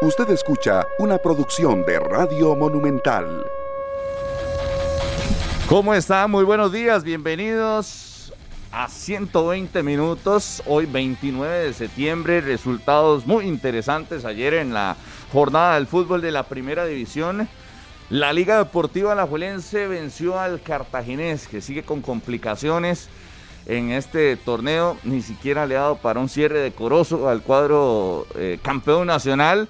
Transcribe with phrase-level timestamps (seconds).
[0.00, 3.44] Usted escucha una producción de Radio Monumental.
[5.68, 6.28] ¿Cómo está?
[6.28, 8.32] Muy buenos días, bienvenidos
[8.70, 14.96] a 120 minutos, hoy 29 de septiembre, resultados muy interesantes ayer en la
[15.32, 17.48] jornada del fútbol de la primera división.
[18.08, 23.08] La Liga Deportiva Alajuelense venció al Cartaginés, que sigue con complicaciones
[23.66, 28.60] en este torneo, ni siquiera le ha dado para un cierre decoroso al cuadro eh,
[28.62, 29.68] campeón nacional.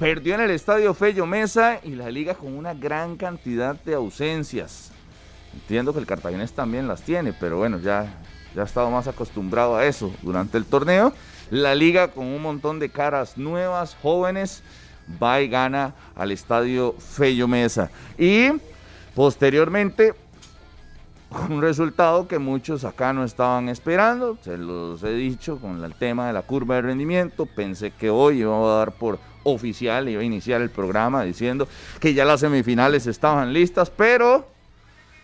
[0.00, 4.92] Perdió en el estadio Fello Mesa y la liga con una gran cantidad de ausencias.
[5.52, 8.10] Entiendo que el Cartaginés también las tiene, pero bueno, ya,
[8.54, 11.12] ya ha estado más acostumbrado a eso durante el torneo.
[11.50, 14.62] La liga con un montón de caras nuevas, jóvenes,
[15.22, 17.90] va y gana al estadio Fello Mesa.
[18.16, 18.52] Y
[19.14, 20.14] posteriormente,
[21.50, 26.26] un resultado que muchos acá no estaban esperando, se los he dicho con el tema
[26.26, 30.24] de la curva de rendimiento, pensé que hoy iba a dar por oficial, iba a
[30.24, 34.46] iniciar el programa diciendo que ya las semifinales estaban listas, pero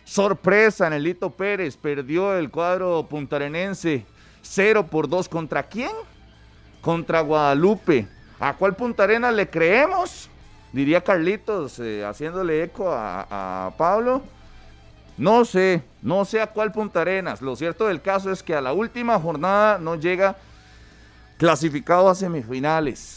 [0.04, 4.06] sorpresa, Nelito Pérez perdió el cuadro puntarenense
[4.42, 5.90] 0 por 2 contra quién?
[6.80, 8.06] Contra Guadalupe.
[8.38, 10.28] ¿A cuál Punta Arena le creemos?
[10.72, 14.22] Diría Carlitos, eh, haciéndole eco a, a, Pablo.
[15.16, 17.40] No sé, no sé a cuál Punta Arenas.
[17.40, 20.36] Lo cierto del caso es que a la última jornada no llega
[21.38, 23.15] clasificado a semifinales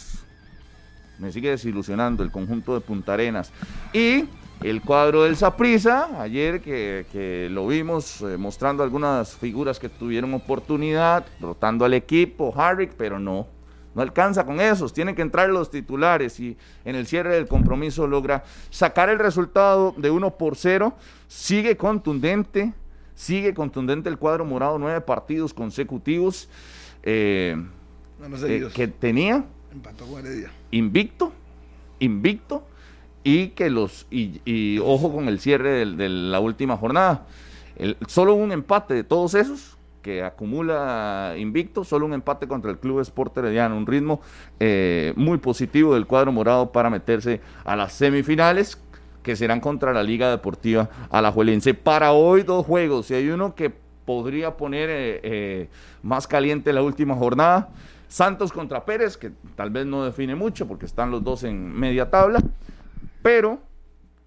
[1.19, 3.51] me sigue desilusionando el conjunto de Punta Arenas.
[3.93, 4.25] Y
[4.61, 11.25] el cuadro del Saprisa, ayer que, lo vimos eh, mostrando algunas figuras que tuvieron oportunidad,
[11.39, 13.47] rotando al equipo, Harrick, pero no,
[13.95, 18.07] no alcanza con esos, tienen que entrar los titulares y en el cierre del compromiso
[18.07, 20.93] logra sacar el resultado de 1 por 0,
[21.27, 22.73] sigue contundente,
[23.15, 26.49] sigue contundente el cuadro morado, nueve partidos consecutivos
[27.03, 27.55] eh,
[28.43, 30.05] eh, que tenía Empató.
[30.71, 31.31] Invicto,
[31.99, 32.63] invicto,
[33.23, 37.25] y que los, y, ojo con el cierre de, la última jornada.
[38.07, 43.01] Solo un empate de todos esos que acumula invicto, solo un empate contra el Club
[43.01, 44.21] Sport Herediano, un ritmo
[44.59, 48.77] eh, muy positivo del cuadro morado para meterse a las semifinales
[49.23, 51.73] que serán contra la Liga Deportiva Alajuelense.
[51.73, 53.71] Para hoy dos juegos, y hay uno que
[54.05, 55.69] podría poner eh, eh,
[56.01, 57.69] más caliente la última jornada,
[58.09, 62.09] Santos contra Pérez, que tal vez no define mucho porque están los dos en media
[62.09, 62.41] tabla,
[63.21, 63.59] pero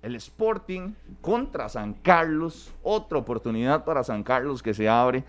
[0.02, 5.24] el Sporting contra San Carlos, otra oportunidad para San Carlos que se abre,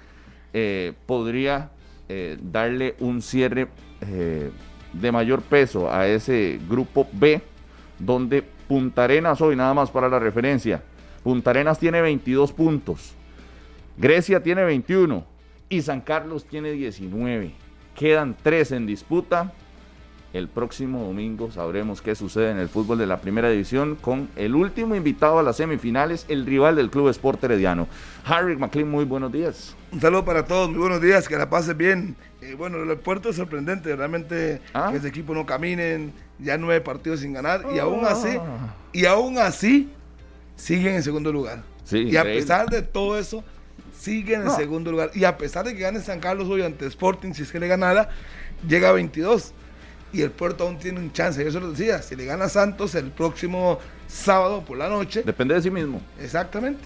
[0.53, 1.71] eh, podría
[2.07, 3.69] eh, darle un cierre
[4.01, 4.51] eh,
[4.93, 7.41] de mayor peso a ese grupo B,
[7.97, 10.83] donde Punta Arenas hoy, nada más para la referencia,
[11.23, 13.15] Punta Arenas tiene 22 puntos,
[13.97, 15.25] Grecia tiene 21
[15.69, 17.62] y San Carlos tiene 19.
[17.95, 19.53] Quedan tres en disputa.
[20.33, 24.55] El próximo domingo sabremos qué sucede en el fútbol de la primera división con el
[24.55, 27.87] último invitado a las semifinales, el rival del Club Sport Herediano.
[28.25, 29.75] Harry McLean, muy buenos días.
[29.91, 32.15] Un saludo para todos, muy buenos días, que la pasen bien.
[32.41, 34.89] Eh, bueno, el puerto es sorprendente, realmente ¿Ah?
[34.89, 38.73] que ese equipo no caminen, ya nueve partidos sin ganar y aún así, ah.
[38.91, 39.91] y aún así
[40.55, 41.61] siguen en segundo lugar.
[41.91, 43.43] y a pesar de todo eso,
[44.03, 45.11] sigue en el segundo lugar.
[45.13, 47.67] Y a pesar de que gane San Carlos hoy ante Sporting, si es que le
[47.67, 48.09] ganara,
[48.67, 49.53] llega a 22.
[50.11, 51.43] Y el Puerto aún tiene un chance.
[51.43, 55.23] Yo se lo decía, si le gana Santos el próximo sábado por la noche.
[55.23, 56.01] Depende de sí mismo.
[56.19, 56.81] Exactamente.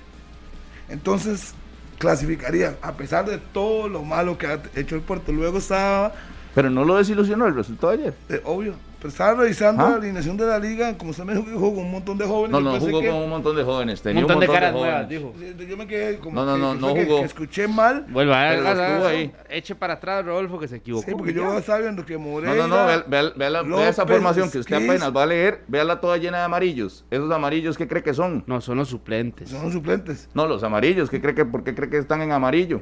[0.90, 1.54] Entonces,
[1.98, 5.32] clasificaría, a pesar de todo lo malo que ha hecho el Puerto.
[5.32, 6.14] Luego estaba.
[6.54, 8.14] Pero no lo desilusionó el resultado de ayer.
[8.30, 8.76] Eh, obvio.
[9.00, 9.90] Pero estaba revisando ¿Ah?
[9.92, 12.26] la alineación de la liga, como usted me dijo que jugó con un montón de
[12.26, 12.52] jóvenes.
[12.52, 14.02] No, no, jugó con un montón de jóvenes.
[14.02, 15.34] Tenía un montón, de caras nuevas, dijo.
[15.70, 16.36] Yo me quedé como.
[16.36, 17.20] No, no, no, no jugó.
[17.20, 18.06] Que, escuché mal.
[18.10, 19.32] Vuelva a ver, ahí.
[19.50, 21.06] Eche para atrás, Rodolfo, que se equivocó.
[21.06, 22.56] Sí, porque yo estaba viendo que Moreira.
[22.56, 26.02] No, no, no, vea, vea, vea esa formación que usted apenas va a leer, véala
[26.02, 27.06] toda llena de amarillos.
[27.12, 28.44] Esos amarillos, ¿qué cree que son?
[28.48, 29.50] No, son los suplentes.
[29.50, 30.28] Son los suplentes.
[30.34, 32.82] No, los amarillos, ¿qué cree que, ¿por qué cree que están en amarillo?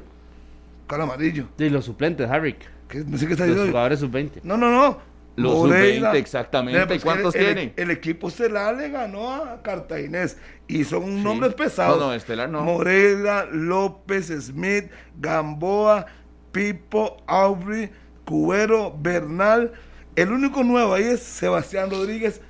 [0.88, 1.46] ¿Cuál amarillo?
[1.58, 2.56] Sí, los suplentes, Harry.
[2.88, 3.04] ¿Qué?
[3.04, 3.64] No sé qué está diciendo.
[3.64, 4.40] Los jugadores sub-20.
[4.44, 5.15] No, no, no.
[5.36, 6.94] Los sub-20, exactamente.
[6.94, 7.72] ¿Y cuántos tienen?
[7.76, 11.98] El, equipo estelar le ganó a Cartaginés y son nombres pesados.
[11.98, 12.62] No, no, estelar no.
[12.62, 14.86] Morela, López, Smith,
[15.20, 16.06] Gamboa,
[16.52, 17.90] Pipo, Aubrey,
[18.24, 19.72] Cubero, Bernal.
[20.16, 22.40] El único nuevo ahí es Sebastián Rodríguez,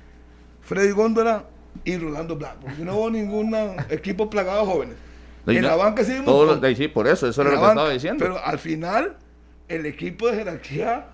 [0.61, 1.43] Freddy Góndola
[1.83, 2.61] y Rolando Blanco.
[2.61, 3.53] Porque no hubo ningún
[3.89, 4.95] equipo plagado de jóvenes.
[5.45, 8.23] en la banca sí, todos los, sí, por eso, eso era lo que estaba diciendo.
[8.23, 9.17] Pero al final,
[9.67, 11.07] el equipo de jerarquía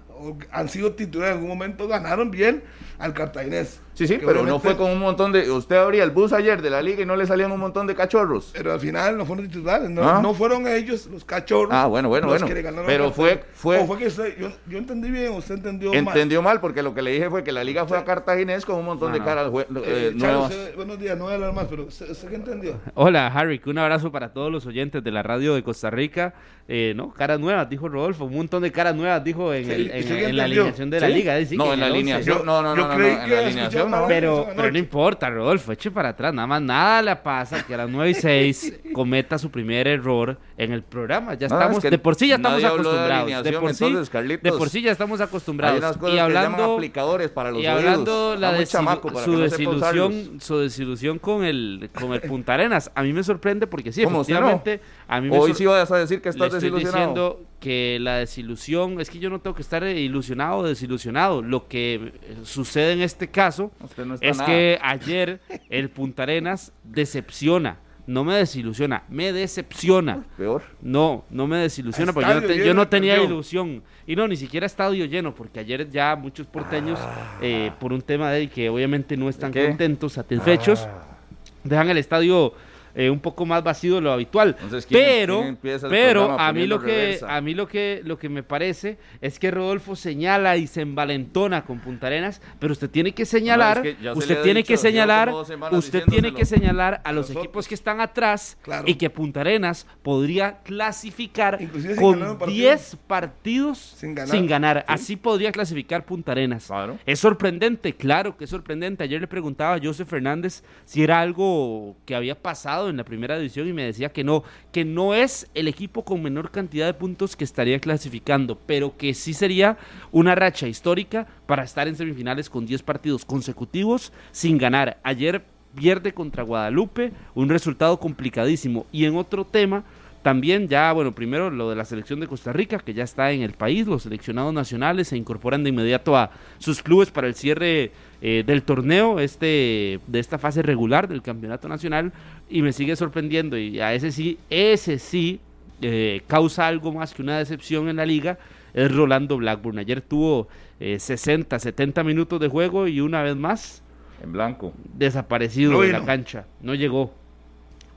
[0.52, 2.64] han sido titulares en algún momento, ganaron bien
[3.00, 3.80] al cartaginés.
[3.94, 5.50] Sí, sí, pero no fue con un montón de.
[5.52, 7.96] Usted abría el bus ayer de la liga y no le salían un montón de
[7.96, 8.52] cachorros.
[8.54, 10.20] Pero al final no fueron titulares, no, ah.
[10.22, 11.70] no fueron ellos los cachorros.
[11.72, 12.48] Ah, bueno, bueno, bueno.
[12.86, 13.44] pero fue.
[13.54, 16.00] fue, fue que yo, yo, entendí bien, usted entendió mal.
[16.00, 18.78] Entendió mal, porque lo que le dije fue que la liga fue a Cartaginés con
[18.78, 20.54] un montón de caras eh, eh, nuevas.
[20.76, 22.80] buenos días, no voy a hablar más, pero ¿usted, qué entendió?
[22.96, 26.34] Hola, Harry, un abrazo para todos los oyentes de la radio de Costa Rica.
[26.68, 30.38] Eh, no, caras nuevas, dijo Rodolfo, un montón de caras nuevas, dijo en, el, en,
[30.38, 31.38] la alineación de la liga.
[31.52, 34.08] no, en la alineación, no, no, no, no, en la alineación no.
[34.08, 37.78] Pero, pero no importa, Rodolfo, eche para atrás, nada más nada le pasa que a
[37.78, 41.34] las 9 y 6 cometa su primer error en el programa.
[41.36, 43.44] Ya estamos, de por sí ya estamos acostumbrados.
[43.44, 43.94] De, por sí,
[44.42, 45.98] de por sí ya estamos acostumbrados.
[46.12, 51.90] y hablando, aplicadores para los y hablando la de su desilusión, su desilusión con el
[51.94, 55.54] con el Punta Arenas, a mí me sorprende porque sí, efectivamente, a mí me Hoy
[55.54, 59.40] sí vas a decir que estás estoy diciendo que la desilusión, es que yo no
[59.40, 61.42] tengo que estar ilusionado o desilusionado.
[61.42, 62.12] Lo que
[62.44, 63.72] sucede en este caso
[64.20, 65.40] es que ayer
[65.70, 67.80] el Punta Arenas decepciona.
[68.06, 70.26] No me desilusiona, me decepciona.
[70.36, 70.64] Peor.
[70.82, 73.82] No, no me desilusiona, porque yo no, tenía ilusión.
[74.06, 77.38] Y no, ni siquiera estadio lleno, porque ayer ya muchos porteños, ah.
[77.42, 81.18] eh, por un tema de que obviamente no están contentos, satisfechos, ah.
[81.64, 82.54] dejan el estadio
[82.96, 84.56] eh, un poco más vacío de lo habitual.
[84.90, 85.58] pero,
[85.90, 89.52] pero a mí lo que a mí lo que lo que me parece es que
[89.52, 93.84] Rodolfo señala y se envalentona con Punta Arenas, pero usted tiene que señalar,
[94.16, 95.34] usted tiene que señalar,
[95.72, 100.60] usted tiene que señalar a los equipos que están atrás y que Punta Arenas podría
[100.64, 101.60] clasificar
[102.00, 104.86] con 10 partidos sin ganar.
[104.88, 106.70] Así podría clasificar Punta Arenas.
[107.06, 109.04] Es sorprendente, claro que es sorprendente.
[109.04, 113.38] Ayer le preguntaba a José Fernández si era algo que había pasado en la primera
[113.38, 116.94] división y me decía que no, que no es el equipo con menor cantidad de
[116.94, 119.78] puntos que estaría clasificando, pero que sí sería
[120.12, 125.00] una racha histórica para estar en semifinales con 10 partidos consecutivos sin ganar.
[125.04, 125.44] Ayer
[125.76, 128.86] pierde contra Guadalupe, un resultado complicadísimo.
[128.92, 129.84] Y en otro tema,
[130.24, 133.42] también ya, bueno, primero lo de la selección de Costa Rica, que ya está en
[133.42, 137.92] el país, los seleccionados nacionales se incorporan de inmediato a sus clubes para el cierre
[138.22, 142.14] eh, del torneo, este, de esta fase regular del campeonato nacional,
[142.50, 145.42] y me sigue sorprendiendo, y a ese sí, ese sí
[145.82, 148.40] eh, causa algo más que una decepción en la liga,
[148.74, 149.78] es Rolando Blackburn.
[149.78, 150.48] Ayer tuvo
[150.80, 153.84] 60, eh, 70 minutos de juego y una vez más...
[154.22, 154.74] En blanco.
[154.98, 157.14] Desaparecido de la cancha, no llegó.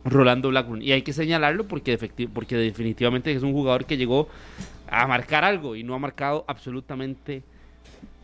[0.06, 0.82] Rolando Blackburn.
[0.82, 1.98] Y hay que señalarlo porque,
[2.32, 4.28] porque definitivamente es un jugador que llegó
[4.88, 7.42] a marcar algo y no ha marcado absolutamente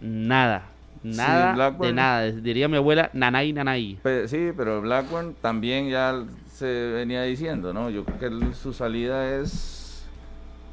[0.00, 0.68] nada.
[1.02, 2.30] Nada de nada.
[2.30, 3.98] Diría mi abuela, nanay, nanay.
[4.26, 7.90] sí, pero Blackburn también ya se venía diciendo, ¿no?
[7.90, 10.06] Yo creo que su salida es...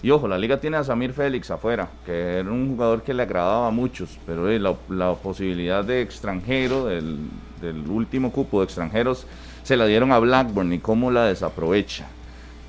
[0.01, 3.23] Y ojo, la liga tiene a Samir Félix afuera, que era un jugador que le
[3.23, 4.47] agradaba a muchos, pero
[4.87, 7.17] la, posibilidad de extranjero, del,
[7.59, 9.27] del último cupo de extranjeros,
[9.63, 12.07] se la dieron a Blackburn y cómo la desaprovecha.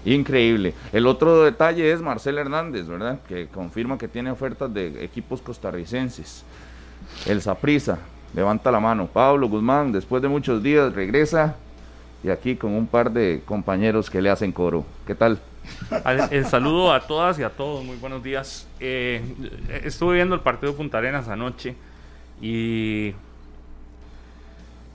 [0.04, 0.75] Increíble.
[0.92, 3.20] El otro detalle es Marcel Hernández, ¿verdad?
[3.28, 6.44] Que confirma que tiene ofertas de equipos costarricenses.
[7.26, 7.98] El Saprisa,
[8.34, 9.06] levanta la mano.
[9.06, 11.56] Pablo Guzmán, después de muchos días, regresa
[12.22, 14.84] y aquí con un par de compañeros que le hacen coro.
[15.06, 15.38] ¿Qué tal?
[16.31, 18.66] El saludo a todas y a todos, muy buenos días.
[18.81, 19.22] Eh,
[19.84, 21.75] estuve viendo el partido de Punta Arenas anoche
[22.40, 23.14] y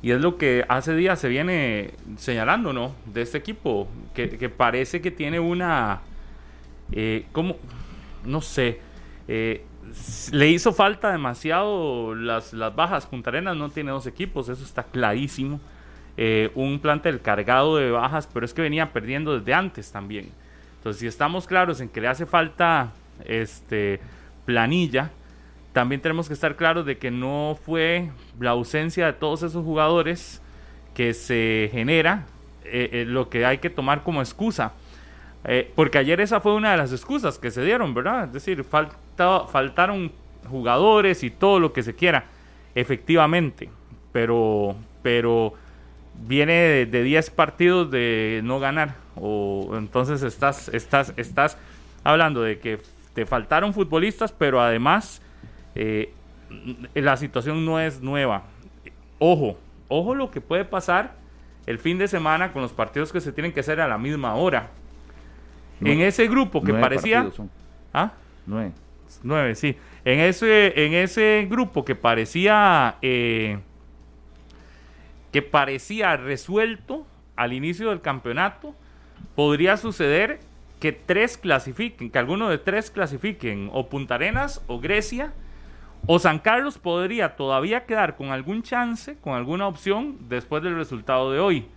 [0.05, 2.93] y es lo que hace días se viene señalando, ¿no?
[3.11, 6.01] De este equipo, que, parece que tiene una...
[6.91, 7.55] Eh, ¿Cómo?
[8.23, 8.81] No sé.
[9.27, 9.65] Eh,
[10.31, 13.07] le hizo falta demasiado las, las bajas.
[13.07, 15.59] Punta Arenas no tiene dos equipos, eso está clarísimo.
[16.17, 20.29] Eh, un plantel cargado de bajas, pero es que venía perdiendo desde antes también.
[20.77, 22.93] Entonces, si estamos claros en que le hace falta
[23.25, 23.99] este,
[24.45, 25.09] planilla,
[25.75, 30.41] también tenemos que estar claros de que no fue la ausencia de todos esos jugadores
[30.93, 32.27] que se genera
[32.63, 34.71] eh, eh, lo que hay que tomar como excusa.
[35.43, 38.23] Eh, porque ayer esa fue una de las excusas que se dieron, ¿verdad?
[38.23, 40.13] Es decir, faltaron
[40.49, 42.23] jugadores y todo lo que se quiera,
[42.73, 43.69] efectivamente.
[44.13, 45.55] Pero, pero
[46.25, 48.95] viene de 10 partidos de no ganar.
[49.17, 51.57] O entonces estás, estás, estás
[52.05, 52.79] hablando de que
[53.13, 55.21] te faltaron futbolistas, pero además
[55.75, 56.13] eh,
[56.93, 58.43] la situación no es nueva.
[59.19, 61.15] Ojo, ojo lo que puede pasar
[61.65, 64.35] el fin de semana con los partidos que se tienen que hacer a la misma
[64.35, 64.69] hora.
[65.81, 67.29] en ese grupo que parecía...
[67.93, 68.13] ¿Ah?
[68.45, 68.71] Nueve.
[69.23, 69.75] Nueve, sí.
[70.03, 72.97] En ese, en ese grupo que parecía...
[73.01, 73.59] Eh,
[75.31, 77.05] que parecía resuelto
[77.35, 78.73] al inicio del campeonato,
[79.35, 80.39] podría suceder
[80.79, 85.33] que tres clasifiquen, que alguno de tres clasifiquen, o Punta Arenas, o Grecia,
[86.07, 91.31] O San Carlos podría todavía quedar con algún chance, con alguna opción después del resultado
[91.31, 91.67] de hoy.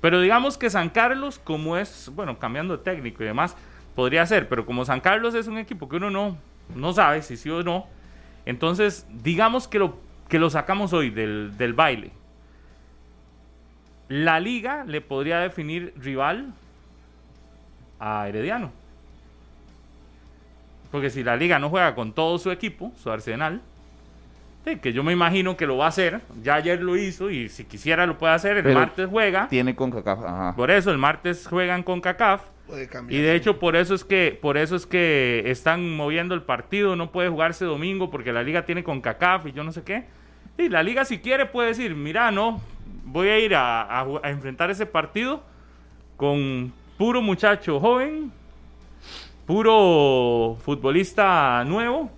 [0.00, 3.56] Pero digamos que San Carlos, como es, bueno, cambiando de técnico y demás,
[3.94, 6.36] podría ser, pero como San Carlos es un equipo que uno no,
[6.74, 7.86] no sabe si sí o no,
[8.44, 12.10] entonces digamos que lo, que lo sacamos hoy del, del baile.
[14.08, 16.52] La liga le podría definir rival
[18.00, 18.72] a Herediano.
[20.90, 23.60] Porque si la liga no juega con todo su equipo, su arsenal,
[24.74, 27.64] que yo me imagino que lo va a hacer, ya ayer lo hizo y si
[27.64, 29.46] quisiera lo puede hacer, el martes juega.
[29.48, 32.42] Tiene con CACAF, Por eso el martes juegan con CACAF.
[33.08, 36.96] Y de hecho por eso es que por eso es que están moviendo el partido,
[36.96, 40.04] no puede jugarse domingo porque la liga tiene con CACAF y yo no sé qué.
[40.58, 42.60] Y la liga si quiere puede decir, mira, no,
[43.04, 45.44] voy a ir a enfrentar ese partido
[46.16, 48.32] con puro muchacho joven,
[49.46, 52.10] puro futbolista nuevo,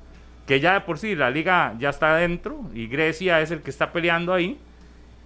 [0.49, 3.69] que ya de por sí la liga ya está adentro y Grecia es el que
[3.69, 4.59] está peleando ahí.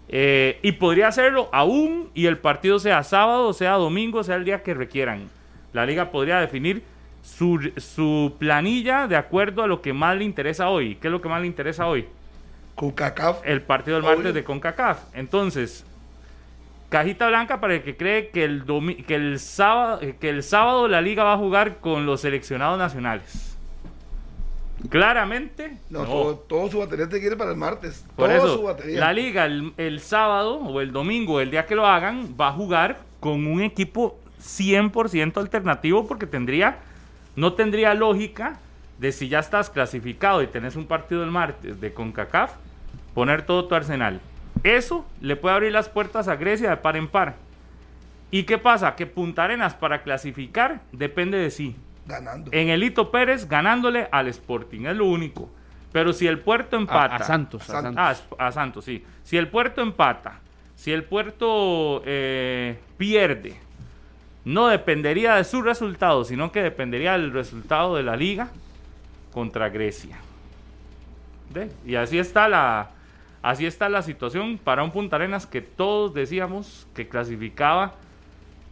[0.08, 4.64] Eh, y podría hacerlo aún y el partido sea sábado, sea domingo, sea el día
[4.64, 5.30] que requieran.
[5.72, 6.82] La liga podría definir
[7.22, 10.96] su, su planilla de acuerdo a lo que más le interesa hoy.
[10.96, 12.04] ¿Qué es lo que más le interesa hoy?
[12.74, 13.42] CONCACAF.
[13.44, 15.04] El partido del martes de CONCACAF.
[15.14, 15.86] Entonces,
[16.88, 18.64] Cajita blanca para el que cree que el,
[19.06, 23.51] que el, sábado, que el sábado la liga va a jugar con los seleccionados nacionales.
[24.88, 25.78] Claramente.
[25.90, 28.04] No, Todo, su batería te quiere para el martes.
[28.16, 32.48] Por eso, la liga el, sábado o el domingo, el día que lo hagan, va
[32.48, 36.78] a jugar con un equipo 100% alternativo porque tendría,
[37.36, 38.58] no tendría lógica
[38.98, 42.52] de si ya estás clasificado y tenés un partido el martes de CONCACAF,
[43.14, 44.20] poner todo tu arsenal.
[44.64, 47.36] Eso le puede abrir las puertas a Grecia de par en par.
[48.30, 48.94] ¿Y qué pasa?
[48.94, 51.76] Que Punta Arenas para clasificar depende de sí.
[52.06, 52.50] Ganando.
[52.52, 55.50] En Elito Pérez ganándole al Sporting, es lo único.
[55.92, 57.16] Pero si el puerto empata.
[57.16, 57.68] A, Santos.
[57.68, 57.94] A Santos.
[58.38, 59.04] Ah, a, Santos, sí.
[59.22, 60.40] Si el puerto empata,
[60.74, 63.56] si el puerto eh, pierde,
[64.44, 68.48] no dependería de su resultado, sino que dependería del resultado de la liga
[69.32, 70.18] contra Grecia.
[71.84, 72.88] Y así está la,
[73.42, 77.94] Así está la situación para un Punta Arenas que todos decíamos que clasificaba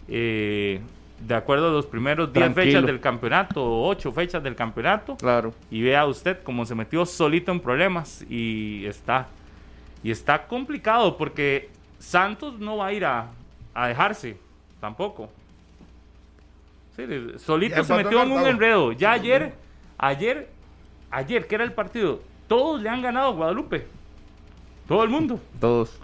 [0.07, 0.81] eh,
[1.21, 5.17] de acuerdo a los primeros 10 fechas del campeonato, 8 fechas del campeonato.
[5.17, 5.55] Claro.
[5.71, 9.29] Y vea usted cómo se metió solito en problemas y está,
[10.03, 13.29] y está complicado porque Santos no va a ir a,
[13.87, 14.37] dejarse
[14.81, 15.31] tampoco.
[17.39, 18.93] solito se metió en un enredo.
[18.93, 19.55] Ya ayer,
[19.99, 20.49] ayer,
[21.11, 23.87] ayer, que era el partido, todos le han ganado a Guadalupe.
[24.89, 25.39] Todo el mundo.
[25.61, 26.01] Todos.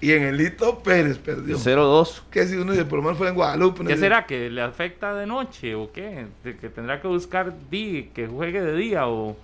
[0.00, 1.56] Y en el Lito Pérez perdió.
[1.56, 2.22] 0-2.
[2.30, 3.84] ¿Qué si uno de por lo menos fue en Guadalupe?
[3.84, 4.26] ¿Qué será?
[4.26, 6.26] ¿Que le afecta de noche o qué?
[6.42, 9.36] ¿Que tendrá que buscar di, que juegue de día o...?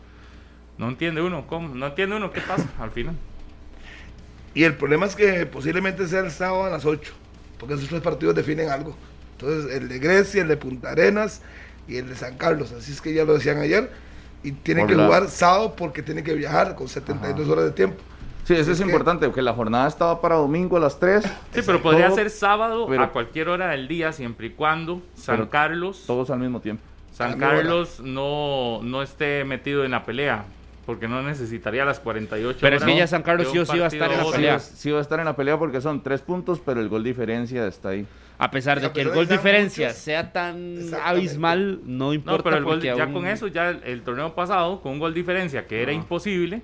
[0.78, 3.14] No entiende uno cómo, no entiende uno qué pasa al final.
[4.54, 7.12] Y el problema es que posiblemente sea el sábado a las 8,
[7.58, 8.96] porque esos tres partidos definen algo.
[9.38, 11.42] Entonces, el de Grecia, el de Punta Arenas
[11.88, 13.90] y el de San Carlos, así es que ya lo decían ayer,
[14.42, 18.02] y tienen que jugar sábado porque tienen que viajar con 72 horas de tiempo.
[18.44, 21.22] Sí, eso es, importante, porque la jornada estaba para domingo a las 3.
[21.52, 26.04] Sí, pero podría ser sábado a cualquier hora del día, siempre y cuando San Carlos...
[26.06, 26.82] Todos al mismo tiempo.
[27.12, 30.44] San Carlos no, no esté metido en la pelea,
[30.86, 33.88] porque no necesitaría las 48 pero es que ya San Carlos sí sí va a
[33.88, 34.58] estar en la pelea.
[34.58, 37.66] Sí va a estar en la pelea porque son tres puntos, pero el gol diferencia
[37.66, 38.06] está ahí.
[38.38, 42.38] A pesar de que el gol diferencia sea tan abismal, no importa.
[42.38, 45.66] No, pero el gol, ya con eso, ya el, torneo pasado, con un gol diferencia
[45.66, 46.62] que era imposible,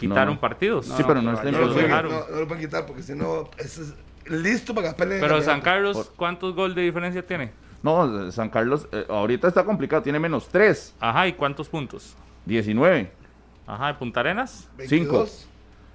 [0.00, 0.86] quitaron partidos.
[0.86, 3.94] sí, pero no, no, lo pueden, no, lo pueden quitar porque si no, es
[4.26, 5.20] listo para que peleen.
[5.20, 7.52] Pero San Carlos, ¿cuántos goles de diferencia tiene?
[7.82, 10.96] No, San Carlos eh, ahorita está complicado, tiene menos 3.
[11.00, 12.14] Ajá, ¿y cuántos puntos?
[12.46, 13.10] 19.
[13.66, 14.68] Ajá, ¿y Punta Arenas?
[14.86, 15.26] 5.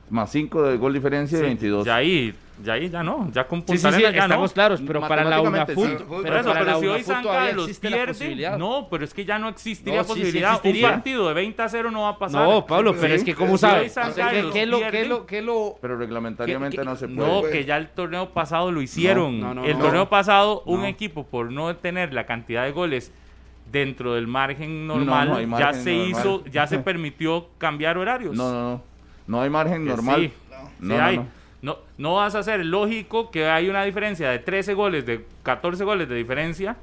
[0.09, 1.85] Más 5 de gol diferencia y 22.
[1.85, 2.33] Ya ahí
[2.63, 5.41] ya ahí ya no, ya con Punta sí, sí, ya estamos claros, pero para la
[5.41, 9.49] UNAFUT, pero, eso, pero si hoy San Carlos pierde, no, pero es que ya no
[9.49, 12.47] existiría posibilidad, un partido de 20 a 0 no va a pasar.
[12.47, 13.93] No, Pablo, pero es que cómo sabes,
[14.53, 17.27] ¿qué lo, qué lo, qué lo, pero reglamentariamente no se puede.
[17.27, 19.65] No, que ya el torneo pasado lo hicieron.
[19.65, 23.11] el torneo pasado un equipo por no tener la cantidad de goles
[23.69, 28.35] dentro del margen normal, ya se hizo, ya se permitió cambiar horarios.
[28.35, 28.94] No, no, no.
[29.27, 30.21] No hay margen normal.
[30.21, 30.33] Sí,
[30.79, 31.21] no, hay.
[31.61, 35.83] No, no vas a hacer lógico que hay una diferencia de 13 goles, de 14
[35.83, 36.77] goles de diferencia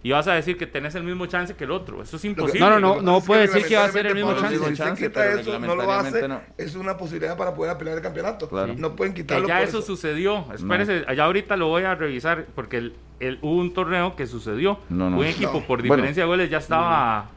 [0.00, 2.02] y vas a decir que tenés el mismo chance que el otro.
[2.02, 2.60] Eso es imposible.
[2.60, 4.56] no, no, no, no puede decir que va a ser el mismo chance.
[4.56, 6.24] Si eso, no lo hace,
[6.56, 8.48] es una posibilidad para poder pelear el campeonato.
[8.76, 9.48] No pueden quitarlo.
[9.48, 10.44] ya eso, sucedió.
[10.54, 14.78] Espérese, allá ahorita lo voy a revisar porque el, hubo un torneo que sucedió.
[14.88, 17.30] un equipo por diferencia de goles ya estaba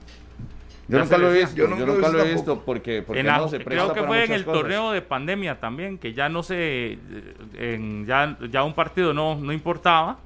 [0.91, 3.93] Yo nunca lo he visto, yo, nunca lo he visto porque, porque no se Creo
[3.93, 6.99] que fue en el torneo de pandemia también, que ya no se,
[7.57, 10.19] en, ya, ya un partido no, no importaba.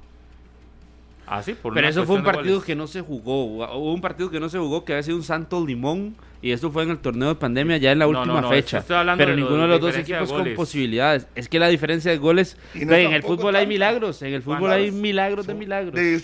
[1.24, 3.44] Ah, sí, por Pero eso fue un partido que no se jugó.
[3.44, 6.70] Hubo un partido que no se jugó que había sido un Santo Limón y esto
[6.70, 8.84] fue en el torneo de pandemia ya en la última fecha.
[9.16, 11.28] Pero ninguno de los dos equipos con posibilidades.
[11.36, 12.56] Es que la diferencia de goles.
[12.74, 14.20] en el fútbol hay milagros.
[14.22, 15.94] En el fútbol hay milagros de milagros.
[15.94, 16.20] De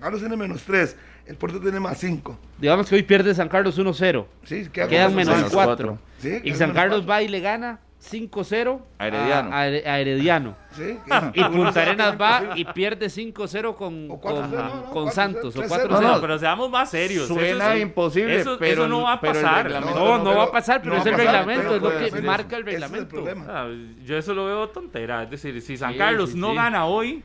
[0.00, 0.96] Carlos tiene menos 3.
[1.26, 2.36] El Puerto tiene más 5.
[2.58, 4.26] Digamos que hoy pierde San Carlos 1-0.
[4.44, 5.98] Sí, quedan menos 4.
[6.42, 9.50] y San Carlos va y le gana 5-0 a Herediano.
[9.54, 10.56] A, Herediano.
[10.72, 10.98] ¿Sí?
[11.34, 14.50] Y Punta Arenas va y pierde 5-0 con, con,
[14.92, 15.54] con Santos.
[15.56, 16.00] O 4-0.
[16.00, 17.28] No, pero seamos más serios.
[17.28, 19.70] Suena imposible, eso, pero, no va a pasar.
[19.70, 23.24] No, no, va a pasar, pero es el reglamento, es lo que marca el reglamento.
[23.48, 23.68] Ah,
[24.04, 25.22] yo eso lo veo tontera.
[25.22, 27.22] Es decir, si San Carlos no gana hoy,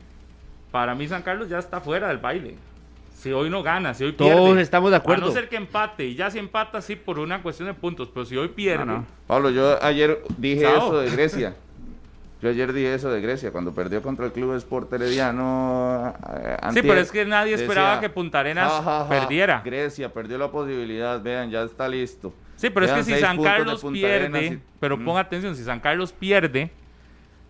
[0.70, 2.56] para mí San Carlos ya está fuera del baile
[3.18, 4.34] si hoy no gana, si hoy pierde.
[4.34, 5.26] Todos estamos de acuerdo.
[5.26, 8.08] A no ser que empate, y ya si empata, sí, por una cuestión de puntos,
[8.14, 9.02] pero si hoy pierde.
[9.26, 11.56] Pablo, yo ayer dije eso de Grecia.
[12.40, 16.14] Yo ayer dije eso de Grecia, cuando perdió contra el Club Sport Herediano.
[16.36, 19.60] Eh, sí, pero es que nadie esperaba que Punta Arenas perdiera.
[19.64, 22.32] Grecia perdió la posibilidad, vean, ya está listo.
[22.54, 25.04] Sí, pero es que si San Carlos pierde, pero mm.
[25.04, 26.70] ponga atención, si San Carlos pierde,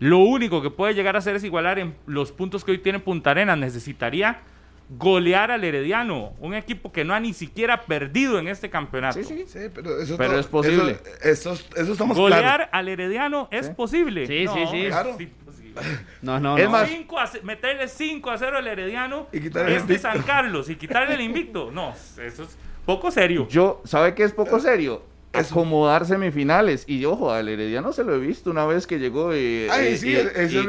[0.01, 2.99] lo único que puede llegar a hacer es igualar en los puntos que hoy tiene
[2.99, 3.59] Punta Arenas.
[3.59, 4.41] Necesitaría
[4.89, 9.23] golear al Herediano, un equipo que no ha ni siquiera perdido en este campeonato.
[9.23, 10.99] Sí, sí, pero, eso pero es posible.
[11.23, 14.27] Eso, eso, estamos Golear al Herediano es posible.
[14.27, 14.87] Sí, sí, sí.
[14.87, 15.17] Claro.
[16.23, 16.89] No, no, es Más,
[17.45, 21.71] meterle 5 a 0 al Herediano y es de San Carlos y quitarle el invicto.
[21.71, 23.47] No, eso es poco serio.
[23.49, 25.03] Yo, ¿sabe qué es poco serio?
[25.33, 26.85] Acomodar semifinales.
[26.87, 30.17] Y ojo, al Herediano se lo he visto una vez que llegó y, Ay, sí,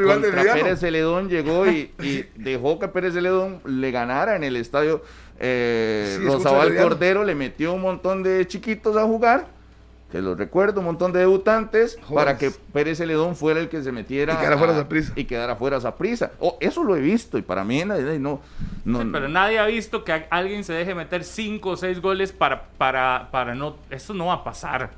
[0.06, 1.92] contra Pérez Celedón llegó y,
[2.36, 5.04] dejó que Pérez Celedón le ganara en el estadio
[5.40, 9.59] eh, Rosabal Cordero, le metió un montón de chiquitos a jugar
[10.12, 13.92] que lo recuerdo, un montón de debutantes, para que Pérez Celedón fuera el que se
[13.92, 14.34] metiera.
[14.34, 15.14] Y quedara fuera esa prisa.
[15.16, 16.32] Y quedara fuera esa prisa.
[16.40, 18.42] Oh, eso lo he visto y para mí no.
[18.86, 22.64] no, pero nadie ha visto que alguien se deje meter cinco o seis goles para,
[22.78, 23.78] para, para no.
[23.92, 24.90] Eso no va a pasar.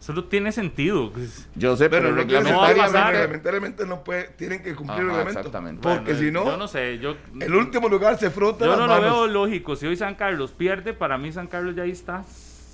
[0.00, 1.12] Eso no tiene sentido.
[1.54, 5.38] Yo sé, pero, reglamentariamente, no puede, tienen que cumplir el reglamento.
[5.38, 5.80] Exactamente.
[5.80, 8.66] Porque si no, yo no sé, yo, el último lugar se frota.
[8.66, 9.76] Yo no lo veo lógico.
[9.76, 12.24] Si hoy San Carlos pierde, para mí San Carlos ya ahí está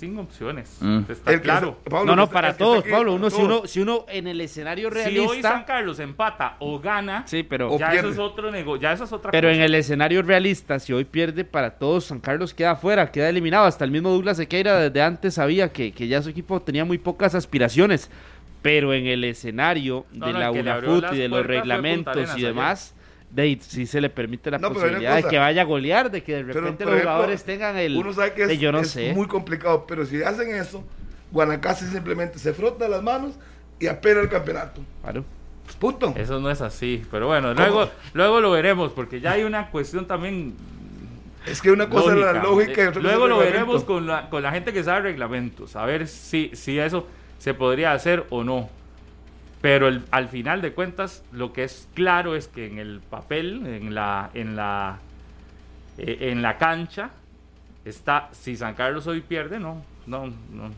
[0.01, 0.77] sin opciones.
[0.79, 1.01] Mm.
[1.07, 1.77] Está claro.
[1.91, 3.13] no, no, para todos, Pablo.
[3.13, 5.21] Uno, si, uno, si uno en el escenario realista.
[5.21, 9.03] Si hoy San Carlos empata o gana, sí, pero, ya, eso es otro ya eso
[9.03, 12.75] es otra Pero en el escenario realista, si hoy pierde para todos, San Carlos queda
[12.75, 13.67] fuera, queda eliminado.
[13.67, 16.97] Hasta el mismo Douglas Sequeira desde antes sabía que, que ya su equipo tenía muy
[16.97, 18.09] pocas aspiraciones.
[18.63, 22.95] Pero en el escenario de la UNAFUT y de los reglamentos y demás
[23.33, 26.53] de si se le permite la posibilidad de que vaya a golear, de que de
[26.53, 27.95] repente los jugadores tengan el.
[27.95, 30.83] Uno sabe que es, muy complicado, pero si hacen eso,
[31.31, 33.35] Guanacaste simplemente se frota las manos
[33.79, 34.81] y apela el campeonato.
[35.01, 35.23] Claro.
[35.79, 36.13] Punto.
[36.17, 40.05] Eso no es así, pero bueno, luego, luego lo veremos, porque ya hay una cuestión
[40.05, 40.53] también.
[41.45, 44.43] Es que una cosa es la lógica y otra Luego lo veremos con la, con
[44.43, 47.07] la gente que sabe reglamentos, a ver si, si eso
[47.39, 48.69] se podría hacer o no.
[49.61, 53.93] Pero al final de cuentas, lo que es claro es que en el papel, en
[53.93, 54.97] la, en la,
[55.99, 57.11] eh, en la cancha,
[57.85, 60.71] está, si San Carlos hoy pierde, no, no, no.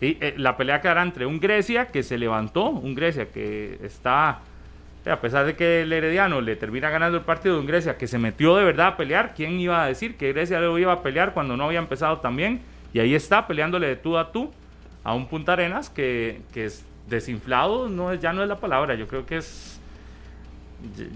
[0.00, 4.40] Y eh, la pelea quedará entre un Grecia que se levantó, un Grecia que está,
[5.06, 8.18] a pesar de que el Herediano le termina ganando el partido, un Grecia que se
[8.18, 11.32] metió de verdad a pelear, ¿quién iba a decir que Grecia lo iba a pelear
[11.32, 12.60] cuando no había empezado también?
[12.92, 14.52] Y ahí está, peleándole de tú a tú
[15.04, 18.94] a un Punta Arenas que, que es desinflado no es, ya no es la palabra,
[18.94, 19.80] yo creo que es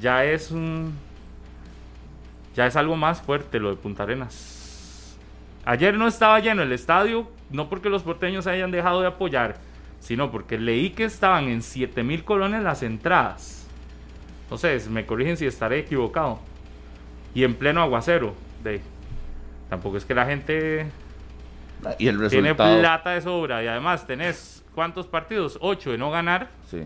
[0.01, 0.95] ya es un
[2.55, 5.17] ya es algo más fuerte lo de Punta Arenas.
[5.65, 9.57] Ayer no estaba lleno el estadio, no porque los porteños hayan dejado de apoyar,
[10.01, 13.67] sino porque leí que estaban en 7000 colones las entradas.
[14.45, 16.39] Entonces, me corrigen si estaré equivocado.
[17.35, 18.81] Y en pleno aguacero, de
[19.69, 20.87] tampoco es que la gente
[21.99, 25.59] y el tiene plata de sobra y además tenés ¿cuántos partidos?
[25.63, 26.51] Ocho de no ganar.
[26.71, 26.85] Sí.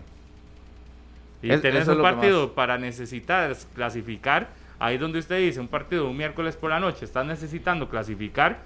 [1.43, 4.49] Y tenés un partido para necesitar clasificar.
[4.79, 8.59] Ahí donde usted dice, un partido un miércoles por la noche, estás necesitando clasificar.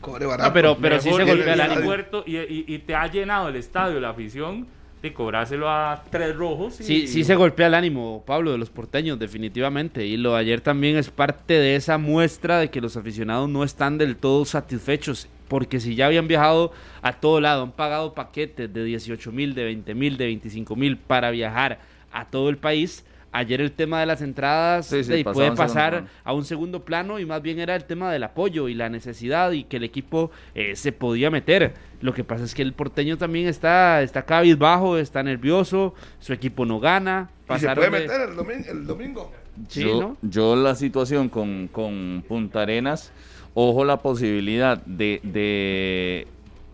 [0.00, 0.52] Cobre barato.
[0.52, 1.92] pero, pero sí se golpea el ánimo.
[2.24, 4.66] Y, te ha llenado el estadio, la afición,
[5.02, 6.76] de cobrárselo a tres rojos.
[6.76, 10.06] Sí, sí se golpea el ánimo, Pablo, de los porteños, definitivamente.
[10.06, 13.64] Y lo de ayer también es parte de esa muestra de que los aficionados no
[13.64, 18.72] están del todo satisfechos porque si ya habían viajado a todo lado, han pagado paquetes
[18.72, 23.04] de 18 mil, de 20 mil, de 25 mil para viajar a todo el país,
[23.32, 24.92] Ayer el tema de las entradas
[25.32, 28.74] puede pasar a un segundo plano y más bien era el tema del apoyo y
[28.74, 31.74] la necesidad y que el equipo eh, se podía meter.
[32.00, 36.66] Lo que pasa es que el porteño también está, está cabizbajo, está nervioso, su equipo
[36.66, 37.30] no gana.
[37.54, 38.20] ¿Y se puede meter
[38.68, 39.30] el domingo?
[39.68, 43.12] yo, yo, la situación con, con, Punta Arenas,
[43.54, 46.26] ojo la posibilidad de, de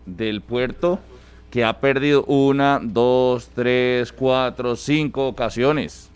[0.05, 0.99] del puerto
[1.51, 6.09] que ha perdido una, dos, tres, cuatro, cinco ocasiones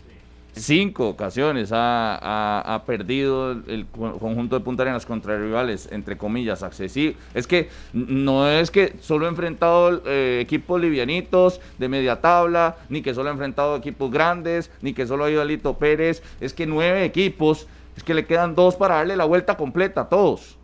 [0.54, 7.16] cinco ocasiones ha, perdido el conjunto de Punta Arenas contra rivales, entre comillas, accesibles.
[7.34, 13.02] Es que no es que solo ha enfrentado eh, equipos livianitos de media tabla, ni
[13.02, 16.22] que solo ha enfrentado equipos grandes, ni que solo ha ido a Lito Pérez.
[16.40, 20.08] Es que nueve equipos, es que le quedan dos para darle la vuelta completa a
[20.08, 20.56] todos.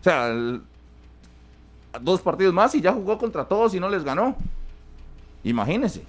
[0.00, 0.34] O sea,
[2.00, 4.36] dos partidos más y ya jugó contra todos y no les ganó.
[5.44, 6.02] Imagínense.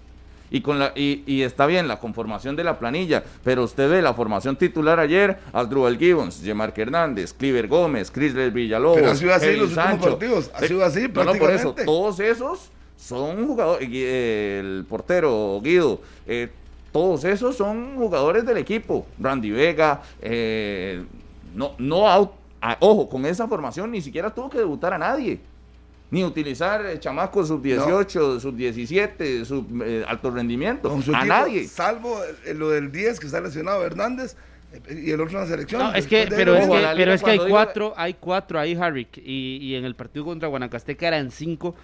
[0.49, 4.13] Y, con la, y, está bien la conformación de la planilla, pero usted ve la
[4.13, 9.57] formación titular ayer, Asdrúbal Gibbons, Yemarque Hernández, Cliver Gómez, Crisler Villalobos, pero ha sido así
[9.57, 11.39] los últimos partidos, ha sido así prácticamente.
[11.39, 16.49] por eso, todos esos son jugadores, el portero Guido, eh,
[16.91, 21.03] todos esos son jugadores del equipo, Randy Vega, eh,
[21.53, 25.39] no, no, ah, ojo, con esa formación ni siquiera tuvo que debutar a nadie.
[26.09, 31.67] Ni utilizar eh, chamacos sub 18, sub 17, sub eh, alto rendimiento, a nadie.
[31.67, 34.37] Salvo eh, lo del 10 que está lesionado Hernández
[34.89, 35.81] y el otro en la selección.
[35.81, 39.07] No, es que, pero, es que, pero es que hay cuatro, hay cuatro ahí, Harry,
[39.15, 41.75] y, y en el partido contra Guanacasteca eran cinco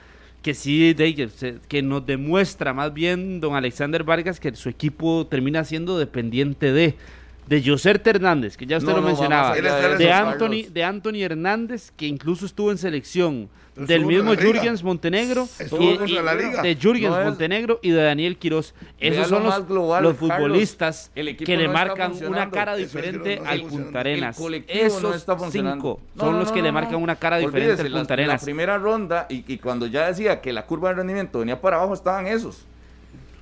[0.44, 5.64] que sí, de, que nos demuestra más bien don Alexander Vargas que su equipo termina
[5.64, 6.96] siendo dependiente de
[7.48, 12.46] de Joser Hernández, que ya usted lo mencionaba, de Anthony, de Anthony Hernández, que incluso
[12.46, 18.74] estuvo en selección, del mismo Jürgens Montenegro, de Jürgens Montenegro y de Daniel Quiroz.
[19.00, 19.70] Esos son los,
[20.02, 24.40] los futbolistas que le marcan una cara diferente al Punta Arenas.
[24.68, 28.42] Esos cinco son los que le marcan una cara diferente al Punta Arenas.
[28.42, 31.78] La primera ronda, y, y cuando ya decía que la curva de rendimiento venía para
[31.78, 32.66] abajo, estaban esos.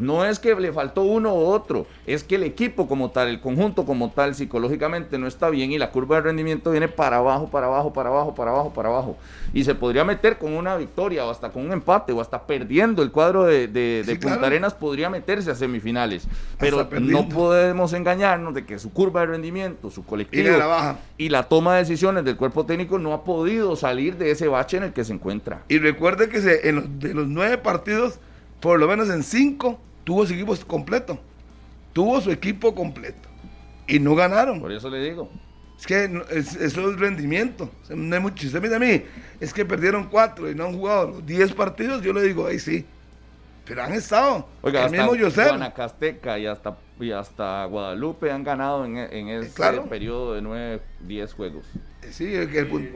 [0.02, 3.40] No es que le faltó uno u otro, es que el equipo como tal, el
[3.40, 7.50] conjunto como tal, psicológicamente no está bien y la curva de rendimiento viene para abajo,
[7.50, 9.18] para abajo, para abajo, para abajo, para abajo.
[9.54, 13.04] Y se podría meter con una victoria o hasta con un empate o hasta perdiendo
[13.04, 16.28] el cuadro de, de, Punta Arenas, podría meterse a semifinales.
[16.58, 20.50] Pero no podemos engañarnos de que su curva de rendimiento, su colectivo
[21.18, 24.78] y la, toma de decisiones del cuerpo técnico no ha podido salir de ese bache
[24.78, 25.64] en el que se encuentra.
[25.68, 28.20] Y recuerde que se, en los, de los nueve partidos,
[28.60, 31.20] por lo menos en cinco, tuvo su equipo completo.
[31.94, 33.30] Tuvo su equipo completo.
[33.88, 34.62] Y no ganaron.
[34.62, 35.30] Por eso le digo.
[35.78, 37.70] Es que eso es rendimiento.
[37.90, 38.46] No hay mucho.
[38.46, 39.04] Usted mira a mí,
[39.40, 42.02] es que perdieron cuatro y no han jugado los diez partidos.
[42.04, 42.86] Yo le digo, ahí sí.
[43.66, 44.48] Pero han estado.
[44.62, 50.34] Oiga, el mismo Guanacasteca y hasta, y hasta Guadalupe han ganado en, en ese periodo
[50.34, 51.66] de nueve, diez juegos.
[52.10, 52.92] Sí, el, el,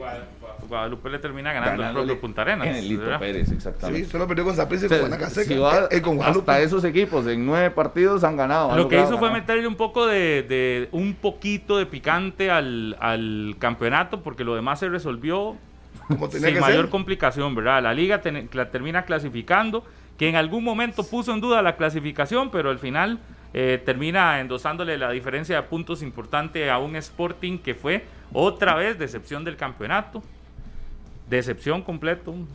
[0.68, 2.66] Guadalupe le termina ganando el propio Punta Arenas.
[2.66, 4.04] En el Lito Pérez, exactamente.
[4.04, 5.48] Sí, solo perdió con Zaprisa y con Guanacasteca.
[5.48, 6.50] Si va, eh, con Guadalupe.
[6.50, 8.76] Hasta esos equipos en nueve partidos han ganado.
[8.76, 13.56] Lo que hizo fue meterle un poco de, de, un poquito de picante al, al
[13.58, 15.56] campeonato porque lo demás se resolvió
[16.30, 17.82] sin mayor complicación, ¿verdad?
[17.82, 18.20] La liga
[18.52, 19.84] la termina clasificando,
[20.18, 23.18] que en algún momento puso en duda la clasificación, pero al final
[23.54, 28.98] eh, termina endosándole la diferencia de puntos importante a un Sporting que fue otra vez
[28.98, 30.22] decepción del campeonato.
[31.28, 32.32] Decepción completo.
[32.32, 32.48] un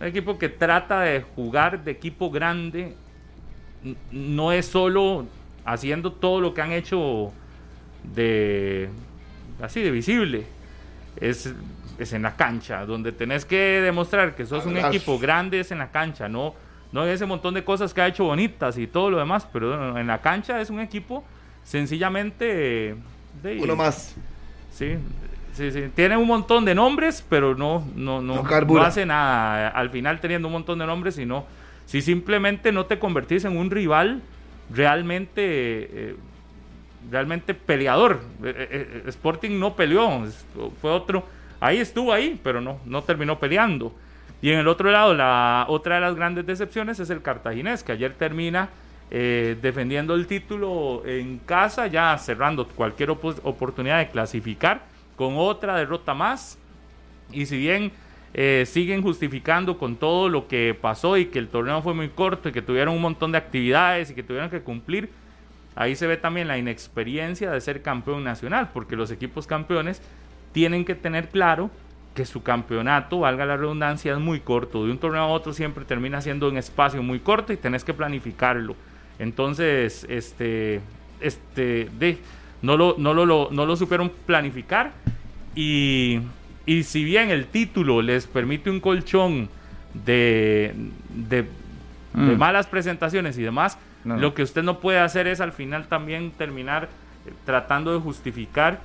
[0.00, 2.94] equipo que trata de jugar de equipo grande.
[4.10, 5.26] No es solo
[5.64, 7.32] haciendo todo lo que han hecho
[8.14, 8.88] de
[9.60, 10.46] así de visible.
[11.16, 11.52] Es,
[11.98, 15.78] es en la cancha, donde tenés que demostrar que sos un equipo grande, es en
[15.78, 16.54] la cancha, no,
[16.90, 20.06] no ese montón de cosas que ha hecho bonitas y todo lo demás, pero en
[20.06, 21.24] la cancha es un equipo
[21.64, 22.94] sencillamente...
[23.60, 24.14] Uno más.
[24.72, 24.94] Sí,
[25.52, 25.84] sí, sí.
[25.94, 29.68] Tiene un montón de nombres, pero no, no, no, no, hace nada.
[29.68, 31.44] Al final teniendo un montón de nombres, sino
[31.86, 34.22] si simplemente no te convertís en un rival
[34.70, 35.42] realmente...
[35.44, 36.16] Eh,
[37.10, 38.20] realmente peleador.
[38.44, 40.24] Eh, eh, Sporting no peleó,
[40.80, 41.26] fue otro.
[41.60, 43.92] Ahí estuvo ahí, pero no, no terminó peleando.
[44.40, 47.92] Y en el otro lado, la otra de las grandes decepciones es el cartaginés, que
[47.92, 48.68] ayer termina
[49.14, 56.14] eh, defendiendo el título en casa, ya cerrando cualquier oportunidad de clasificar con otra derrota
[56.14, 56.58] más.
[57.30, 57.92] Y si bien
[58.32, 62.48] eh, siguen justificando con todo lo que pasó y que el torneo fue muy corto
[62.48, 65.10] y que tuvieron un montón de actividades y que tuvieron que cumplir,
[65.74, 70.00] ahí se ve también la inexperiencia de ser campeón nacional, porque los equipos campeones
[70.52, 71.70] tienen que tener claro
[72.14, 74.86] que su campeonato, valga la redundancia, es muy corto.
[74.86, 77.92] De un torneo a otro siempre termina siendo un espacio muy corto y tenés que
[77.92, 78.74] planificarlo.
[79.18, 80.80] Entonces, este,
[81.20, 82.18] este, de,
[82.62, 84.92] no lo, no lo, no lo supieron planificar
[85.54, 86.20] y,
[86.66, 89.48] y, si bien el título les permite un colchón
[89.92, 90.74] de,
[91.10, 91.44] de,
[92.14, 92.36] mm.
[92.38, 96.88] malas presentaciones y demás, lo que usted no puede hacer es al final también terminar
[97.44, 98.80] tratando de justificar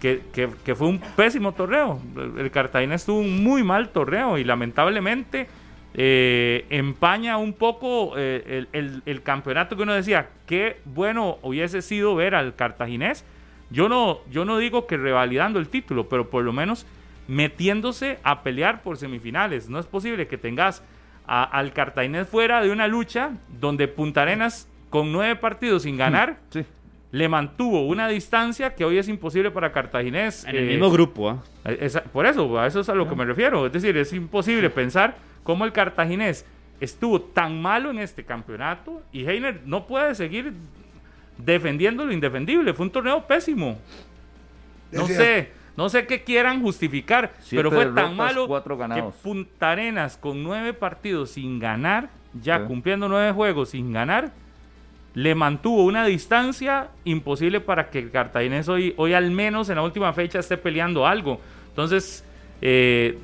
[0.00, 0.22] que,
[0.64, 2.00] que, fue un pésimo torneo.
[2.38, 5.48] El Cartagena estuvo un muy mal torneo y lamentablemente
[5.98, 12.34] eh, empaña un poco eh, el, campeonato que uno decía, qué bueno hubiese sido ver
[12.34, 13.24] al cartaginés.
[13.70, 16.86] Yo no, yo no digo que revalidando el título, pero por lo menos
[17.28, 19.70] metiéndose a pelear por semifinales.
[19.70, 20.82] No es posible que tengas
[21.26, 26.36] al cartaginés fuera de una lucha donde Punta Arenas con nueve partidos sin ganar
[27.10, 30.44] le mantuvo una distancia que hoy es imposible para Cartaginés.
[30.44, 31.42] En el mismo grupo, ¿ah?
[32.12, 33.64] por eso, a eso es a lo que me refiero.
[33.64, 36.44] Es decir, es imposible pensar cómo el cartaginés
[36.80, 40.52] estuvo tan malo en este campeonato y Heiner no puede seguir
[41.38, 42.74] defendiendo lo indefendible.
[42.74, 43.78] Fue un torneo pésimo.
[44.92, 48.46] No sé, no sé qué quieran justificar, pero fue tan malo
[48.94, 52.10] que Punta Arenas con nueve partidos sin ganar,
[52.42, 54.32] ya cumpliendo nueve juegos sin ganar,
[55.14, 59.82] le mantuvo una distancia imposible para que el cartaginés hoy, hoy al menos en la
[59.82, 61.40] última fecha esté peleando algo.
[61.70, 62.24] Entonces,
[62.60, 63.18] eh,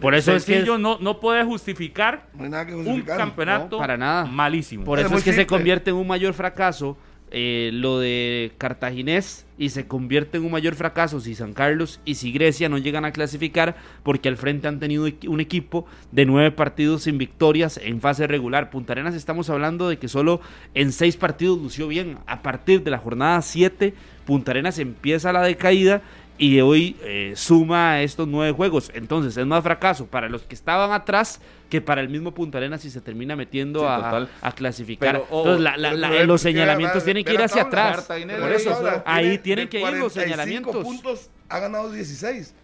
[0.00, 4.24] por eso es que no, no puede justificar, un campeonato para nada.
[4.24, 4.84] malísimo.
[4.84, 6.96] Por eso es, que se convierte en un mayor fracaso
[7.34, 12.16] eh, lo de Cartaginés y se convierte en un mayor fracaso si San Carlos y
[12.16, 16.50] si Grecia no llegan a clasificar porque al frente han tenido un equipo de nueve
[16.50, 18.68] partidos sin victorias en fase regular.
[18.68, 20.42] Punta Arenas estamos hablando de que solo
[20.74, 22.18] en seis partidos lució bien.
[22.26, 26.02] A partir de la jornada 7 Punta Arenas empieza la decaída
[26.42, 28.90] y hoy eh, suma estos nueve juegos.
[28.94, 32.80] Entonces es más fracaso para los que estaban atrás que para el mismo Punta Arenas
[32.80, 35.22] si se termina metiendo a, clasificar.
[35.30, 38.08] Entonces los señalamientos tienen que ir hacia atrás.
[38.08, 38.76] Por eso,
[39.06, 40.82] ahí tienen que ir los señalamientos.
[40.82, 42.54] puntos ha ganado 16.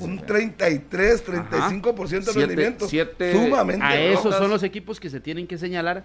[0.00, 2.88] un 33, 35% de rendimiento.
[2.88, 3.84] sumamente.
[3.84, 6.04] A esos son los equipos que se tienen que señalar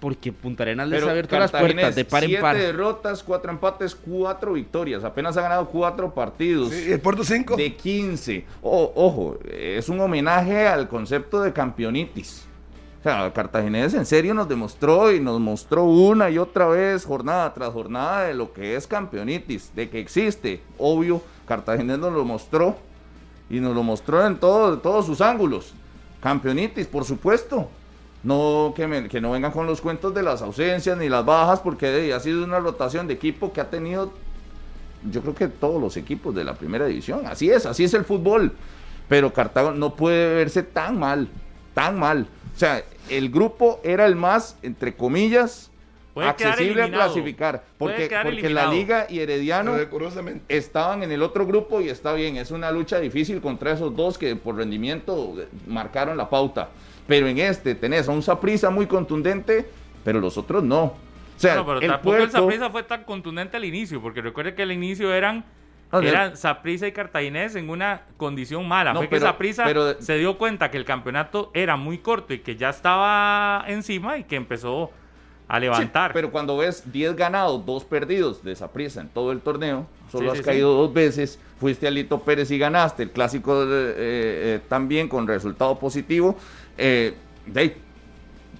[0.00, 2.56] porque Punta Arenas les ha abierto las puertas de par en par.
[2.56, 5.04] Siete derrotas, cuatro empates, cuatro victorias.
[5.04, 6.70] Apenas ha ganado cuatro partidos.
[6.70, 7.56] Sí, el Puerto 5.
[7.56, 8.44] De 15.
[8.62, 12.46] ojo, es un homenaje al concepto de campeonitis.
[13.00, 17.52] O sea, Cartaginés en serio nos demostró y nos mostró una y otra vez, jornada
[17.54, 20.62] tras jornada, de lo que es campeonitis, de que existe.
[20.78, 22.76] Obvio, Cartaginés nos lo mostró
[23.48, 25.72] y nos lo mostró en todos sus ángulos.
[26.22, 27.68] Campeonitis, por supuesto.
[28.22, 32.12] No que, que no vengan con los cuentos de las ausencias ni las bajas, porque
[32.12, 34.12] ha sido una rotación de equipo que ha tenido,
[35.10, 37.26] yo creo que todos los equipos de la primera división.
[37.26, 38.52] Así es, así es el fútbol.
[39.08, 41.28] Pero Cartago no puede verse tan mal,
[41.74, 42.26] tan mal.
[42.54, 45.70] O sea, el grupo era el más, entre comillas,
[46.14, 47.64] accesible a clasificar.
[47.78, 49.76] Porque, porque la Liga y Herediano
[50.48, 52.36] estaban en el otro grupo y está bien.
[52.36, 55.34] Es una lucha difícil contra esos dos que por rendimiento
[55.66, 56.68] marcaron la pauta.
[57.06, 59.68] Pero en este tenés a un Saprisa muy contundente,
[60.04, 60.82] pero los otros no.
[60.84, 60.94] O
[61.36, 64.72] sea, pero el tampoco el Saprisa fue tan contundente al inicio, porque recuerde que al
[64.72, 65.44] inicio eran
[65.92, 68.94] eran Saprisa y Cartaginés en una condición mala.
[68.94, 69.66] fue que Saprisa
[69.98, 74.24] se dio cuenta que el campeonato era muy corto y que ya estaba encima y
[74.24, 74.90] que empezó
[75.48, 76.12] a levantar.
[76.12, 80.40] pero cuando ves 10 ganados, 2 perdidos de Saprisa en todo el torneo, solo has
[80.42, 85.26] caído dos veces, fuiste a Lito Pérez y ganaste el clásico eh, eh, también con
[85.26, 86.36] resultado positivo
[86.78, 87.14] eh,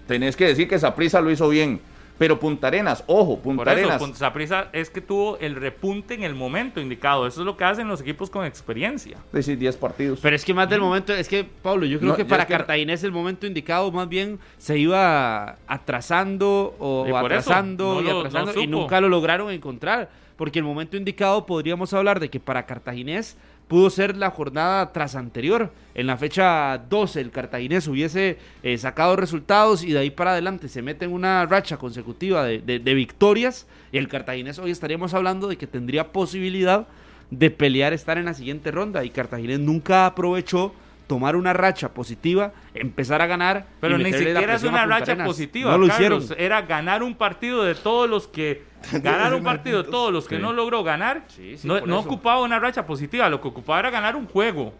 [0.06, 1.80] tenés que decir que Saprisa lo hizo bien.
[2.20, 4.18] Pero Punta Arenas, ojo, Punta Por eso, Arenas.
[4.18, 7.26] Saprisa es que tuvo el repunte en el momento indicado.
[7.26, 9.16] Eso es lo que hacen los equipos con experiencia.
[9.32, 10.20] Decir 10 partidos.
[10.20, 13.10] Pero es que más del momento, es que, Pablo, yo creo que para Cartaginés el
[13.10, 19.50] momento indicado más bien se iba atrasando o atrasando y, atrasando y nunca lo lograron
[19.50, 20.10] encontrar.
[20.36, 23.38] Porque el momento indicado podríamos hablar de que para Cartaginés
[23.70, 25.72] pudo ser la jornada tras anterior.
[25.94, 30.68] En la fecha 12 el cartaginés hubiese eh, sacado resultados y de ahí para adelante
[30.68, 35.56] se mete en una racha consecutiva de, victorias y el cartaginés hoy estaríamos hablando de
[35.56, 36.88] que tendría posibilidad
[37.30, 40.72] de pelear estar en la siguiente ronda y Cartaginés nunca aprovechó
[41.10, 43.66] tomar una racha positiva, empezar a ganar.
[43.80, 45.72] Pero ni siquiera es una racha positiva.
[45.72, 46.24] No lo hicieron.
[46.38, 48.70] Era ganar un partido de todos los que.
[48.92, 51.24] Ganar un partido de todos los que no logró ganar.
[51.64, 53.28] no, ocupaba una racha positiva.
[53.28, 54.72] Lo que ocupaba era ganar un juego.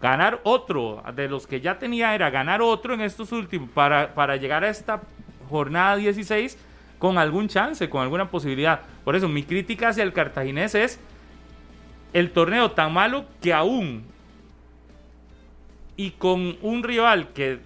[0.00, 1.02] Ganar otro.
[1.16, 3.68] De los que ya tenía era ganar otro en estos últimos.
[3.70, 5.02] Para, para llegar a esta
[5.50, 6.56] jornada 16
[7.00, 8.80] con algún chance, con alguna posibilidad.
[9.04, 11.00] Por eso mi crítica hacia el cartaginés es
[12.12, 14.06] el torneo tan malo que aún
[15.98, 17.58] Y con un rival que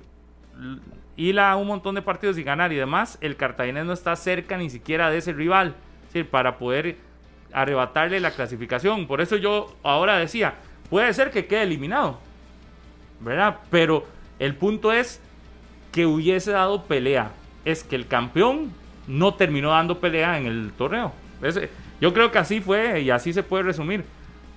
[1.16, 4.70] hila un montón de partidos y ganar y demás, el cartaginés no está cerca ni
[4.70, 5.76] siquiera de ese rival,
[6.30, 6.96] para poder
[7.52, 9.06] arrebatarle la clasificación.
[9.06, 10.54] Por eso yo ahora decía,
[10.90, 12.18] puede ser que quede eliminado,
[13.20, 13.58] ¿verdad?
[13.70, 14.06] Pero
[14.38, 15.20] el punto es
[15.92, 17.32] que hubiese dado pelea.
[17.64, 18.72] Es que el campeón
[19.06, 21.12] no terminó dando pelea en el torneo.
[22.00, 24.04] yo creo que así fue y así se puede resumir.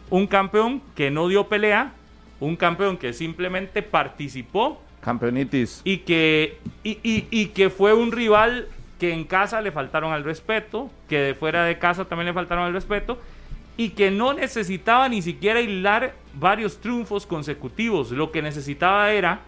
[0.09, 1.91] Un campeón que no dio pelea,
[2.39, 4.81] un campeón que simplemente participó.
[5.01, 5.81] Campeonitis.
[5.83, 8.67] Y que, y, y que fue un rival
[8.99, 12.65] que en casa le faltaron al respeto, que de fuera de casa también le faltaron
[12.65, 13.19] al respeto,
[13.77, 18.11] y que no necesitaba ni siquiera hilar varios triunfos consecutivos.
[18.11, 19.41] Lo que necesitaba era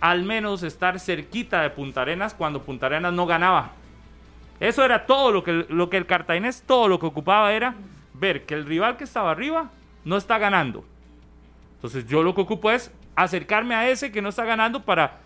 [0.00, 3.72] al menos estar cerquita de Punta Arenas cuando Punta Arenas no ganaba.
[4.58, 7.74] Eso era todo lo que, lo que el cartaginés, todo lo que ocupaba era
[8.14, 9.70] ver que el rival que estaba arriba
[10.04, 10.84] no está ganando.
[11.80, 15.20] Entonces yo lo que ocupo es acercarme a ese que no está ganando para,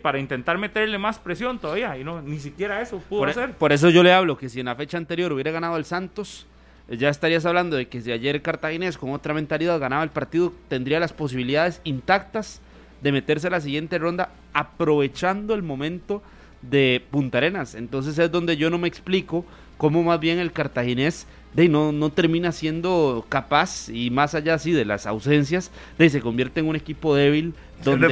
[0.00, 1.98] para intentar meterle más presión todavía.
[1.98, 3.52] Y no, ni siquiera eso pudo por, e, hacer.
[3.54, 6.46] Por eso yo le hablo que si en la fecha anterior hubiera ganado el Santos,
[6.88, 11.00] ya estarías hablando de que si ayer Cartaginés con otra mentalidad ganaba el partido, tendría
[11.00, 12.60] las posibilidades intactas
[13.02, 16.22] de meterse a la siguiente ronda aprovechando el momento
[16.62, 17.74] de Punta Arenas.
[17.74, 19.44] Entonces es donde yo no me explico
[19.76, 24.72] cómo más bien el cartaginés de no, no termina siendo capaz y más allá así
[24.72, 28.08] de las ausencias, de se convierte en un equipo débil donde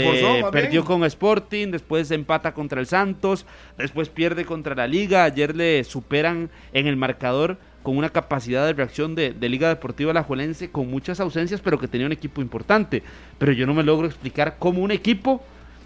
[0.50, 3.44] perdió con Sporting, después empata contra el Santos,
[3.76, 8.72] después pierde contra la Liga, ayer le superan en el marcador con una capacidad de
[8.72, 13.02] reacción de, Liga Deportiva Alajuelense con muchas ausencias, pero que tenía un equipo importante.
[13.38, 15.42] Pero yo no me logro explicar cómo un equipo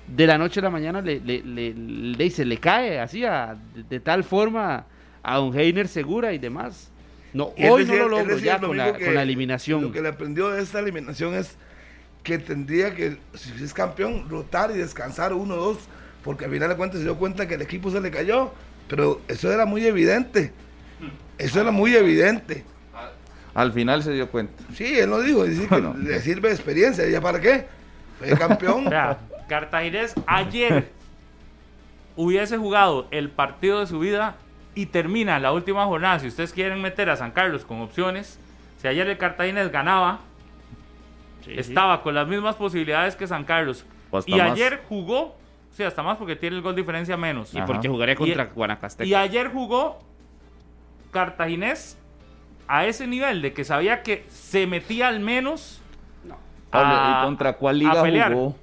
[0.06, 3.22] de la noche a la mañana le, le, le, se le cae así
[3.88, 4.84] de, tal forma
[5.22, 6.91] a Don Heiner Segura y demás.
[7.32, 9.82] No, hoy no lo logro ya con la, con la, eliminación.
[9.82, 11.56] Lo que le aprendió de esta eliminación es
[12.22, 15.78] que tendría que, si es campeón, rotar y descansar uno o dos,
[16.22, 18.52] porque al final de cuentas se dio cuenta que el equipo se le cayó,
[18.88, 20.52] pero eso era muy evidente.
[21.38, 22.64] Eso era muy evidente.
[23.54, 24.62] Al final se dio cuenta.
[24.74, 27.08] Sí, él lo dijo, dice que le sirve de experiencia.
[27.08, 27.66] ¿Ya para qué?
[28.18, 28.90] Fue campeón.
[29.48, 30.88] Cartaginés ayer
[32.16, 34.36] hubiese jugado el partido de su vida
[34.74, 36.18] y termina la última jornada.
[36.18, 38.38] Si ustedes quieren meter a San Carlos con opciones,
[38.78, 40.20] si ayer el Cartaginés ganaba,
[41.46, 43.84] estaba con las mismas posibilidades que San Carlos.
[44.26, 45.36] y ayer jugó,
[45.72, 47.54] sí, hasta más porque tiene el gol diferencia menos.
[47.54, 49.06] Y porque jugaría contra Guanacaste.
[49.06, 50.00] Y ayer jugó
[51.10, 51.98] cartaginés
[52.66, 55.82] a ese nivel de que sabía que se metía al menos.
[56.24, 56.38] No.
[56.72, 58.56] ¿Y contra cuál liga jugó?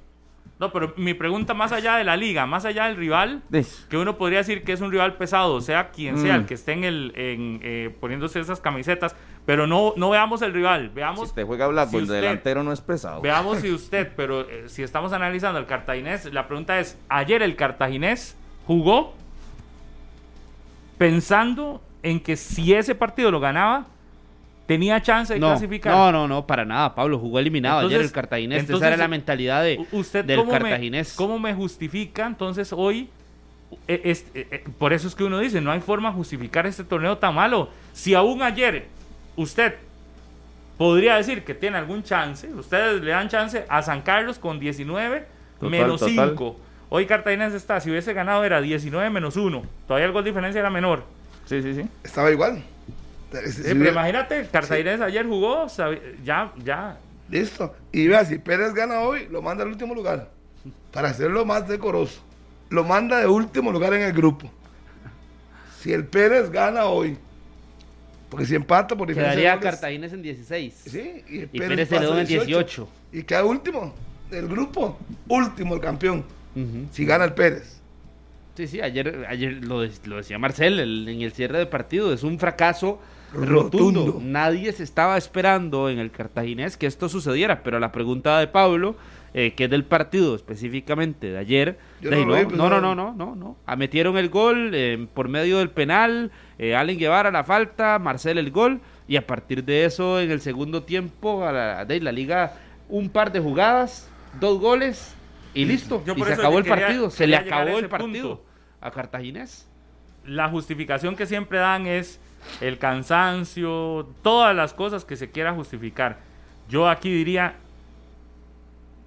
[0.60, 3.40] No, pero mi pregunta más allá de la liga, más allá del rival,
[3.88, 6.44] que uno podría decir que es un rival pesado, sea quien sea el mm.
[6.44, 10.90] que esté en el, en, eh, poniéndose esas camisetas, pero no, no veamos el rival,
[10.90, 11.30] veamos...
[11.30, 13.22] Si te juega Blackburn, el delantero no es pesado.
[13.22, 17.56] Veamos si usted, pero eh, si estamos analizando el cartaginés, la pregunta es, ayer el
[17.56, 19.14] cartaginés jugó
[20.98, 23.86] pensando en que si ese partido lo ganaba,
[24.70, 25.92] tenía chance de clasificar.
[25.92, 27.18] No, no, no, para nada, Pablo.
[27.18, 28.70] Jugó eliminado ayer el cartaginés.
[28.70, 31.08] Esa era la mentalidad de, usted del cómo cartaginés.
[31.08, 33.08] Me, ¿Cómo me justifica entonces hoy?
[33.88, 36.68] E, es, e, e, por eso es que uno dice, no hay forma de justificar
[36.68, 37.68] este torneo tan malo.
[37.92, 38.86] Si aún ayer
[39.34, 39.74] usted
[40.78, 45.26] podría decir que tiene algún chance, ustedes le dan chance a San Carlos con 19
[45.62, 46.56] menos 5.
[46.90, 49.62] Hoy Cartaginés está, si hubiese ganado era 19 menos 1.
[49.88, 51.02] Todavía el gol de diferencia era menor.
[51.46, 51.88] Sí, sí, sí.
[52.04, 52.62] Estaba igual.
[53.30, 55.66] Pero imagínate, Cartaginés ayer jugó,
[56.24, 56.98] ya, ya.
[57.28, 57.74] Listo.
[57.92, 60.28] Y vea, si Pérez gana hoy, lo manda al último lugar.
[60.92, 62.20] Para hacerlo más decoroso.
[62.68, 64.50] Lo manda de último lugar en el grupo.
[65.80, 67.16] Si el Pérez gana hoy,
[68.28, 69.40] porque si empata por diferencia.
[69.40, 70.74] Quedaría Cartaginés en 16.
[70.86, 72.88] Sí, y, Pérez, se en 18.
[73.12, 73.94] Y queda último
[74.30, 74.98] del grupo.
[75.28, 76.24] Último el campeón.
[76.92, 77.80] Si gana el Pérez.
[78.56, 83.00] Sí, sí, ayer, ayer lo, decía Marcel en el cierre de partido, es un fracaso
[83.32, 84.20] rotundo.
[84.22, 88.96] Nadie se estaba esperando en el cartaginés que esto sucediera, pero la pregunta de Pablo,
[89.34, 93.76] eh, que es del partido específicamente de ayer, no, no, no, no, no, no, ah,
[93.76, 98.50] metieron el gol eh, por medio del penal, eh, Allen Guevara la falta, Marcel el
[98.50, 102.54] gol, y a partir de eso en el segundo tiempo a la, de la liga
[102.88, 104.08] un par de jugadas,
[104.40, 105.14] dos goles
[105.54, 106.02] y listo.
[106.04, 108.42] y se acabó el partido, se le acabó el partido
[108.80, 109.68] a Cartaginés.
[110.24, 112.20] La justificación que siempre dan es
[112.60, 116.18] el cansancio, todas las cosas que se quiera justificar.
[116.68, 117.56] Yo aquí diría,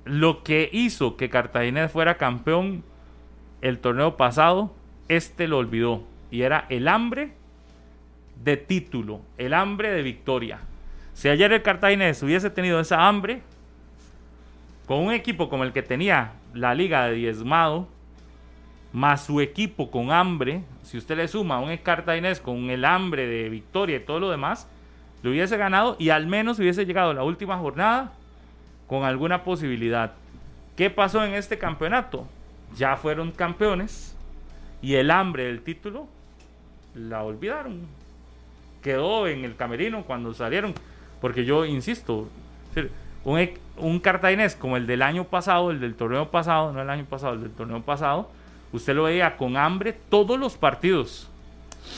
[0.05, 2.84] lo que hizo que Cartaginés fuera campeón
[3.61, 4.73] el torneo pasado,
[5.07, 6.03] este lo olvidó.
[6.31, 7.34] Y era el hambre
[8.43, 10.59] de título, el hambre de victoria.
[11.13, 13.41] Si ayer el Cartaginés hubiese tenido esa hambre,
[14.88, 17.88] con un equipo como el que tenía la liga de diezmado,
[18.93, 21.71] más su equipo con hambre, si usted le suma a un
[22.15, 24.67] Inés con el hambre de victoria y todo lo demás,
[25.23, 28.13] lo hubiese ganado y al menos hubiese llegado a la última jornada
[28.87, 30.13] con alguna posibilidad.
[30.77, 32.27] ¿Qué pasó en este campeonato?
[32.77, 34.15] Ya fueron campeones
[34.81, 36.07] y el hambre del título
[36.93, 37.81] la olvidaron.
[38.83, 40.73] Quedó en el camerino cuando salieron.
[41.21, 42.27] Porque yo insisto,
[43.23, 47.05] un, un cartaginés como el del año pasado, el del torneo pasado, no el año
[47.05, 48.29] pasado, el del torneo pasado,
[48.74, 51.30] usted lo veía con hambre todos los partidos.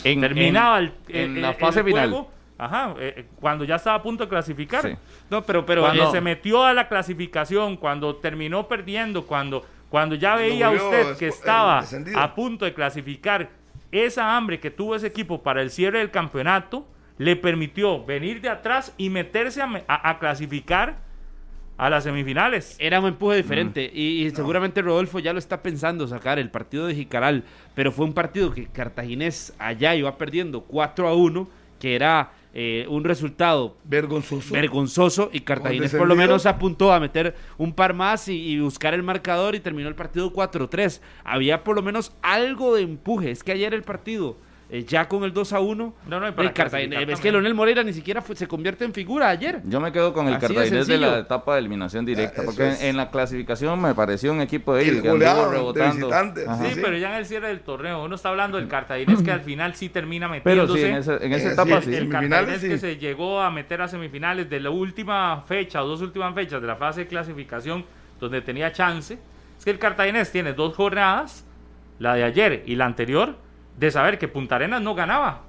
[0.04, 2.28] Terminaba el, en la fase final.
[2.58, 4.98] Ajá, eh, eh, cuando ya estaba a punto de clasificar.
[5.30, 10.36] No, pero, pero cuando se metió a la clasificación, cuando terminó perdiendo, cuando, cuando ya
[10.36, 11.84] veía usted que estaba
[12.16, 13.50] a punto de clasificar,
[13.92, 16.86] esa hambre que tuvo ese equipo para el cierre del campeonato
[17.18, 21.05] le permitió venir de atrás y meterse a clasificar
[21.78, 22.76] a las semifinales.
[22.80, 26.96] Era un empuje diferente y, seguramente Rodolfo ya lo está pensando sacar el partido de
[26.96, 31.48] Jicaral, pero fue un partido que Cartaginés allá iba perdiendo 4 a 1,
[31.80, 34.54] que era eh, un resultado vergonzoso.
[34.54, 38.94] vergonzoso y Cartaginés por lo menos apuntó a meter un par más y, y buscar
[38.94, 41.02] el marcador y terminó el partido 4-3.
[41.26, 44.38] Había por lo menos algo de empuje, es que ayer el partido
[44.68, 45.94] eh, ya con el 2 a 1.
[46.08, 47.08] No, no, el Cartaginés.
[47.08, 49.62] Es que Leonel Moreira ni siquiera se convierte en figura ayer.
[49.66, 53.12] Yo me quedo con el Cartaginés de, la etapa de eliminación directa, porque en la
[53.12, 56.10] clasificación me pareció un equipo de ellos que anduvo rebotando.
[56.10, 59.42] Sí, pero ya en el cierre del torneo, uno está hablando del Cartaginés que al
[59.42, 60.74] final sí termina metiéndose.
[60.74, 61.94] Pero sí, en, esa, en esa etapa sí.
[61.94, 66.02] El Cartaginés que se llegó a meter a semifinales de la última fecha o dos
[66.02, 67.86] últimas fechas de la fase de clasificación
[68.20, 69.20] donde tenía chance.
[69.58, 71.46] Es que el Cartaginés tiene dos jornadas,
[72.00, 73.38] la de ayer y la anterior,
[73.78, 75.42] de saber que Punta Arenas no ganaba.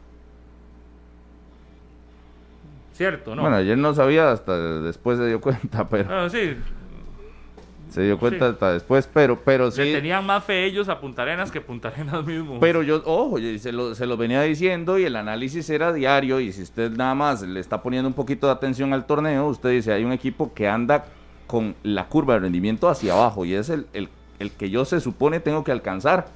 [2.93, 3.35] ¿Cierto?
[3.35, 3.43] ¿no?
[3.43, 6.31] Bueno, ayer no sabía, hasta después se dio cuenta, pero...
[6.31, 6.57] sí.
[7.91, 9.81] Se dio cuenta hasta después, pero, pero sí.
[9.81, 12.59] tenían más fe ellos a Punta Arenas que Punta Arenas mismo.
[12.61, 16.53] Pero yo, ojo, se lo, se lo venía diciendo y el análisis era diario y
[16.53, 19.93] si usted nada más le está poniendo un poquito de atención al torneo, usted dice,
[19.93, 21.07] hay un equipo que anda
[21.47, 24.09] con la curva de rendimiento hacia abajo y es el, el,
[24.41, 26.27] el que yo se supone tengo que alcanzar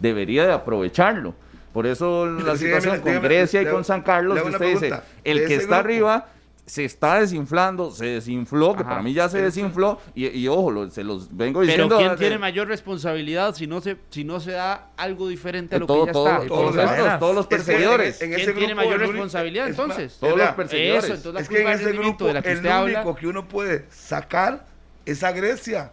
[0.00, 1.34] debería de aprovecharlo.
[1.72, 4.92] Por eso la situación con Grecia y con San Carlos, usted dice,
[5.24, 6.28] el que está arriba
[6.66, 11.34] se está desinflando, se desinfló, que para mí ya se desinfló, y, ojo, se los
[11.34, 11.96] vengo diciendo.
[11.96, 15.78] Pero ¿quién tiene mayor responsabilidad si no se si no se da algo diferente a
[15.78, 17.18] lo que ya está?
[17.18, 18.18] Todos, los perseguidores.
[18.18, 20.16] ¿Quién tiene mayor responsabilidad entonces?
[20.18, 21.04] todos los perseguidores.
[21.04, 24.66] Eso, entonces es que en ese grupo, de el único que uno puede sacar
[25.04, 25.92] es a Grecia.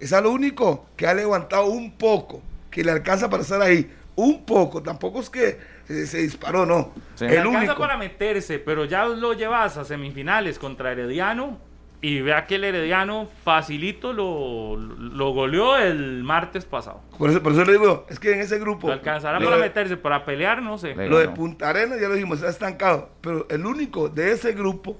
[0.00, 3.90] Es lo único que ha levantado un poco que le alcanza para estar ahí.
[4.16, 6.92] Un poco, tampoco es que se, disparó, no.
[7.20, 11.58] Le alcanza para meterse, pero ya lo llevas a semifinales contra Herediano
[12.00, 17.02] y vea que el Herediano facilito lo, lo goleó el martes pasado.
[17.18, 18.90] Por eso, por eso le digo, es que en ese grupo...
[18.90, 20.94] alcanzará para meterse, para pelear, no sé.
[20.94, 23.10] Lo de Punta Arenas ya lo dijimos, está estancado.
[23.20, 24.96] Pero el único de ese grupo,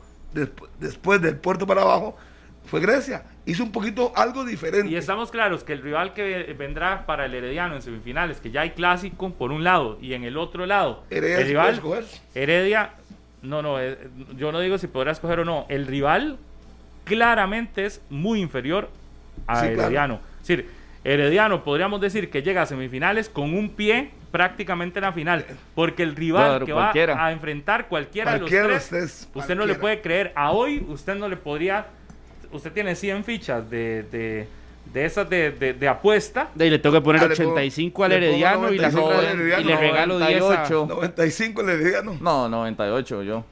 [0.81, 2.17] después del puerto para abajo,
[2.67, 3.25] fue Grecia.
[3.47, 4.91] Hizo un poquito algo diferente.
[4.91, 8.63] Y estamos claros que el rival que vendrá para el Herediano en semifinales, que ya
[8.63, 11.81] hay clásico por un lado y en el otro lado, Heredia el rival,
[12.35, 12.91] Heredia,
[13.43, 13.97] no, no, eh,
[14.37, 16.39] yo no digo si podrá escoger o no, el rival
[17.05, 18.91] claramente es muy inferior
[19.47, 20.21] a Herediano.
[20.43, 20.69] Es decir,
[21.05, 26.03] Herediano podríamos decir que llega a semifinales con un pie prácticamente en la final, porque
[26.03, 30.33] el rival que va a enfrentar cualquiera, de los tres, usted no le puede creer.
[30.35, 31.87] A hoy usted no le podría
[32.57, 34.49] usted tiene 100 fichas de, de,
[34.93, 36.51] de esas de, de, apuesta.
[36.55, 40.87] Y le tengo que poner 85 al Herediano y, la y le regalo 18.
[40.89, 42.19] 95 al Herediano.
[42.21, 43.45] No, 98 yo.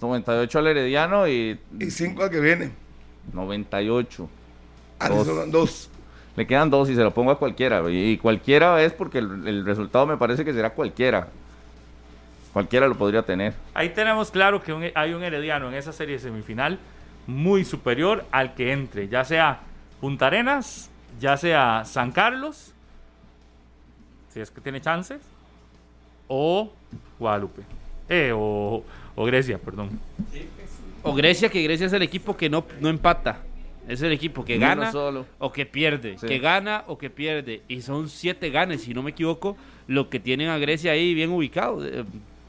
[0.00, 1.58] 98 al Herediano y...
[1.78, 2.70] Y 5 al que viene.
[3.32, 4.28] 98.
[4.98, 5.50] Ah, dos.
[5.50, 5.90] dos.
[6.36, 7.82] Le quedan dos y se lo pongo a cualquiera.
[7.88, 11.28] Y cualquiera es porque el, el resultado me parece que será cualquiera.
[12.52, 13.54] Cualquiera lo podría tener.
[13.74, 16.78] Ahí tenemos claro que hay un Herediano en esa serie semifinal
[17.26, 19.60] muy superior al que entre, ya sea
[20.00, 22.72] Punta Arenas, ya sea San Carlos,
[24.32, 25.20] si es que tiene chances,
[26.28, 26.72] o
[27.18, 27.62] Guadalupe,
[28.08, 28.82] eh, o,
[29.16, 30.00] Grecia, perdón.
[31.02, 33.42] O Grecia, que Grecia es el equipo que no, no empata.
[33.88, 34.92] Es el equipo que gana
[35.38, 36.16] o que pierde.
[36.16, 37.62] Que gana o que pierde.
[37.66, 39.56] Y son siete ganes, si no me equivoco,
[39.88, 41.80] lo que tienen a Grecia ahí bien ubicado.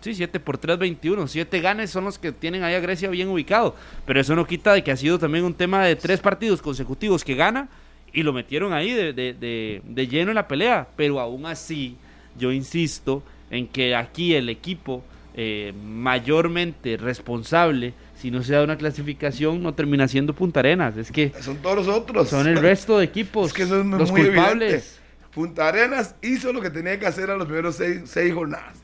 [0.04, 1.28] Sí, 7 por 3, 21.
[1.28, 3.76] 7 ganes son los que tienen ahí a Grecia bien ubicado.
[4.06, 7.24] Pero eso no quita de que ha sido también un tema de tres partidos consecutivos
[7.24, 7.70] que gana
[8.12, 10.88] y lo metieron ahí de, de, de, lleno en la pelea.
[10.98, 11.96] Pero aún así,
[12.38, 15.04] yo insisto en que aquí el equipo
[15.36, 17.94] eh, mayormente responsable
[18.24, 20.96] si no se da una clasificación, no termina siendo Punta Arenas.
[20.96, 22.30] Es que son todos los otros.
[22.30, 23.48] Son el resto de equipos.
[23.48, 25.00] Es que son los muy culpables.
[25.34, 28.83] Punta Arenas hizo lo que tenía que hacer a los primeros seis, jornadas.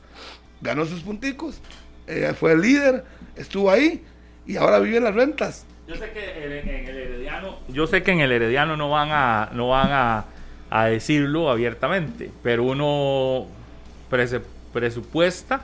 [0.60, 1.60] Ganó sus punticos,
[2.06, 3.04] eh, fue el líder,
[3.36, 4.04] estuvo ahí
[4.46, 5.66] y ahora vive en las rentas.
[5.88, 9.50] Yo sé que en, el Herediano, yo sé que en el Herediano no van a,
[9.52, 10.24] no van a,
[10.86, 13.48] decirlo abiertamente, pero uno
[14.72, 15.62] presupuesta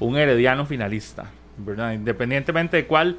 [0.00, 1.30] un Herediano finalista.
[1.94, 3.16] Independientemente de cuál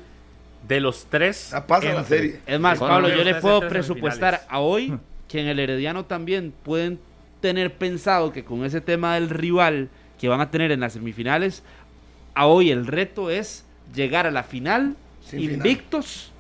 [0.68, 1.54] de los tres.
[1.68, 2.40] pasa la serie.
[2.46, 4.98] Es más, Pablo, yo le puedo presupuestar a hoy
[5.28, 7.00] que en el Herediano también pueden
[7.42, 9.90] tener pensado que con ese tema del rival
[10.20, 11.64] que van a tener en las semifinales,
[12.34, 14.96] a hoy el reto es llegar a la final
[15.32, 16.32] invictos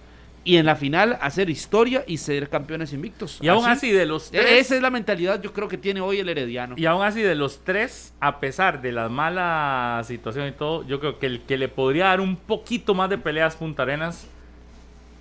[0.48, 3.40] y en la final hacer historia y ser campeones invictos.
[3.42, 4.46] Y aún así, de los tres.
[4.50, 6.76] Esa es la mentalidad, yo creo que tiene hoy el Herediano.
[6.78, 11.02] Y aún así, de los tres, a pesar de la mala situación y todo, yo
[11.02, 14.26] creo que el que le podría dar un poquito más de peleas Punta Arenas.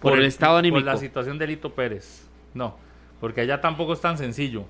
[0.00, 0.84] Por, el estado anímico.
[0.84, 2.24] Por la situación de Lito Pérez.
[2.54, 2.76] No,
[3.20, 4.64] porque allá tampoco es tan sencillo.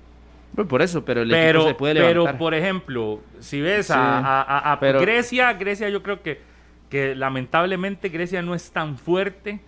[0.55, 2.25] Pues por eso, pero el equipo se puede levantar.
[2.25, 6.41] Pero, por ejemplo, si ves a, Grecia, Grecia yo creo que,
[6.89, 9.59] que lamentablemente Grecia no es tan fuerte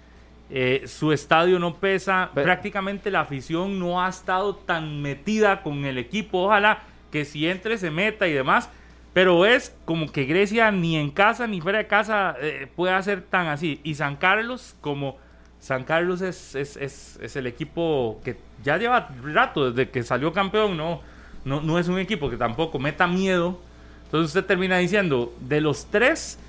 [0.51, 5.99] eh, su estadio no pesa, prácticamente la afición no ha estado tan metida con el
[5.99, 6.79] equipo, ojalá
[7.11, 8.67] que si entre se meta y demás,
[9.13, 13.21] pero es como que Grecia ni en casa ni fuera de casa eh, puede ser
[13.21, 13.79] tan así.
[13.83, 15.17] Y San Carlos, como
[15.59, 21.01] San Carlos es, es, el equipo que ya lleva rato desde que salió campeón, no,
[21.43, 23.59] no, no es un equipo que tampoco meta miedo.
[24.05, 26.39] Entonces usted termina diciendo, de los tres,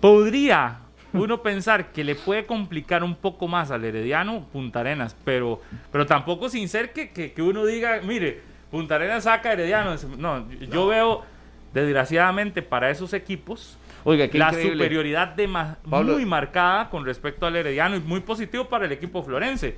[0.00, 0.78] podría
[1.12, 5.60] uno pensar que le puede complicar un poco más al Herediano Punta Arenas, pero,
[5.92, 8.40] pero tampoco sin ser que, que, uno diga, mire,
[8.70, 9.94] Punta Arenas saca Herediano.
[10.18, 11.22] No, yo veo,
[11.72, 18.00] desgraciadamente, para esos equipos, Oiga, la superioridad de muy marcada con respecto al Herediano y
[18.00, 19.74] muy positivo para el equipo florense.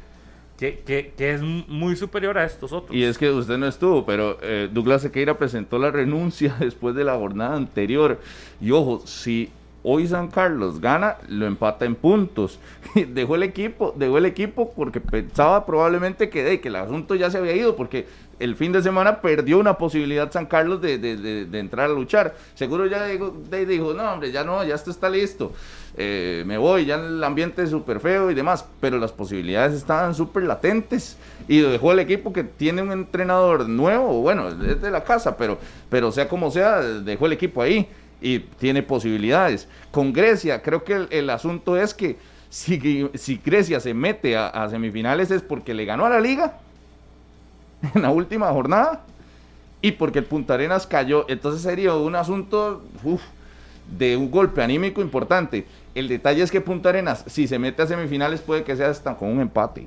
[0.59, 2.95] Que, que, que, es muy superior a estos otros.
[2.95, 7.05] Y es que usted no estuvo, pero eh, Douglas Sequeira presentó la renuncia después de
[7.05, 8.21] la jornada anterior.
[8.61, 9.51] Y ojo, si
[9.85, 12.59] Hoy San Carlos gana, lo empata en puntos.
[13.15, 17.31] dejó el equipo, dejó el equipo porque pensaba probablemente que, de, que el asunto ya
[17.31, 18.07] se había ido, porque
[18.39, 22.35] el fin de semana perdió una posibilidad San Carlos de, entrar a luchar.
[22.55, 25.53] Seguro ya dijo, dijo, no, hombre, ya no, ya esto está listo.
[25.97, 30.15] Eh, me voy, ya el ambiente es súper feo y demás, pero las posibilidades estaban
[30.15, 31.17] súper latentes
[31.49, 35.59] y dejó el equipo que tiene un entrenador nuevo, bueno, es de la casa, pero,
[35.91, 37.89] pero sea como sea, dejó el equipo ahí
[38.21, 39.67] y tiene posibilidades.
[39.91, 42.17] Con Grecia, creo que el, asunto es que
[42.49, 46.59] si, si Grecia se mete a, semifinales es porque le ganó a la liga
[47.95, 49.05] en la última jornada
[49.81, 51.27] y porque el Punta Arenas cayó.
[51.29, 52.83] Entonces sería un asunto
[53.97, 55.67] de un golpe anímico importante.
[55.95, 59.15] El detalle es que Punta Arenas, si se mete a semifinales, puede que sea hasta
[59.17, 59.87] con un empate.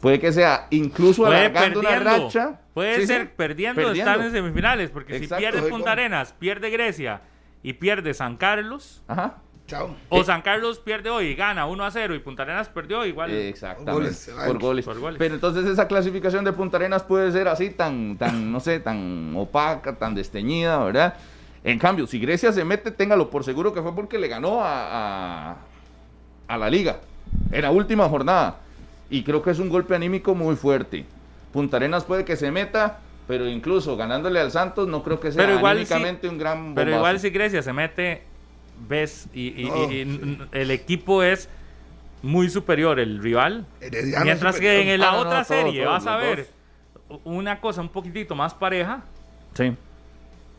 [0.00, 2.60] Puede que sea incluso alargando una racha.
[2.74, 7.22] Puede ser perdiendo, estar en semifinales, porque si pierde Punta Arenas, pierde Grecia
[7.62, 9.02] y pierde San Carlos.
[9.06, 9.38] Ajá.
[9.70, 9.94] Chao.
[10.08, 13.30] O San Carlos pierde hoy y gana 1 a 0 y Punta Arenas perdió igual.
[13.30, 14.16] Exactamente.
[14.46, 15.16] Por goles.
[15.16, 19.32] Pero entonces esa clasificación de Punta Arenas puede ser así tan, tan, no sé, tan
[19.36, 21.14] opaca, tan desteñida, ¿verdad?
[21.62, 25.52] En cambio, si Grecia se mete, téngalo por seguro que fue porque le ganó a,
[25.52, 25.56] a,
[26.48, 27.00] a la liga.
[27.52, 28.56] En la última jornada
[29.08, 31.04] y creo que es un golpe anímico muy fuerte.
[31.52, 35.44] Punta Arenas puede que se meta, pero incluso ganándole al Santos no creo que sea
[35.44, 36.84] pero anímicamente un gran bombazo.
[36.86, 38.22] Pero igual si Grecia se mete,
[38.88, 39.68] ves, y,
[40.52, 41.48] el equipo es
[42.22, 43.66] muy superior el rival.
[44.24, 46.48] mientras que en la ah, otra serie vas a ver
[47.24, 49.02] una cosa un poquitito más pareja.
[49.54, 49.74] Sí.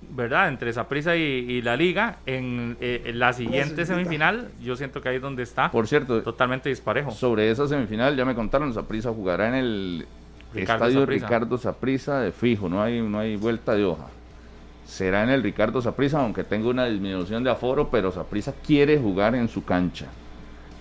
[0.10, 0.50] ¿verdad?
[0.50, 2.18] Entre Saprissa y, y, la Liga.
[2.26, 5.72] En, eh, la siguiente semifinal, yo siento que ahí es donde está.
[5.72, 7.12] Por cierto, totalmente disparejo.
[7.12, 10.06] Sobre esa semifinal, ya me contaron, Saprissa jugará en el
[10.56, 14.08] estadio Ricardo Saprissa de fijo, no hay, no hay vuelta de hoja.
[14.92, 19.36] Será en el Ricardo Saprissa, aunque tenga una disminución de aforo, pero Saprissa quiere jugar
[19.36, 20.08] en su cancha.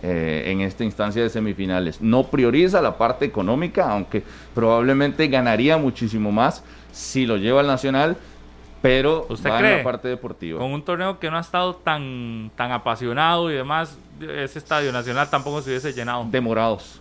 [0.03, 2.01] Eh, en esta instancia de semifinales.
[2.01, 8.17] No prioriza la parte económica, aunque probablemente ganaría muchísimo más si lo lleva al Nacional,
[8.83, 9.73] pero ¿Usted cree?
[9.73, 10.59] en la parte deportiva.
[10.59, 15.31] Con un torneo que no ha estado tan, tan apasionado y demás, ese estadio nacional
[15.31, 16.27] tampoco se hubiese llenado.
[16.29, 17.01] Demorados.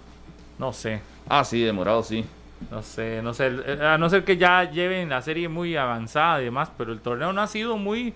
[0.59, 1.01] No sé.
[1.27, 2.23] Ah, sí, demorados, sí.
[2.71, 3.51] No sé, no sé.
[3.81, 7.33] A no ser que ya lleven la serie muy avanzada y demás, pero el torneo
[7.33, 8.13] no ha sido muy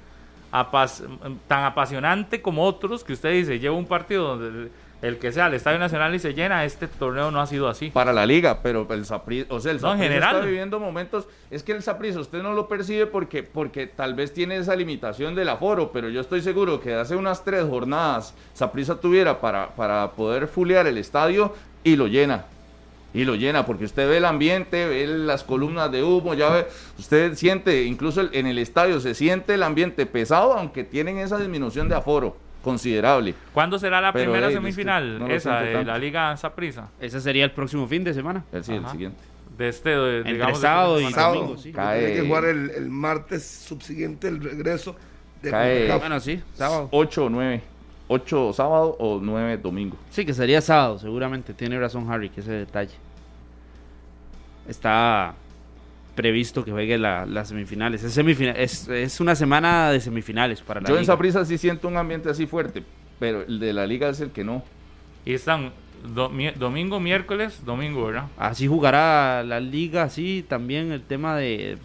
[1.48, 4.70] tan apasionante como otros que usted dice, lleva un partido donde
[5.02, 7.90] el que sea el Estadio Nacional y se llena, este torneo no ha sido así.
[7.90, 10.36] Para la liga, pero el Saprissa, o sea, el no, general.
[10.36, 14.34] está viviendo momentos, es que el Saprissa usted no lo percibe porque, porque tal vez
[14.34, 18.96] tiene esa limitación del aforo, pero yo estoy seguro que hace unas tres jornadas Saprissa
[18.96, 22.46] tuviera para, para poder fulear el estadio y lo llena.
[23.14, 26.68] Y lo llena, porque usted ve el ambiente, ve las columnas de humo, ya ve,
[26.98, 31.90] usted siente, incluso en el estadio se siente el ambiente pesado, aunque tienen esa disminución
[31.90, 33.36] de aforo considerable.
[33.54, 35.30] ¿Cuándo será la primera semifinal?
[35.30, 36.90] esa de la Liga Saprisa.
[37.00, 38.44] Ese sería el próximo fin de semana.
[38.52, 39.18] El, sí, el siguiente.
[39.58, 41.72] De este, de, digamos, sábado y domingo, sí.
[41.72, 44.96] Tiene que jugar el, martes subsiguiente el regreso
[45.44, 46.88] de Cae, Bueno, sí, sábado.
[46.92, 47.62] 8 o 9.
[48.14, 49.98] 8 sábado o 9 domingo.
[50.10, 51.54] Sí, que sería sábado, seguramente.
[51.54, 52.96] Tiene razón Harry, que ese detalle.
[54.68, 55.36] Está
[56.16, 58.04] previsto que juegue las semifinales.
[58.04, 61.98] Es, semifinal, es, una semana de semifinales para la Yo en Saprissa sí siento un
[61.98, 62.84] ambiente así fuerte,
[63.20, 64.64] pero el de la liga es el que no.
[65.26, 65.72] Y están
[66.14, 68.28] domingo, miércoles, domingo, ¿verdad?
[68.38, 71.78] Así jugará la liga, así también el tema de...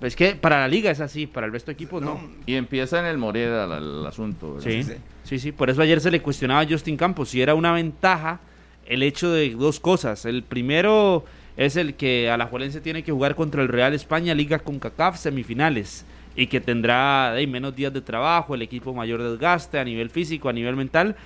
[0.00, 2.20] Es que para la liga es así, para el resto de equipos no.
[2.46, 4.60] Y empieza en el Moreda el, asunto.
[4.60, 4.94] Sí, sí,
[5.24, 5.52] sí, sí.
[5.52, 8.40] Por eso ayer se le cuestionaba a Justin Campos si era una ventaja
[8.86, 10.24] el hecho de dos cosas.
[10.24, 11.24] El primero
[11.56, 16.04] es el que Alajuelense tiene que jugar contra el Real España Liga con CACAF semifinales
[16.36, 20.52] y que tendrá menos días de trabajo, el equipo mayor desgaste a nivel físico, a
[20.52, 21.16] nivel mental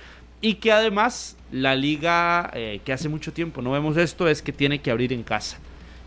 [0.41, 4.51] y que además la liga eh, que hace mucho tiempo no vemos esto es que
[4.51, 5.57] tiene que abrir en casa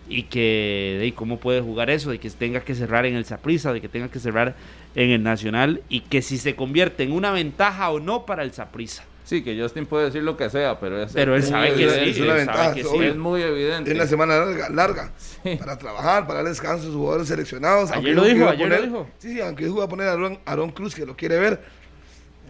[0.08, 3.72] y que de cómo puede jugar eso, de que tenga que cerrar en el Saprissa,
[3.72, 4.54] de que tenga que cerrar
[4.94, 8.52] en el Nacional y que si se convierte en una ventaja o no para el
[8.52, 9.04] Saprissa.
[9.26, 12.10] Sí, que Justin puede decir lo que sea, pero, es, pero él sabe que sí.
[12.10, 13.90] Es una ventaja, es muy evidente.
[13.90, 15.12] Es una semana larga, larga
[15.58, 17.90] para trabajar, para dar descanso a sus jugadores seleccionados.
[17.90, 19.10] Ayer lo dijo, ayer lo dijo.
[19.18, 20.12] Sí, sí, aunque dijo a poner a
[20.44, 21.60] Aaron, Cruz, que lo quiere ver.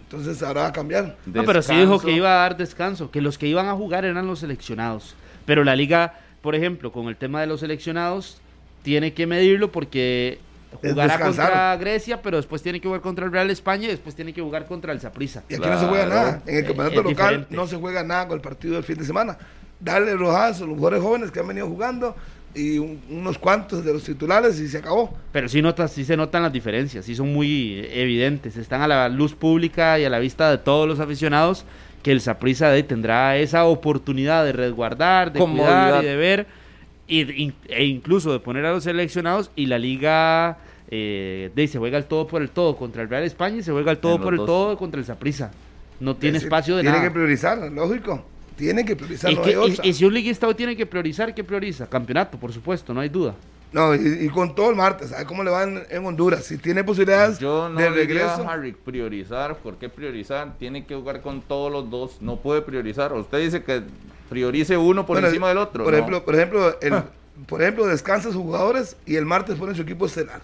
[0.00, 1.16] Entonces ahora va a cambiar.
[1.24, 4.04] No, pero sí dijo que iba a dar descanso, que los que iban a jugar
[4.04, 5.16] eran los seleccionados.
[5.46, 8.40] Pero la liga, por ejemplo, con el tema de los seleccionados,
[8.82, 10.38] tiene que medirlo porque
[10.80, 14.32] jugará contra Grecia, pero después tiene que jugar contra el Real España y después tiene
[14.32, 15.42] que jugar contra el Saprissa.
[15.48, 16.42] Y aquí no se juega nada.
[16.46, 19.38] En el campeonato local no se juega nada con el partido del fin de semana.
[19.80, 22.16] Darle rojazo a los jugadores jóvenes que han venido jugando
[22.54, 25.14] y unos cuantos de los titulares y se acabó.
[25.32, 28.56] Pero sí, notas, sí se notan las diferencias, sí son muy evidentes.
[28.56, 31.64] Están a la luz pública y a la vista de todos los aficionados
[32.06, 36.46] que el Saprissa tendrá esa oportunidad de resguardar, de cuidar y de ver
[37.08, 40.56] y, e incluso de poner a los seleccionados y la liga
[40.88, 43.72] eh, de, se juega el todo por el todo contra el Real España y se
[43.72, 45.50] juega el todo por el todo contra el Saprissa.
[45.98, 46.94] No tiene espacio de nada.
[46.94, 48.24] Tiene que priorizar, lógico.
[48.54, 49.32] Tiene que priorizar.
[49.82, 51.88] ¿Y, si un liguista tiene que priorizar, ¿qué prioriza?
[51.88, 53.34] Campeonato, por supuesto, no hay duda.
[53.72, 56.44] No, y, con todo el martes, ¿sabe cómo le van en Honduras?
[56.44, 58.48] Si tiene posibilidades Yo no de regreso.
[58.48, 60.56] Harry, priorizar, ¿por qué priorizar?
[60.58, 63.12] Tiene que jugar con todos los dos, no puede priorizar.
[63.12, 63.82] Usted dice que
[64.30, 65.84] priorice uno por encima del otro.
[65.84, 67.02] Por ejemplo, por ejemplo, el,
[67.46, 70.40] por ejemplo, descansa sus jugadores y el martes pone su equipo estelar.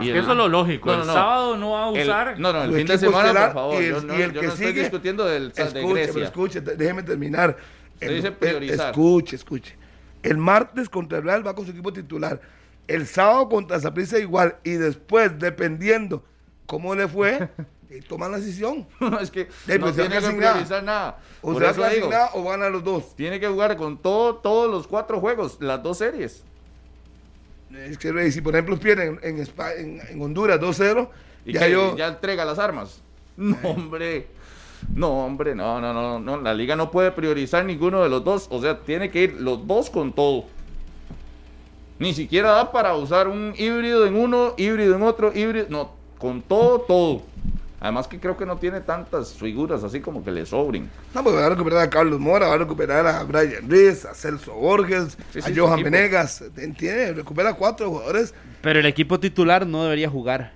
[0.00, 0.92] Y eso es lo lógico.
[0.92, 2.38] el sábado no va a usar.
[2.38, 3.82] no, no, el fin de semana, por favor.
[3.82, 6.24] Y el, yo, el que no sigue, estoy discutiendo del escuche, de Grecia.
[6.24, 7.56] escuche, déjeme terminar.
[8.00, 8.90] El, dice priorizar.
[8.90, 9.76] escuche, escuche.
[10.22, 12.40] El martes contra el Real va con su equipo titular.
[12.88, 14.56] El sábado contra Zaprisa igual.
[14.64, 16.24] Y después, dependiendo
[16.66, 17.48] cómo le fue,
[18.08, 18.86] toman la decisión.
[19.20, 21.18] es que no pues, tiene que priorizar nada.
[21.40, 23.14] O Por sea, digo, o van a los dos.
[23.14, 26.42] Tiene que jugar con todo, todos los cuatro juegos, las dos series.
[27.72, 31.08] Es que si por ejemplo pierden en, en, en Honduras 2-0,
[31.44, 31.96] ya yo...
[31.96, 33.02] ya entrega las armas.
[33.36, 34.26] No, hombre.
[34.94, 36.40] No, hombre, no, no, no, no.
[36.40, 38.46] La liga no puede priorizar ninguno de los dos.
[38.50, 40.46] O sea, tiene que ir los dos con todo.
[41.98, 45.66] Ni siquiera da para usar un híbrido en uno, híbrido en otro, híbrido.
[45.68, 47.22] No, con todo, todo.
[47.80, 50.90] Además que creo que no tiene tantas figuras así como que le sobren.
[51.14, 54.14] No, porque va a recuperar a Carlos Mora, va a recuperar a Brian Ruiz, a
[54.14, 56.42] Celso Borges, a Johan Venegas.
[56.56, 58.34] Entiende, recupera cuatro jugadores.
[58.62, 60.52] Pero el equipo titular no debería jugar.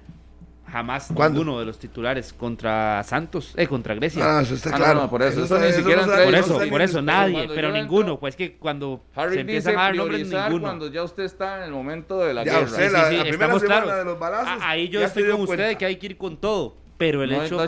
[0.72, 4.38] Jamás ninguno de los titulares contra Santos, eh, contra Grecia.
[4.38, 5.10] Ah, eso está ah, claro.
[5.10, 8.18] por eso, eso, ni siquiera Por eso, por eso, nadie, pero ninguno.
[8.18, 10.60] Pues que cuando se empiezan a dar nombres, ninguno.
[10.60, 12.66] cuando ya usted está en el momento de la guerra.
[12.66, 13.94] sí, sí, sí, estamos claros.
[13.94, 16.76] De los balazos, ahí yo estoy con usted de que hay que ir con todo
[16.96, 17.58] pero el hecho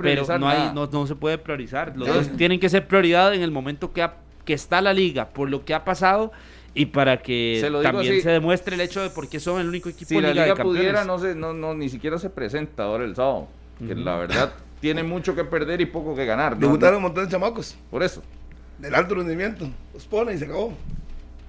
[0.00, 3.50] pero, no, hay, no, se puede priorizar los dos tienen que ser prioridad en el
[3.50, 4.08] momento que,
[4.44, 6.30] que está la liga por lo que ha pasado
[6.74, 10.08] y para que también se demuestre el hecho de por qué son el único equipo
[10.08, 13.48] si la liga pudiera no se no, no ni siquiera se presenta ahora el sábado
[13.78, 14.52] que la verdad
[14.84, 17.74] tiene mucho que perder y poco que ganar debutaron un montón de chamacos.
[17.90, 18.22] Por eso.
[18.78, 19.66] Del alto rendimiento.
[19.94, 20.74] Los pone y se acabó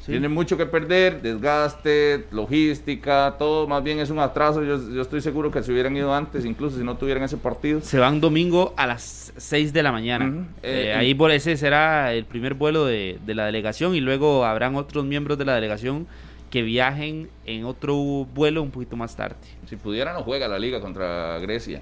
[0.06, 4.64] Tiene mucho que perder, desgaste, logística, todo más bien es un atraso.
[4.64, 7.82] Yo, estoy seguro que se hubieran ido antes, incluso si no tuvieran ese partido.
[7.82, 10.48] Se van domingo a las 6 de la mañana.
[10.62, 14.46] Eh, eh, ahí por ese será el primer vuelo de, de la delegación y luego
[14.46, 16.08] habrán otros miembros de la delegación
[16.52, 19.38] que viajen en otro vuelo un poquito más tarde.
[19.66, 21.82] Si pudiera no juega la liga contra Grecia,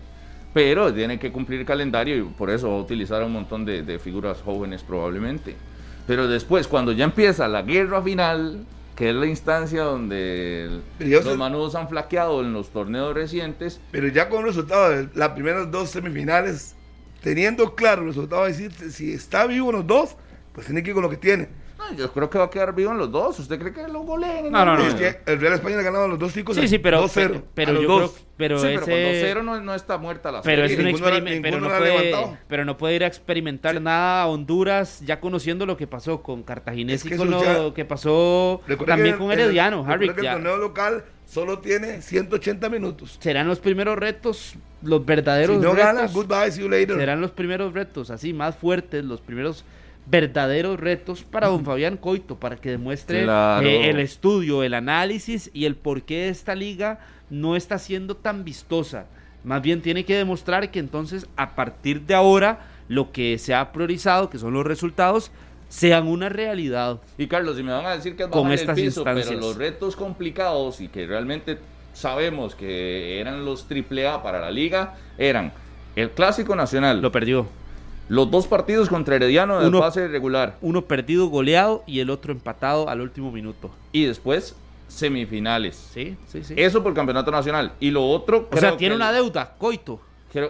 [0.53, 3.99] pero tiene que cumplir el calendario y por eso va a utilizar un montón de
[3.99, 5.55] figuras jóvenes probablemente.
[6.07, 11.75] Pero después, cuando ya empieza la guerra final, que es la instancia donde los manudos
[11.75, 13.79] han flaqueado en los torneos recientes.
[13.91, 16.75] Pero ya con el resultado de las primeras dos semifinales,
[17.21, 20.15] teniendo claro el resultado, decir si está vivo los dos,
[20.53, 21.62] pues tiene que ir con lo que tiene
[21.95, 23.39] yo creo que va a quedar vivo en los dos.
[23.39, 24.51] ¿Usted cree que lo goleen?
[24.51, 24.85] No, no, no.
[24.85, 26.55] Es que el Real España ha ganado los dos chicos.
[26.55, 27.03] Sí, sí, pero.
[27.03, 27.43] 2-0.
[27.53, 28.13] Pero, yo creo.
[28.35, 31.67] Pero, sí, pero con 2-0 no, está muerta la pero Es un experimento, pero, no
[31.69, 36.23] puede, pero no puede ir a experimentar nada a Honduras ya conociendo lo que pasó
[36.23, 39.85] con Cartaginés y con lo que pasó también con Herediano.
[39.87, 43.17] Harry, que el torneo local solo tiene 180 minutos.
[43.19, 46.13] Serán los primeros retos, los verdaderos si no retos.
[46.13, 46.97] Goodbye, see you later.
[46.97, 49.63] Serán los primeros retos, así más fuertes, los primeros
[50.05, 55.65] verdaderos retos para don Fabián Coito, para que demuestre eh, el estudio, el análisis y
[55.65, 56.99] el por qué esta liga
[57.29, 59.05] no está siendo tan vistosa.
[59.43, 63.71] Más bien tiene que demostrar que entonces a partir de ahora lo que se ha
[63.71, 65.31] priorizado, que son los resultados,
[65.69, 66.99] sean una realidad.
[67.17, 69.55] Y Carlos, si me van a decir que es con estas el piso, pero los
[69.55, 71.57] retos complicados y que realmente
[71.93, 75.53] sabemos que eran los AAA para la liga, eran
[75.95, 77.01] el Clásico Nacional.
[77.01, 77.47] Lo perdió
[78.13, 80.57] los dos partidos contra Herediano de fase regular.
[80.61, 83.71] Uno perdido goleado y el otro empatado al último minuto.
[83.91, 84.55] Y después
[84.87, 85.75] semifinales.
[85.75, 86.53] Sí, sí, sí.
[86.55, 87.73] Eso por campeonato nacional.
[87.79, 88.47] Y lo otro.
[88.51, 89.99] O sea, tiene una deuda, coito.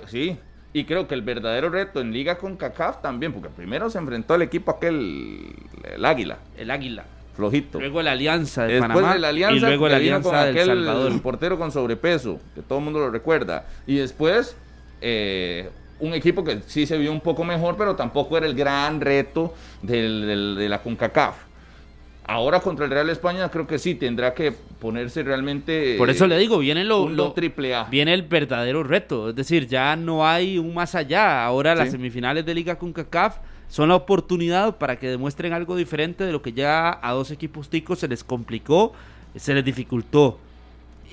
[0.08, 0.38] sí.
[0.76, 4.34] Y creo que el verdadero reto en Liga con CACAF también, porque primero se enfrentó
[4.34, 6.40] al equipo aquel, el Águila.
[6.58, 7.06] El Águila.
[7.36, 7.80] Flojito.
[7.80, 9.14] Luego la Alianza de Después Panamá.
[9.14, 11.22] De la alianza, y luego la Alianza con aquel Salvador.
[11.22, 13.68] portero con sobrepeso, que todo el mundo lo recuerda.
[13.86, 14.56] Y después,
[15.00, 15.70] eh,
[16.04, 19.54] un equipo que sí se vio un poco mejor, pero tampoco era el gran reto
[19.82, 21.36] de la CONCACAF.
[22.26, 25.96] Ahora contra el Real España creo que sí tendrá que ponerse realmente.
[25.98, 27.86] Por eso le digo, viene lo, triple A.
[27.86, 31.46] Viene el verdadero reto, es decir, ya no hay un más allá.
[31.46, 33.38] Ahora las semifinales de Liga CONCACAF
[33.70, 37.70] son la oportunidad para que demuestren algo diferente de lo que ya a dos equipos
[37.70, 38.94] ticos se les complicó,
[39.36, 40.38] se les dificultó.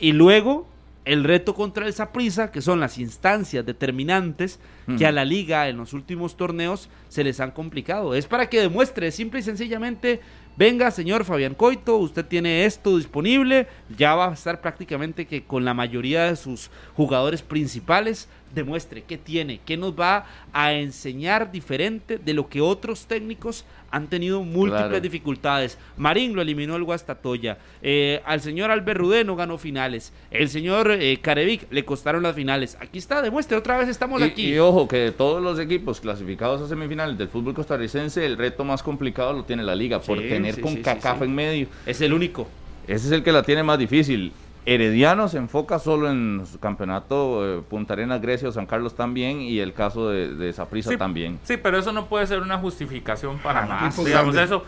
[0.00, 0.66] Y luego
[1.04, 4.60] el reto contra el Saprissa, que son las instancias determinantes
[4.98, 8.14] que a la liga en los últimos torneos se les han complicado.
[8.14, 10.20] Es para que demuestre simple y sencillamente,
[10.56, 15.64] venga señor Fabián Coito, usted tiene esto disponible, ya va a estar prácticamente que con
[15.64, 22.18] la mayoría de sus jugadores principales demuestre qué tiene, qué nos va a enseñar diferente
[22.18, 25.78] de lo que otros técnicos han tenido múltiples dificultades.
[25.96, 30.90] Marín lo eliminó el Guastatoya, eh, al señor Albert Rudé no ganó finales, el señor
[30.92, 32.76] eh, Carevic le costaron las finales.
[32.80, 34.54] Aquí está, demuestre, otra vez estamos aquí.
[34.54, 38.64] Y ojo, que de todos los equipos clasificados a semifinales del fútbol costarricense, el reto
[38.64, 41.68] más complicado lo tiene la liga, por tener con CACAF en medio.
[41.86, 42.48] Es el único.
[42.86, 44.32] Ese es el que la tiene más difícil.
[44.66, 49.40] Herediano se enfoca solo en su campeonato, eh, Punta Arenas, Grecia o San Carlos también,
[49.40, 51.38] y el caso de, Saprissa también.
[51.44, 53.90] Sí, pero eso no puede ser una justificación para nada.
[54.04, 54.64] Digamos, eso,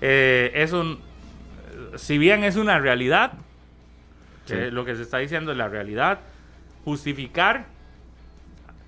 [0.00, 0.98] eh, eso,
[1.94, 3.34] si bien es una realidad,
[4.48, 6.20] lo que se está diciendo es la realidad,
[6.84, 7.66] justificar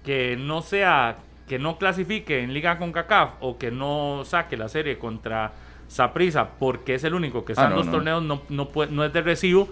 [0.05, 4.69] que no sea, que no clasifique en Liga con CACAF o que no saque la
[4.69, 5.53] serie contra
[5.89, 9.13] Saprissa porque es el único que está ah, en los torneos, no, no, no es
[9.13, 9.69] de recibo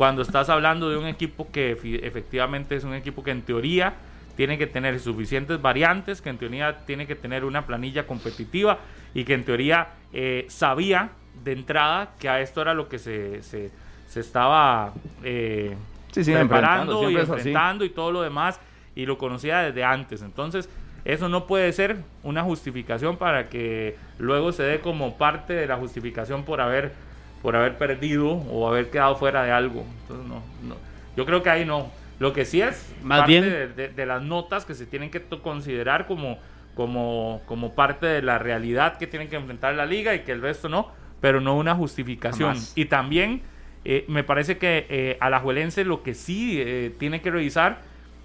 [0.00, 3.92] cuando estás hablando de un equipo que efectivamente es un equipo que en teoría
[4.34, 8.78] tiene que tener suficientes variantes, que en teoría tiene que tener una planilla competitiva
[9.12, 11.10] y que en teoría eh, sabía
[11.44, 13.70] de entrada que a esto era lo que se, se,
[14.18, 15.76] estaba eh,
[16.14, 18.58] preparando y enfrentando y todo lo demás
[18.96, 20.22] y lo conocía desde antes.
[20.22, 20.70] Entonces,
[21.04, 25.76] eso no puede ser una justificación para que luego se dé como parte de la
[25.76, 27.09] justificación por haber
[27.42, 29.84] por haber perdido o haber quedado fuera de algo.
[30.02, 30.76] Entonces, no, no.
[31.16, 31.90] Yo creo que ahí no.
[32.18, 33.94] Lo que sí es Más parte bien...
[33.96, 36.38] de, las notas que se tienen que considerar como,
[36.74, 40.42] como, como parte de la realidad que tienen que enfrentar la liga y que el
[40.42, 42.56] resto no, pero no una justificación.
[42.74, 43.40] Y también
[43.86, 47.78] eh, me parece que eh, a la Juelense lo que sí eh, tiene que revisar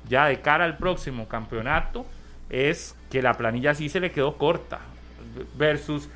[0.10, 2.06] ya de cara al próximo campeonato
[2.50, 4.82] es que la planilla sí se le quedó corta
[5.58, 6.10] versus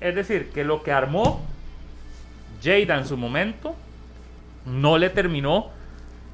[0.00, 1.46] es decir que lo que armó
[2.62, 3.74] Jada en su momento
[4.66, 5.70] no le terminó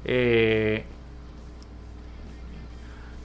[0.05, 0.83] eh,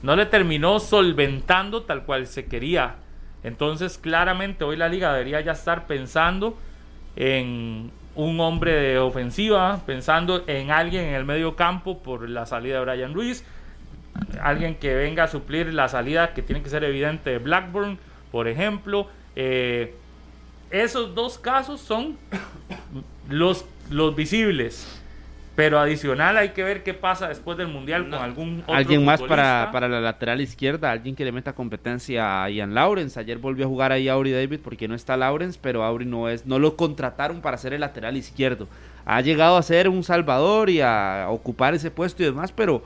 [0.03, 2.95] no le terminó solventando tal cual se quería.
[3.43, 6.57] Entonces, claramente hoy la liga debería ya estar pensando
[7.15, 12.79] en un hombre de ofensiva, pensando en alguien en el medio campo por la salida
[12.79, 13.45] de Brian Ruiz,
[14.41, 17.97] alguien que venga a suplir la salida que tiene que ser evidente de Blackburn,
[18.29, 19.07] por ejemplo.
[19.35, 19.95] Eh,
[20.73, 22.17] esos dos casos son
[23.29, 24.99] los, los visibles.
[25.55, 29.21] Pero adicional hay que ver qué pasa después del Mundial con algún otro Alguien más
[29.21, 33.19] para, para, la lateral izquierda, alguien que le meta competencia a Ian Lawrence.
[33.19, 36.47] Ayer volvió a jugar ahí Auri David porque no está Lawrence, pero Auri no es,
[36.47, 38.67] no lo contrataron para ser el lateral izquierdo.
[39.05, 42.83] Ha llegado a ser un salvador y a ocupar ese puesto y demás, pero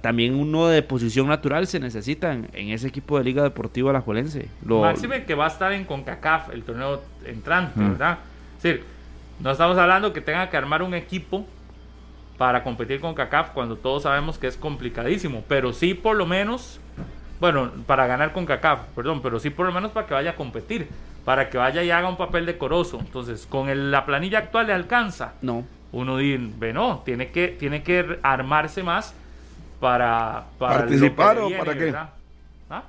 [0.00, 4.48] también uno de posición natural se necesita en, ese equipo de Liga Deportiva Alajuelense.
[4.64, 8.18] Lo, Máxime que va a estar en CONCACAF, el torneo entrante, ¿verdad?
[8.56, 8.84] Es decir,
[9.40, 11.46] no estamos hablando que tenga que armar un equipo
[12.36, 16.80] para competir con CACAF cuando todos sabemos que es complicadísimo, pero sí por lo menos,
[17.40, 20.36] bueno, para ganar con CACAF, perdón, pero sí por lo menos para que vaya a
[20.36, 20.88] competir,
[21.24, 22.98] para que vaya y haga un papel decoroso.
[23.00, 25.34] Entonces, con la planilla actual le alcanza.
[25.42, 25.64] No.
[25.90, 29.14] Uno dice, no, tiene que, tiene que armarse más
[29.80, 31.94] para, para participar o para qué?
[32.70, 32.82] ¿Ah?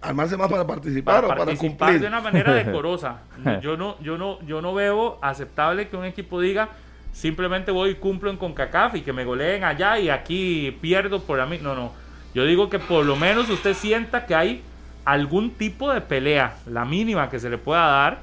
[0.00, 2.00] Armarse más para participar o para cumplir.
[2.00, 3.18] de una manera decorosa.
[3.62, 6.68] Yo no, yo no, yo no veo aceptable que un equipo diga
[7.16, 11.40] simplemente voy y cumplo en CONCACAF y que me goleen allá y aquí pierdo por
[11.40, 11.58] a mí.
[11.62, 11.92] No, no.
[12.34, 14.62] Yo digo que por lo menos usted sienta que hay
[15.06, 18.22] algún tipo de pelea, la mínima que se le pueda dar,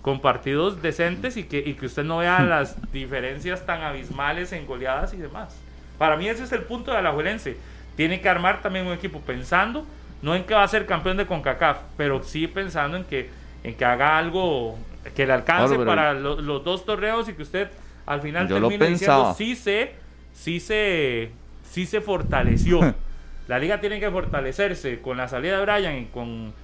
[0.00, 4.66] con partidos decentes y que, y que usted no vea las diferencias tan abismales en
[4.66, 5.54] goleadas y demás.
[6.00, 7.58] Para mí ese es el punto de Alajuelense.
[7.94, 9.84] Tiene que armar también un equipo pensando,
[10.22, 13.28] no en que va a ser campeón de CONCACAF, pero sí pensando en que,
[13.62, 14.78] en que haga algo
[15.14, 17.68] que le alcance para los dos torneos y que usted
[18.06, 19.92] al final Yo termina diciendo sí se,
[20.32, 21.32] sí se,
[21.70, 22.94] sí se fortaleció.
[23.48, 26.54] la liga tiene que fortalecerse con la salida de Brian y con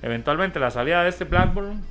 [0.00, 1.84] eventualmente la salida de este Blackburn.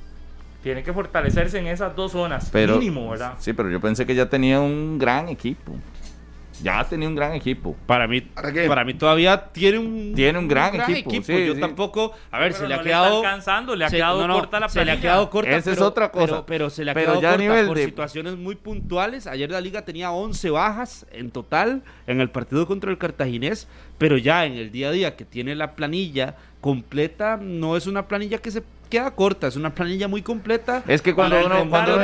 [0.64, 3.34] Tiene que fortalecerse en esas dos zonas, mínimo, ¿verdad?
[3.38, 5.76] Sí, pero yo pensé que ya tenía un gran equipo
[6.66, 7.76] ya tenía un gran equipo.
[7.86, 11.32] Para mí, ¿Para, mí todavía tiene un, tiene un gran, equipo.
[11.32, 14.84] yo tampoco, a ver, se le ha quedado alcanzando, le ha quedado corta la Se
[14.84, 15.56] le ha quedado corta.
[15.56, 16.44] Esa es otra cosa.
[16.44, 19.28] Pero, se le ha quedado corta por situaciones muy puntuales.
[19.28, 24.18] Ayer la liga tenía 11 bajas en total en el partido contra el Cartaginés, pero
[24.18, 28.38] ya en el día a día que tiene la planilla completa, no es una planilla
[28.38, 30.82] que se queda corta, es una planilla muy completa.
[30.86, 31.96] Es que cuando uno, cuando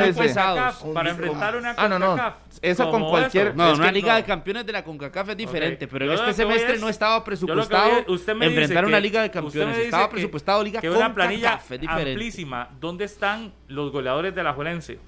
[0.93, 2.17] para enfrentar una ah, no, no.
[2.61, 3.55] Eso con cualquier.
[3.55, 6.89] No, una Liga de Campeones de la CONCACAF es diferente, pero en este semestre no
[6.89, 9.77] estaba presupuestado usted me enfrentar una Liga de Campeones.
[9.77, 12.69] Estaba presupuestado Liga que una planilla amplísima.
[12.79, 14.99] ¿Dónde están los goleadores de la Juelense?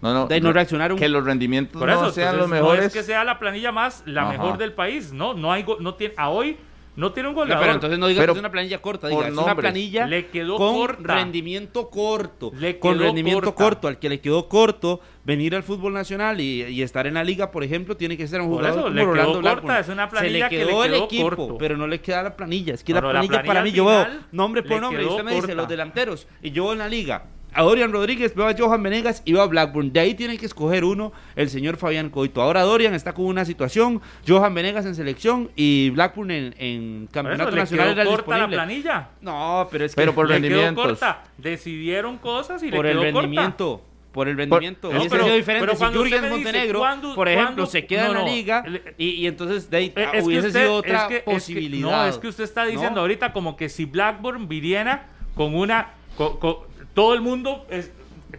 [0.00, 0.98] No, no, de no reaccionaron.
[0.98, 2.80] Que los rendimientos Por eso, no sean los mejores.
[2.80, 5.94] No es que sea la planilla más, la mejor del país, no, no hay, no
[5.94, 6.58] tiene, a hoy
[6.96, 7.62] no tiene un goleador.
[7.62, 10.56] pero entonces no digas que es una planilla corta, diga, es una planilla le quedó
[10.56, 12.52] con rendimiento corto.
[12.78, 13.88] con rendimiento corto.
[13.88, 17.64] Al que le quedó corto, venir al fútbol nacional y, estar en la liga, por
[17.64, 20.84] ejemplo, tiene que ser un jugador le quedó corta, es una planilla Se le quedó,
[20.84, 22.74] el equipo, pero no le queda la planilla.
[22.74, 25.54] Es que la, planilla para mí, yo veo nombre por nombre, y usted me dice
[25.54, 27.24] los delanteros, y yo en la liga,
[27.54, 29.92] a Dorian Rodríguez, veo a Johan Venegas y veo a Blackburn.
[29.92, 32.42] De ahí tiene que escoger uno, el señor Fabián Coito.
[32.42, 37.50] Ahora Dorian está con una situación, Johan Venegas en selección y Blackburn en, en campeonato
[37.50, 37.96] eso, nacional.
[37.96, 39.08] ¿Le corta la planilla?
[39.20, 41.24] No, pero es que pero por le quedó corta.
[41.38, 43.82] Decidieron cosas y por le quedó el rendimiento.
[44.12, 44.90] Por el rendimiento.
[44.90, 45.66] Por, no, pero, diferente.
[45.66, 46.84] Pero si Jürgen Montenegro,
[47.16, 48.64] por ejemplo, se queda en la liga
[48.96, 51.88] y, y, entonces de ahí es hubiese usted, sido otra es que, posibilidad.
[51.88, 55.56] Es que, no, es que usted está diciendo ahorita como que si Blackburn viniera con
[55.56, 55.94] una...
[56.16, 56.58] Con, con,
[56.94, 57.90] todo el mundo es,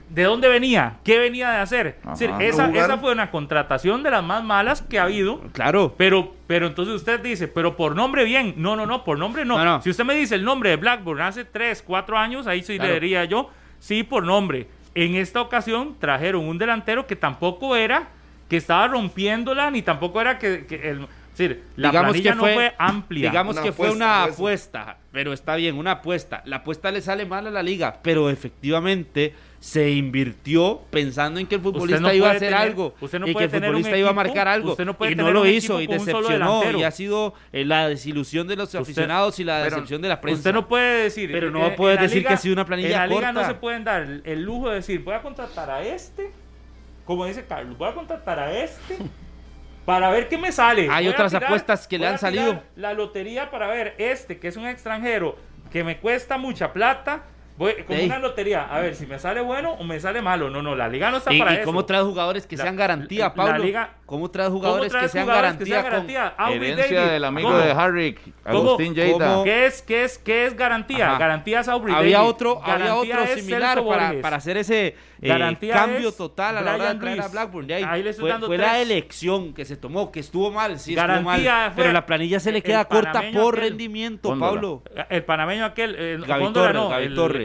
[0.09, 0.97] ¿De dónde venía?
[1.03, 1.97] ¿Qué venía de hacer?
[2.39, 5.41] esa, esa, fue una contratación de las más malas que ha habido.
[5.51, 5.93] Claro.
[5.97, 8.53] Pero, pero entonces usted dice, pero por nombre bien.
[8.57, 9.81] No, no, no, por nombre no.
[9.81, 12.93] Si usted me dice el nombre de Blackburn hace 3, 4 años, ahí sí le
[12.93, 13.49] diría yo,
[13.79, 14.67] sí, por nombre.
[14.93, 18.07] En esta ocasión trajeron un delantero que tampoco era,
[18.49, 21.07] que estaba rompiéndola, ni tampoco era que, que el
[21.38, 23.29] decir, la digamos que fue, no fue amplia.
[23.29, 26.41] Digamos que fue una apuesta, pero está bien, una apuesta.
[26.45, 29.33] La apuesta le sale mal a la liga, pero efectivamente
[29.65, 32.93] se invirtió pensando en que el futbolista iba a hacer algo
[33.25, 34.77] y que el futbolista iba a marcar algo
[35.09, 39.39] y no lo hizo y decepcionó y ha sido eh, la desilusión de los aficionados
[39.39, 40.38] y la decepción de la prensa.
[40.38, 43.15] Usted no puede decir, pero no puede decir que ha sido una planilla En la
[43.15, 46.31] liga no se pueden dar el lujo de decir, voy a contratar a este,
[47.03, 48.99] como dice Carlos, voy a contratar a este
[49.86, 50.89] para ver qué me sale.
[50.91, 52.61] Hay otras apuestas que le han salido.
[52.75, 55.38] La lotería para ver este, que es un extranjero,
[55.71, 57.23] que me cuesta mucha plata.
[57.57, 60.49] Voy, como una lotería, a ver si me sale bueno o me sale malo.
[60.49, 63.53] No, no, la liga no está para ¿Y cómo trae jugadores que sean garantía, Pablo?
[63.53, 66.35] La liga, ¿Cómo traes jugadores que sean garantía?
[66.49, 69.43] herencia del amigo de Harry, Agustín Lleida.
[69.43, 71.17] ¿Qué es, qué es, qué es garantía?
[71.17, 76.57] Garantía es Aubrey Había otro, había otro similar para, para, hacer ese eh, cambio total
[76.57, 77.71] a la hora de traer a Blackburn.
[77.71, 82.05] ahí, fue, la elección que se tomó, que estuvo mal, sí estuvo mal, pero la
[82.05, 84.83] planilla se le queda corta por rendimiento, Pablo.
[85.09, 87.44] El panameño aquel, el, Gaby Torres,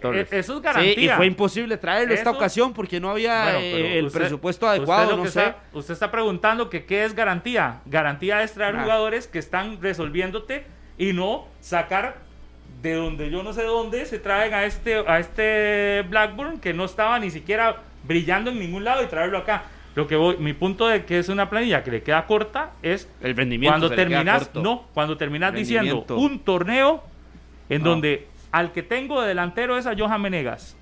[0.00, 0.32] Torres.
[0.32, 0.94] eso es garantía.
[0.94, 5.26] Sí, y fue imposible traerlo esta ocasión porque no había eh, el presupuesto adecuado, no
[5.26, 5.54] sé.
[5.72, 7.80] usted está preguntando que qué es garantía.
[7.86, 10.64] Garantía es traer jugadores que están resolviéndote
[10.98, 12.18] y no sacar
[12.82, 16.84] de donde yo no sé dónde se traen a este, a este Blackburn que no
[16.84, 19.64] estaba ni siquiera brillando en ningún lado y traerlo acá.
[19.94, 23.08] Lo que voy, mi punto de que es una planilla que le queda corta es
[23.20, 27.02] el rendimiento cuando terminas, no, cuando terminas diciendo un torneo
[27.68, 30.76] en donde al que tengo de delantero es a Johan Menegas.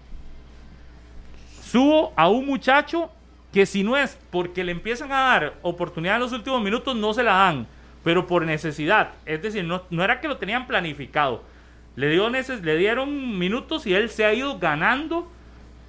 [1.62, 3.10] Subo a un muchacho
[3.52, 7.12] que si no es porque le empiezan a dar oportunidad en los últimos minutos, no
[7.12, 7.66] se la dan,
[8.04, 9.10] pero por necesidad.
[9.26, 11.42] Es decir, no, no era que lo tenían planificado.
[11.96, 15.30] Le, dio le dieron minutos y él se ha ido ganando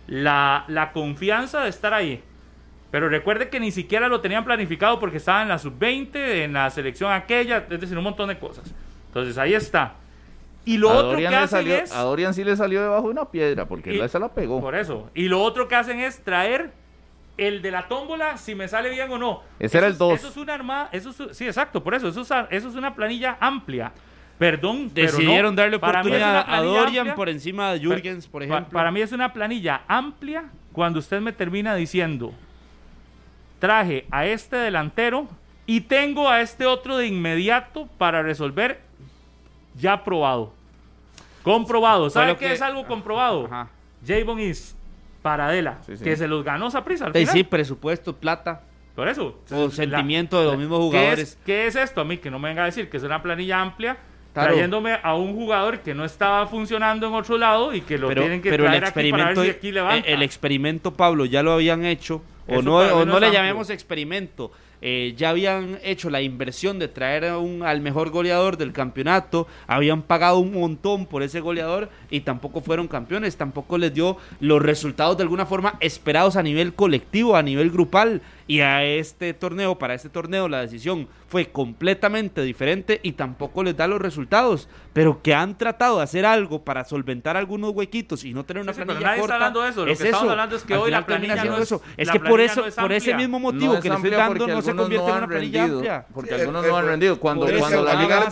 [0.08, 2.24] la, la confianza de estar ahí.
[2.92, 6.70] Pero recuerde que ni siquiera lo tenían planificado porque estaba en la sub-20, en la
[6.72, 8.74] selección aquella, es decir, un montón de cosas.
[9.08, 9.94] Entonces ahí está.
[10.66, 11.92] Y lo otro que hacen es.
[11.94, 14.62] A Dorian sí le salió debajo de una piedra porque él se la pegó.
[14.62, 15.10] Por eso.
[15.14, 16.72] Y lo otro que hacen es traer
[17.38, 19.44] el de la tómbola, si me sale bien o no.
[19.60, 20.20] Ese era el 2.
[20.20, 20.90] Eso es una armada.
[20.92, 22.10] Eso sí, exacto, por eso.
[22.10, 23.92] Eso es, eso es una planilla amplia.
[24.38, 28.70] Perdón, decidieron darle oportunidad a Dorian por encima de Jürgens, por ejemplo.
[28.72, 32.34] para mí es una planilla amplia cuando usted me termina diciendo
[33.60, 35.28] traje a este delantero
[35.66, 38.80] y tengo a este otro de inmediato para resolver
[39.80, 40.54] ya probado.
[41.44, 42.10] Comprobado.
[42.10, 43.50] ¿Sabe qué es algo comprobado?
[44.06, 44.76] Javon is
[45.22, 47.12] Paradela, que se los ganó esa prisa.
[47.32, 48.64] Sí, presupuesto, plata.
[48.96, 49.40] Por eso.
[49.52, 51.38] O sentimiento de los mismos jugadores.
[51.46, 52.02] ¿qué es, esto?
[52.02, 53.98] A mí que no me venga a decir que es una planilla amplia,
[54.34, 58.42] trayéndome a un jugador que no estaba funcionando en otro lado y que lo tienen
[58.42, 60.08] que traer aquí para ver si aquí levanta.
[60.08, 64.52] El experimento, Pablo, ya lo habían hecho o no, no le llamemos experimento.
[64.82, 69.48] Eh, ya habían hecho la inversión de traer a un, al mejor goleador del campeonato,
[69.68, 74.62] habían pagado un montón por ese goleador y tampoco fueron campeones, tampoco les dio los
[74.62, 78.22] resultados de alguna forma esperados a nivel colectivo, a nivel grupal.
[78.50, 83.78] Y a este torneo, para este torneo, la decisión fue completamente diferente y tampoco les
[83.78, 84.68] da los resultados.
[84.92, 88.74] Pero que han tratado de hacer algo para solventar algunos huequitos y no tener una
[88.74, 89.36] planilla pero nadie corta.
[89.36, 89.86] Está hablando de eso.
[89.86, 91.84] Lo es que estamos hablando es que hoy la planilla no es, eso.
[91.96, 95.12] Es que por eso, por ese mismo motivo que le estoy dando, no se convierte
[95.12, 96.06] en una planilla amplia.
[96.12, 97.20] Porque algunos no han rendido.
[97.20, 98.30] Cuando, cuando la liga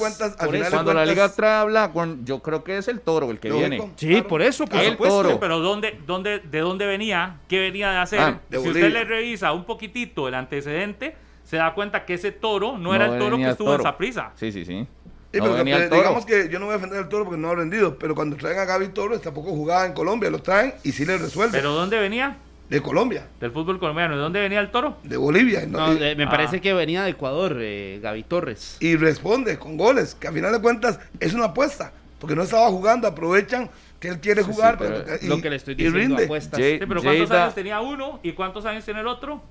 [0.71, 3.91] cuando la liga trae a Blackburn, yo creo que es el toro el que viene.
[3.97, 5.39] Sí, por eso, por el toro.
[5.39, 7.37] Pero ¿dónde, dónde, ¿de dónde venía?
[7.47, 8.19] ¿Qué venía de hacer?
[8.19, 12.77] Ah, si usted le revisa un poquitito el antecedente, se da cuenta que ese toro
[12.77, 14.31] no, era el toro que estuvo en esa prisa.
[14.35, 14.85] Sí, sí, sí.
[15.31, 18.35] digamos que yo no voy a defender al toro porque no ha vendido, pero cuando
[18.35, 21.53] traen a Gaby Torres tampoco jugaba en Colombia, lo traen y sí le resuelven.
[21.53, 22.37] ¿Pero dónde venía?
[22.69, 23.25] De Colombia.
[23.39, 24.17] Del fútbol colombiano.
[24.17, 24.97] ¿De dónde venía el toro?
[25.03, 25.65] De Bolivia.
[25.65, 26.29] No, me ah.
[26.29, 28.75] parece que venía de Ecuador, eh, Gaby Torres.
[28.81, 32.67] Y responde con goles, que a final de cuentas es una apuesta, porque no estaba
[32.67, 33.69] jugando, aprovechan
[34.01, 34.77] que él quiere jugar.
[34.77, 36.59] pero, lo que le estoy diciendo, apuestas.
[36.59, 39.41] pero ¿cuántos años tenía uno y cuántos años tiene el otro?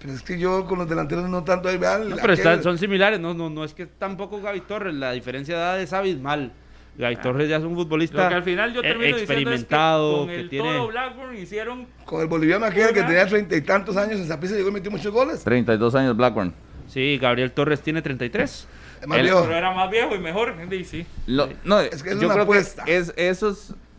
[0.00, 1.78] Pero es que yo con los delanteros no tanto ahí.
[1.78, 5.60] No, pero son similares, no, no, no es que tampoco Gaby Torres, la diferencia de
[5.60, 6.52] edad es abismal.
[6.96, 7.20] Gaby ah.
[7.20, 10.40] Torres ya es un futbolista Lo que al final yo termino experimentado, es que con
[10.40, 10.86] el tiene...
[10.86, 14.56] Blackburn hicieron con el boliviano aquel que tenía treinta y tantos años en esa pieza
[14.56, 15.42] llegó y metió muchos goles.
[15.44, 16.54] 32 años Blackburn.
[16.88, 18.68] Sí, Gabriel Torres tiene 33.
[19.06, 19.42] Más viejo.
[19.42, 21.06] Pero era más viejo y mejor, sí.
[21.26, 22.82] no, es que es una apuesta.
[22.86, 23.56] es, eso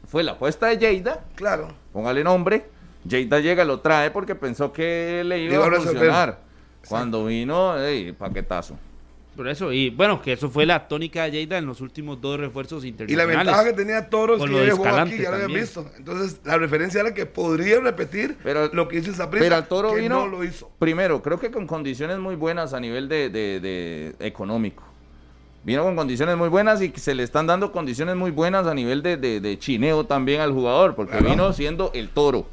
[0.08, 1.24] fue la apuesta de Lleida.
[1.36, 1.74] Claro.
[1.94, 2.66] Póngale nombre
[3.08, 6.40] Jada llega, lo trae porque pensó que le iba, a funcionar.
[6.88, 7.76] Cuando vino,
[8.18, 8.78] paquetazo.
[9.40, 12.38] Por eso, y bueno, que eso fue la tónica de Jada en los últimos dos
[12.38, 13.34] refuerzos internacionales.
[13.34, 15.90] Y la ventaja que tenía Toros que jugó aquí, ya lo habían visto.
[15.98, 19.94] Entonces, la referencia era que podría repetir pero, lo que hizo esa Pero el Toro
[19.94, 20.70] vino, no lo hizo.
[20.78, 24.84] Primero, creo que con condiciones muy buenas a nivel de, de, económico.
[25.64, 29.02] Vino con condiciones muy buenas y se le están dando condiciones muy buenas a nivel
[29.02, 32.46] de, chineo también al jugador, porque vino siendo el toro.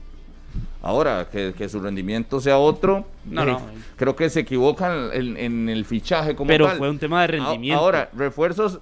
[0.87, 3.61] Ahora, que, su rendimiento sea otro, no, no.
[3.97, 7.81] creo que se equivocan en, el fichaje como Pero fue un tema de rendimiento.
[7.81, 8.79] Ahora, refuerzos,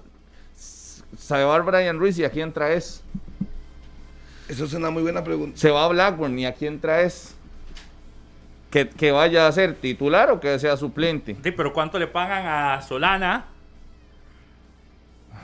[0.55, 3.01] se va Brian Ruiz y a quién traes.
[4.47, 5.57] Eso es una muy buena pregunta.
[5.57, 7.35] Se va a Blackburn y a quién traes.
[8.69, 11.35] Que, que, vaya a ser titular o que sea suplente.
[11.41, 13.45] Sí, pero ¿cuánto le pagan a Solana?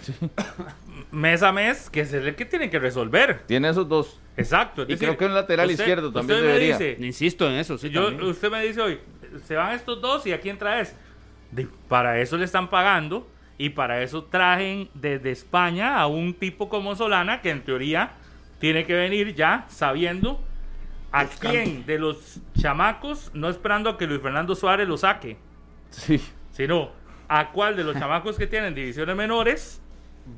[1.12, 3.43] mes a mes, que es el que tiene que resolver.
[3.45, 4.20] Tiene esos dos.
[4.38, 4.86] Exacto.
[4.88, 6.78] y creo que un lateral izquierdo también debería.
[6.99, 7.89] Insisto en eso, sí.
[7.89, 8.99] Yo, usted me dice hoy,
[9.45, 10.95] se van estos dos y a quién traes.
[11.88, 16.95] para eso le están pagando y para eso trajen desde España a un tipo como
[16.95, 18.14] Solana que en teoría
[18.59, 20.41] tiene que venir ya sabiendo
[21.12, 25.38] a quién de los chamacos, no esperando a que Luis Fernando Suárez lo saque,
[25.89, 26.22] sí.
[26.51, 26.91] sino
[27.28, 29.82] a cuál de los chamacos que tienen divisiones menores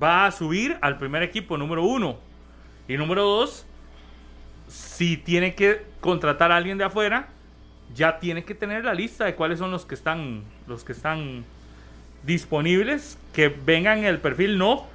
[0.01, 2.17] va a subir al primer equipo número uno.
[2.87, 3.65] Y número dos,
[4.67, 7.29] si tiene que contratar a alguien de afuera,
[7.95, 11.45] ya tiene que tener la lista de cuáles son los que están, los que están
[12.23, 14.87] disponibles, que vengan en el perfil no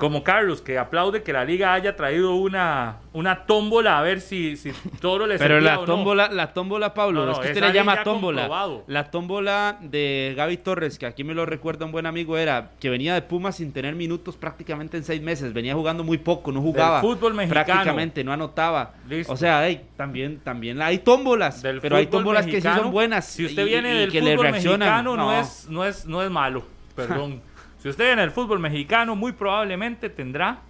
[0.00, 4.56] como Carlos, que aplaude que la liga haya traído una, una tómbola a ver si,
[4.56, 8.48] si todo le Pero la tómbola, la tómbola, Pablo, es que usted le llama tómbola.
[8.86, 12.88] La tómbola de Gaby Torres, que aquí me lo recuerda un buen amigo, era que
[12.88, 15.52] venía de Pumas sin tener minutos prácticamente en seis meses.
[15.52, 17.02] Venía jugando muy poco, no jugaba.
[17.02, 17.66] fútbol mexicano.
[17.66, 18.94] Prácticamente, no anotaba.
[19.28, 23.26] O sea, también, también hay tómbolas, pero hay tómbolas que sí son buenas.
[23.26, 25.38] Si usted viene del fútbol mexicano, no.
[25.38, 26.64] es, no, es, no es malo,
[26.96, 27.49] perdón.
[27.80, 30.60] Si usted en el fútbol mexicano muy probablemente tendrá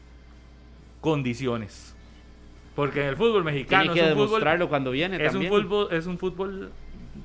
[1.01, 1.97] condiciones.
[2.77, 6.19] Porque en el fútbol mexicano Tiene que demostrarlo cuando viene es Un fútbol, es un
[6.19, 6.71] fútbol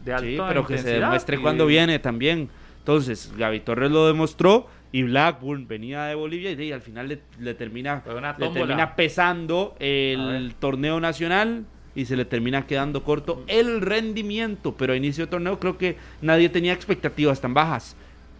[0.03, 2.49] de alta sí, pero que se demuestre cuando viene también.
[2.79, 8.03] Entonces, Gaby Torres lo demostró y Blackburn venía de Bolivia y, al final le, termina,
[8.37, 14.75] le termina pesando el torneo nacional y se le termina quedando corto el rendimiento.
[14.75, 17.95] Pero a inicio de torneo creo que nadie tenía expectativas tan bajas.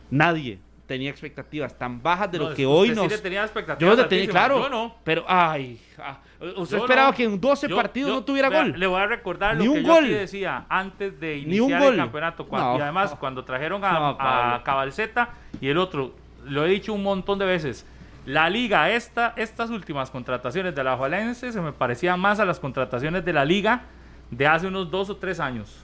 [0.09, 3.11] Nadie tenía expectativas tan bajas de lo que hoy nos.
[3.11, 3.97] Sí tenía expectativas.
[3.97, 4.69] Yo tenía, claro.
[4.69, 4.95] no.
[5.03, 5.81] Pero, ay.
[5.97, 6.19] Ah,
[6.57, 8.73] usted esperaba que en 12 partidos no tuviera gol.
[8.77, 10.07] Le voy a recordar Ni lo un que gol.
[10.07, 12.47] yo decía antes de iniciar el campeonato.
[12.51, 15.29] y además, cuando trajeron a, a Cabalceta
[15.59, 16.13] y el otro,
[16.43, 17.85] lo he dicho un montón de veces.
[18.25, 22.59] La liga, esta, estas últimas contrataciones de la Jualense se me parecían más a las
[22.59, 23.83] contrataciones de la liga
[24.31, 25.83] de hace unos dos o tres años.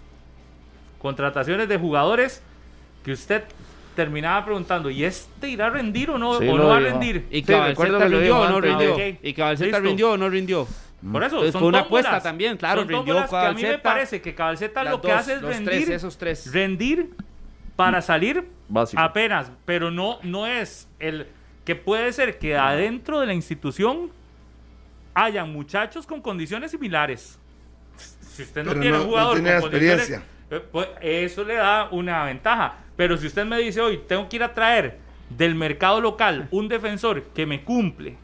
[0.99, 2.43] Contrataciones de jugadores
[3.03, 3.43] que usted
[3.95, 7.27] terminaba preguntando, ¿y este irá a rendir o no, o no va a rendir?
[7.31, 8.95] Y Caballeta rindió o no rindió.
[9.21, 10.67] Y Caballeta rindió o no rindió.
[11.11, 14.83] Por eso, fue una apuesta también, claro, rindió que a mí me parece que Caballeta
[14.83, 16.51] lo que hace es rendir, esos tres.
[16.51, 17.09] rendir
[17.75, 18.47] para salir
[18.95, 21.27] apenas, pero no, no es el
[21.65, 24.11] que puede ser que adentro de la institución
[25.13, 27.39] hayan muchachos con condiciones similares.
[27.95, 30.23] Si usted no tiene un jugador con experiencia.
[30.49, 32.75] Eh, pues eso le da una ventaja.
[33.01, 36.67] Pero si usted me dice hoy, tengo que ir a traer del mercado local un
[36.67, 38.15] defensor que me cumple,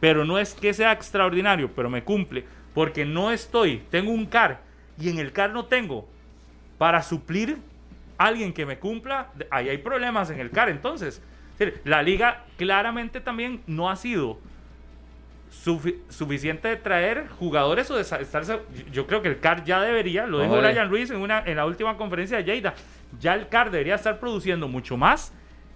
[0.00, 4.62] pero no es que sea extraordinario, pero me cumple, porque no estoy, tengo un CAR
[4.98, 6.08] y en el CAR no tengo
[6.78, 7.58] para suplir
[8.16, 10.70] a alguien que me cumpla, ahí hay problemas en el CAR.
[10.70, 11.20] Entonces,
[11.84, 14.38] la liga claramente también no ha sido
[16.08, 18.60] suficiente de traer jugadores o de estarse.
[18.90, 21.66] Yo creo que el CAR ya debería, lo dijo Brian Ruiz en, una, en la
[21.66, 22.72] última conferencia de Lleida,
[23.20, 25.32] ya el CAR debería estar produciendo mucho más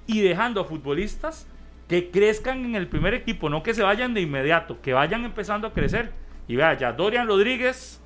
[0.06, 1.46] y dejando a futbolistas
[1.88, 5.68] que crezcan en el primer equipo, no que se vayan de inmediato, que vayan empezando
[5.68, 6.12] a crecer.
[6.48, 8.00] Y vea, ya Dorian Rodríguez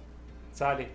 [0.52, 0.88] sale.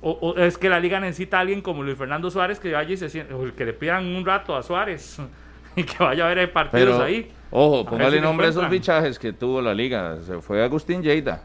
[0.00, 2.96] O, es que la liga necesita a alguien como Luis Fernando Suárez que vaya y
[2.96, 5.18] se siente, que le pidan un rato a Suárez
[5.76, 7.30] y que vaya a ver partidos ahí.
[7.50, 10.20] Ojo, póngale nombre a esos fichajes que tuvo la liga.
[10.22, 11.42] Se fue Agustín Lleida.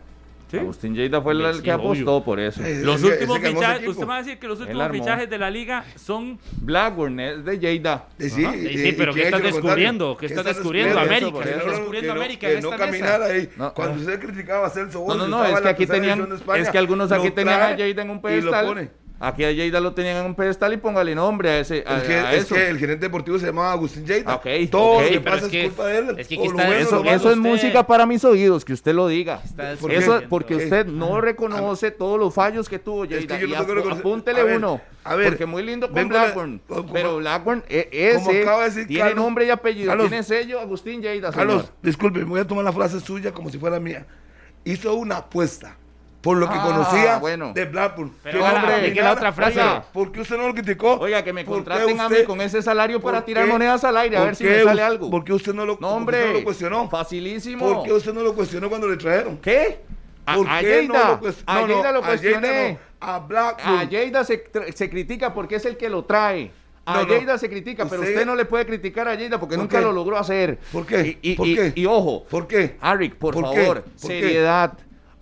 [0.58, 2.62] Agustín Lleida fue el, que apostó por eso.
[2.84, 5.86] los últimos fichajes, usted me va a decir que los últimos fichajes de la liga
[5.95, 8.08] son Blackburn, es de Lleida.
[8.18, 10.18] Sí, sí, pero ¿qué estás descubriendo?
[10.18, 11.00] ¿Qué estás descubriendo?
[11.00, 11.39] América.
[11.43, 13.50] ¿Qué estás descubriendo América en no caminar ahí.
[13.74, 16.28] Cuando usted criticaba a Celso No, no, no, es que aquí tenían,
[16.58, 18.91] es que algunos aquí tenían a Lleida en un pedestal.
[19.22, 21.84] Aquí a Lleida lo tenían en un pedestal y póngale nombre a ese.
[21.86, 21.98] A,
[22.34, 24.36] es que el gerente deportivo se llamaba Agustín Lleida.
[24.36, 26.16] Okay, Todo lo que pasa es, culpa de él.
[26.18, 29.42] Es que eso, es música para mis oídos, que usted lo diga.
[29.90, 33.36] Eso porque usted no reconoce todos los fallos que tuvo Lleida.
[33.36, 34.80] Es que y apúntele uno.
[35.04, 36.62] A ver, porque muy lindo con Blackburn.
[36.94, 39.98] pero Blackburn, e, ese tiene nombre y apellido.
[39.98, 41.32] tiene sello Agustín Lleida.
[41.32, 44.06] Carlos, disculpe, voy a tomar la frase suya como si fuera mía.
[44.64, 45.78] Hizo una apuesta
[46.22, 48.14] por lo que ah, conocía de Blackburn.
[48.24, 49.62] Pero hombre, que la otra frase.
[49.94, 50.98] ¿Por qué usted no lo criticó?
[51.00, 54.24] Oiga, que me contraten a mí con ese salario para tirar monedas al aire a
[54.24, 55.10] ver si me sale algo.
[55.10, 56.90] ¿Por qué usted no lo, no, hombre, no lo cuestionó?
[56.90, 57.74] Facilísimo.
[57.74, 59.38] ¿Por qué usted no lo cuestionó cuando le trajeron?
[59.38, 59.80] ¿Qué?
[60.26, 61.60] ¿Por a, qué no lo, cuestionó?
[61.60, 62.78] a Lleida lo cuestioné.
[63.00, 63.78] A Blackburn.
[63.78, 64.44] A Lleida se,
[64.76, 66.52] se critica porque es el que lo trae.
[66.86, 69.91] A Lleida se critica, pero usted no le puede criticar a Lleida porque nunca lo
[69.91, 70.60] logró hacer.
[70.72, 71.18] ¿Por qué?
[71.22, 71.72] Y, ¿Por qué?
[71.76, 72.26] Y, ojo.
[72.30, 72.76] ¿Por qué?
[72.82, 74.74] Arik, por, favor, seriedad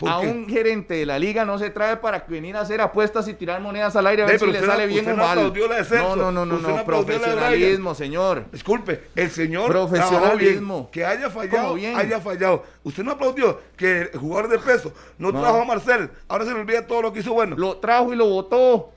[0.06, 3.34] a un gerente de la liga no se trae para venir a hacer apuestas y
[3.34, 5.52] tirar monedas al aire a ver si le sale bien o mal.
[5.90, 8.44] No, no, no, no, no, profesionalismo, señor.
[8.52, 10.90] Disculpe, el señor profesionalismo.
[10.90, 12.64] que haya fallado, haya fallado.
[12.84, 16.60] Usted no aplaudió que el jugador de peso no, trajo a Marcel, ahora se le
[16.60, 17.56] olvida todo lo que hizo bueno.
[17.56, 18.92] Lo trajo y lo votó.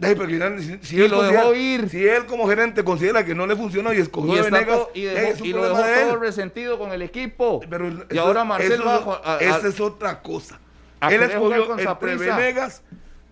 [0.82, 1.90] si, él lo dejó ir.
[1.90, 5.54] Si él como gerente considera que no le funcionó y escogió y Venegas, y, y
[5.54, 7.62] lo dejó todo resentido con el equipo.
[8.10, 10.60] y ahora Marcel va a, Esa es otra cosa.
[11.10, 12.84] Él escogió entre Venegas.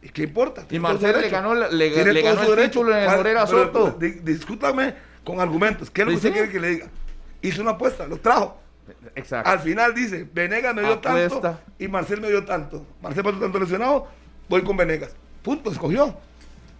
[0.01, 0.65] ¿Y qué importa?
[0.69, 1.89] Y Marcelo le ganó, le,
[2.21, 3.97] ganó el título en el Morera Soto.
[3.99, 5.89] discúlpame con argumentos.
[5.89, 6.87] ¿Qué es lo que usted quiere que le diga?
[7.41, 8.59] Hizo una apuesta, lo trajo.
[9.15, 9.49] Exacto.
[9.49, 12.85] Al final dice, Venegas me dio tanto y Marcel me dio tanto.
[13.01, 14.07] Marcel pasó tanto lesionado,
[14.47, 15.15] voy con Venegas.
[15.43, 16.15] Punto, escogió.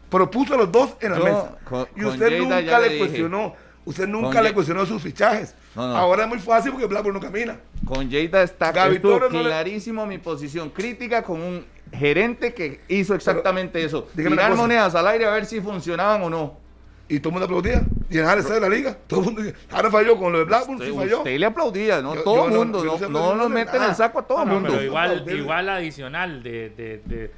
[0.09, 1.57] Pero puso a los dos en la mesa.
[1.95, 3.55] y usted nunca le, cuestionó.
[3.85, 5.55] Usted nunca le cuestionó sus fichajes.
[5.75, 7.59] Ahora es muy fácil porque Blackburn no camina.
[7.85, 14.03] Con Jada está clarísimo mi posición crítica con un gerente que hizo exactamente eso.
[14.15, 16.69] Tirar monedas al aire a ver si funcionaban o no.
[17.11, 17.81] Y todo el mundo aplaudía.
[18.07, 18.95] Y en el de la liga.
[19.07, 19.41] Todo el mundo
[19.71, 21.17] ahora falló con lo de Blackburn, usted, sí falló.
[21.19, 22.13] Usted le aplaudía, ¿no?
[22.17, 22.83] todo el mundo.
[22.83, 24.69] No, no, nos meten en el saco a todo el mundo.
[24.69, 27.31] Pero igual, igual adicional de, de, de,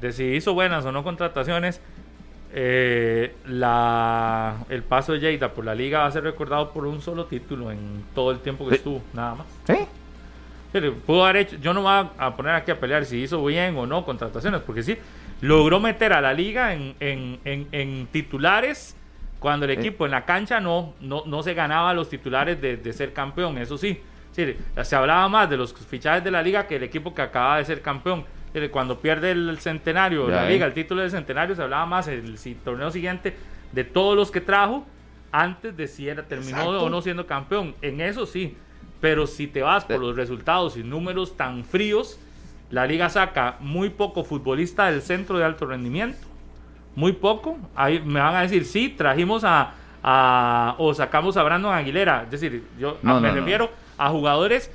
[0.00, 1.82] de si hizo buenas o no contrataciones
[2.52, 7.00] eh, la, el paso de Lleida por la liga va a ser recordado por un
[7.00, 9.46] solo título en todo el tiempo que estuvo, nada más.
[9.66, 9.74] ¿Sí?
[11.06, 13.86] Pudo haber hecho, yo no voy a poner aquí a pelear si hizo bien o
[13.86, 14.96] no contrataciones, porque sí,
[15.40, 18.96] logró meter a la liga en, en, en, titulares
[19.38, 22.92] cuando el equipo en la cancha no, no, no se ganaba los titulares de, de
[22.92, 24.00] ser campeón, eso sí.
[24.32, 24.56] sí.
[24.82, 27.64] Se hablaba más de los fichajes de la liga que el equipo que acaba de
[27.64, 28.24] ser campeón
[28.70, 32.90] cuando pierde el centenario, la liga, el título del centenario, se hablaba más el, torneo
[32.90, 33.36] siguiente
[33.72, 34.84] de todos los que trajo
[35.32, 37.74] antes de si era terminó o no siendo campeón.
[37.80, 38.56] En eso sí,
[39.00, 42.18] pero si te vas por los resultados y números tan fríos,
[42.70, 46.26] la liga saca muy poco futbolista del centro de alto rendimiento.
[46.96, 47.58] Muy poco.
[47.74, 52.24] Ahí me van a decir, sí, trajimos a, o sacamos a Brandon Aguilera.
[52.24, 54.70] Es decir, yo me refiero a jugadores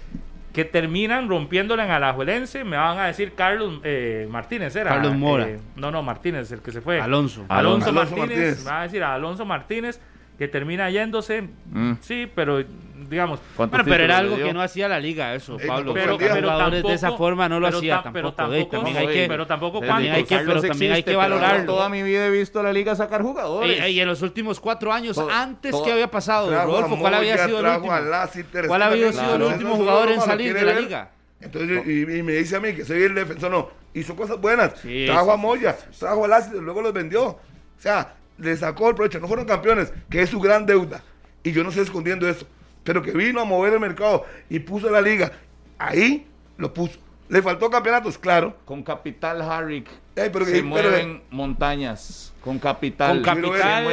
[0.56, 2.64] que terminan rompiéndola en Alajuelense.
[2.64, 4.92] Me van a decir Carlos eh, Martínez, ¿era?
[4.92, 5.50] Carlos Mora.
[5.50, 7.02] Eh, no, no, Martínez, el que se fue.
[7.02, 7.44] Alonso.
[7.50, 10.00] Alonso, Martínez, Me van a decir a Alonso Martínez,
[10.38, 11.50] que termina yéndose.
[11.72, 11.94] Mm.
[12.02, 12.64] Sí, pero
[13.10, 13.40] digamos.
[13.58, 15.94] Bueno, pero era algo que no hacía la liga, eso, Pablo.
[15.94, 18.14] Pero, pero, jugadores de esa forma no lo hacía tampoco.
[18.14, 21.66] Pero tampoco, también hay que, pero tampoco también hay que, pero también hay que valorarlo.
[21.66, 23.90] Toda mi vida he visto a la liga sacar jugadores.
[23.90, 26.52] Y, en los últimos cuatro años, antes, ¿qué había pasado?
[26.52, 28.68] Rodolfo, ¿cuál había sido el último?
[28.68, 31.12] ¿Cuál había sido el último jugador en salir de la liga?
[31.42, 34.74] Entonces, y, me dice a mí que soy el defensor, no, hizo cosas buenas,
[35.06, 37.24] trajo a Moya, trajo a Lácido, luego los vendió.
[37.26, 37.40] O
[37.78, 41.04] sea, le sacó el provecho, no fueron campeones, que es su gran deuda.
[41.44, 42.48] Y yo no estoy escondiendo eso
[42.86, 45.34] pero que vino a mover el mercado y puso la liga,
[45.78, 46.26] ahí
[46.58, 47.00] lo puso.
[47.28, 48.18] ¿Le faltó campeonatos?
[48.18, 48.56] Claro.
[48.64, 53.24] Con Capital Harrick se mueven montañas con capital.
[53.24, 53.88] Con capital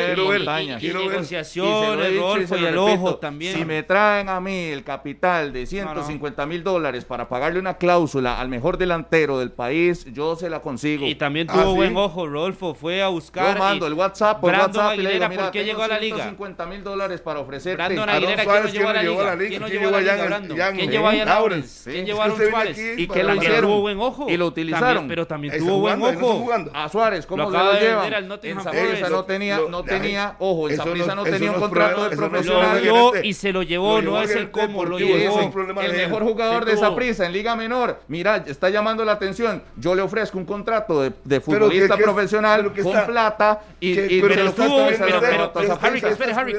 [0.79, 3.57] y, y, negociaciones, Rodolfo, y, el ojo también.
[3.57, 8.39] Si me traen a mí el capital de 150 mil dólares para pagarle una cláusula
[8.39, 11.07] al mejor delantero del país, yo se la consigo.
[11.07, 12.75] Y también tuvo ¿Ah, buen ojo, Rodolfo.
[12.75, 13.55] Fue a buscar.
[13.55, 15.99] Yo mando el WhatsApp por WhatsApp y le digo, mira, ¿por qué llegó a la
[15.99, 16.17] liga?
[16.17, 17.77] 150 mil dólares para ofrecerte.
[17.77, 19.37] Brandon Aguilera, ¿quién llevó a la liga?
[19.39, 21.91] ¿Quién llevó a la liga ¿Quién llevó a Lawrence?
[21.91, 22.79] ¿Quién llevó a Aaron Suárez?
[22.99, 23.63] Y que lo hicieron.
[23.63, 24.29] Tuvo buen ojo.
[24.29, 25.09] Y lo utilizaron.
[25.09, 26.51] Pero también tuvo buen ojo.
[26.75, 28.42] A Suárez, ¿cómo se lo llevan?
[28.43, 32.83] En no tenía, no tenía, ojo, el Saprissa no, tenía un contrato de profesional.
[33.23, 35.41] y se lo llevó, no es el cómo lo llevó.
[35.81, 39.63] El mejor jugador de Saprissa en Liga Menor, mira, está llamando la atención.
[39.77, 45.99] Yo le ofrezco un contrato de, futbolista profesional con plata y, pero tuvo, pero, Harry,
[45.99, 46.55] espere, Harry,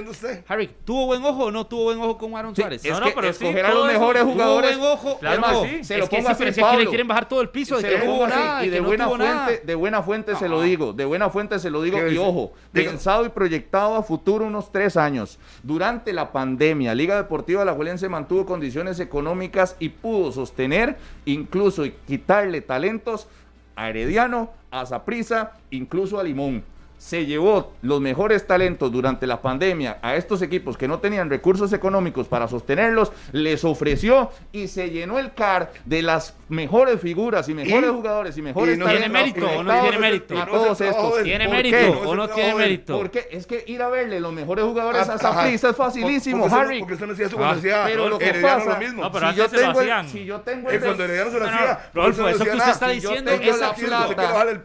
[0.47, 2.83] Harry, ¿tuvo buen ojo o no tuvo buen ojo con Aaron Suárez?
[2.85, 4.71] no, no, pero escoger a los mejores jugadores.
[4.73, 7.77] Tuvo buen ojo, claro, se lo pongo así, que le quieren bajar todo el piso
[7.77, 10.93] de que no hubo nada y de buena fuente, de buena fuente se lo digo,
[10.93, 14.97] de buena fuente se lo digo y ojo, pensado y proyectado a futuro unos tres
[14.97, 15.39] años.
[15.63, 22.61] Durante la pandemia, Liga Deportiva La se mantuvo condiciones económicas y pudo sostener, incluso quitarle
[22.61, 23.27] talentos
[23.75, 26.63] a Herediano, a Zaprisa, incluso a Limón
[27.03, 31.73] se llevó los mejores talentos durante la pandemia a estos equipos que no tenían recursos
[31.73, 37.53] económicos para sostenerlos, les ofreció y se llenó el CAR de las mejores figuras y
[37.55, 40.41] mejores jugadores y mejores no ¿Tiene mérito o no tiene mérito?
[40.41, 41.23] A todos estos.
[41.23, 42.97] ¿Tiene mérito o no tiene mérito?
[42.97, 46.79] Porque es que ir a verle los mejores jugadores a Zaprisa es facilísimo, Harry.
[46.79, 50.07] Porque usted no hacía eso cuando decía Pero lo que pasa, si yo tengo el,
[50.07, 53.31] si yo tengo el cuando Herediano se lo hacía, Rolfo, eso que usted está diciendo
[53.31, 54.55] es la plata.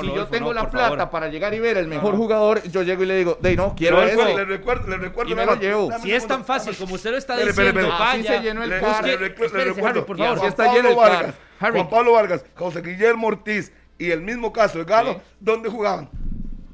[0.00, 3.02] Si yo tengo la plata plata para llegar y ver el mejor jugador, yo llego
[3.02, 4.24] y le digo, de no, quiero eso.
[4.24, 5.32] Le recuerdo, le recuerdo.
[5.32, 5.90] Y me lo llevo.
[6.00, 9.04] Si es tan fácil como usted lo está diciendo, así se llenó el car.
[9.04, 10.46] Le recuerdo, por favor.
[10.46, 11.34] está lleno el.
[11.58, 16.08] Juan Pablo Vargas, José Guillermo Ortiz y el mismo caso de Galo, ¿dónde jugaban?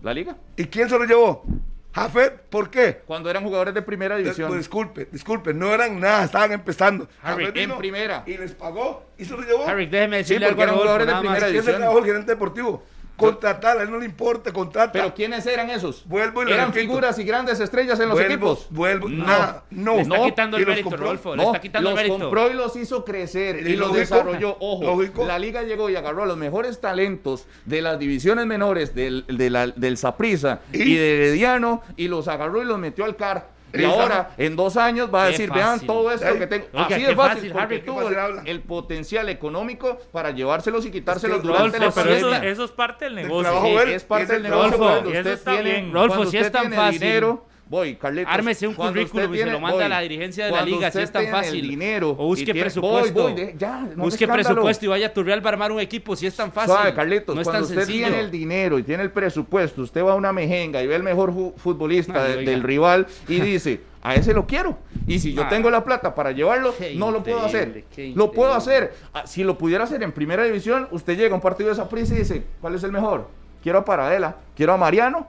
[0.02, 0.36] ¿La liga?
[0.56, 1.44] ¿Y quién se lo llevó?
[1.92, 3.02] Jafet, ¿por qué?
[3.06, 4.48] Cuando eran jugadores de primera división.
[4.48, 7.08] Pues, disculpe, disculpe, no eran nada, estaban empezando.
[7.22, 8.22] Harry, en primera.
[8.24, 9.66] Y les pagó y se lo llevó.
[9.66, 11.64] Harry, déjeme decirle sí, porque eran jugadores de primera división.
[11.64, 12.82] ¿Quién se trabajó el gerente deportivo?
[13.18, 14.92] Contratar, a él no le importa, contrata.
[14.92, 16.06] Pero ¿quiénes eran esos?
[16.06, 18.66] Vuelvo y Eran figuras y grandes estrellas en los equipos.
[18.70, 19.96] Vuelvo, no, nada, no.
[19.96, 22.24] Le está quitando el mérito, compró, Rodolfo, no, le está quitando los el mérito.
[22.24, 24.56] compró y los hizo crecer y, y los desarrolló.
[24.60, 25.26] Ojo, lógico.
[25.26, 29.50] la liga llegó y agarró a los mejores talentos de las divisiones menores del, de
[29.50, 30.82] la, del Saprissa ¿Y?
[30.82, 34.76] y de Herediano y los agarró y los metió al CAR y ahora, en dos
[34.76, 36.66] años, va a decir, vean todo esto que tengo.
[36.72, 37.52] Oiga, Así de fácil,
[37.84, 38.16] tuvo el,
[38.46, 42.70] el, potencial económico para llevárselos y quitárselos es que, durante la pero eso, eso, es
[42.70, 43.62] parte del negocio.
[43.62, 44.78] Sí, es parte del negocio.
[44.78, 47.00] Cuando usted tiene, cuando si es tan tiene fácil.
[47.00, 48.32] dinero, voy, Carlitos.
[48.32, 51.00] Ármese un currículum y se lo manda voy, a la dirigencia de la liga, si
[51.00, 51.68] es tan tiene el fácil.
[51.68, 53.12] dinero O busque tiene- presupuesto.
[53.22, 56.16] voy, voy, de- ya, no Busque presupuesto y vaya a Turreal para armar un equipo
[56.16, 56.72] si es tan fácil.
[56.74, 58.06] Suave, Carlitos, no es cuando tan usted sencillo.
[58.08, 61.02] tiene el dinero y tiene el presupuesto, usted va a una mejenga y ve el
[61.02, 64.78] mejor futbolista de- del rival y dice, a ese lo quiero.
[65.06, 65.48] Y si yo Ah.
[65.48, 67.84] tengo la plata para llevarlo, no lo puedo hacer.
[68.14, 68.94] Lo puedo hacer.
[69.12, 71.88] Ah, Si lo pudiera hacer en primera división, usted llega a un partido de esa
[71.88, 73.28] prisa y dice, ¿cuál es el mejor?
[73.62, 75.26] Quiero a Paradela, quiero a Mariano.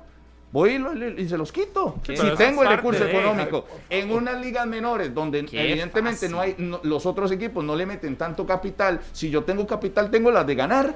[0.51, 1.95] Voy y, lo- y se los quito.
[2.05, 3.65] Sí, si tengo el recurso de- económico.
[3.89, 6.31] En unas ligas menores, donde Qué evidentemente fácil.
[6.31, 8.99] no hay, no- los otros equipos no le meten tanto capital.
[9.11, 10.95] Si yo tengo capital, tengo las de ganar.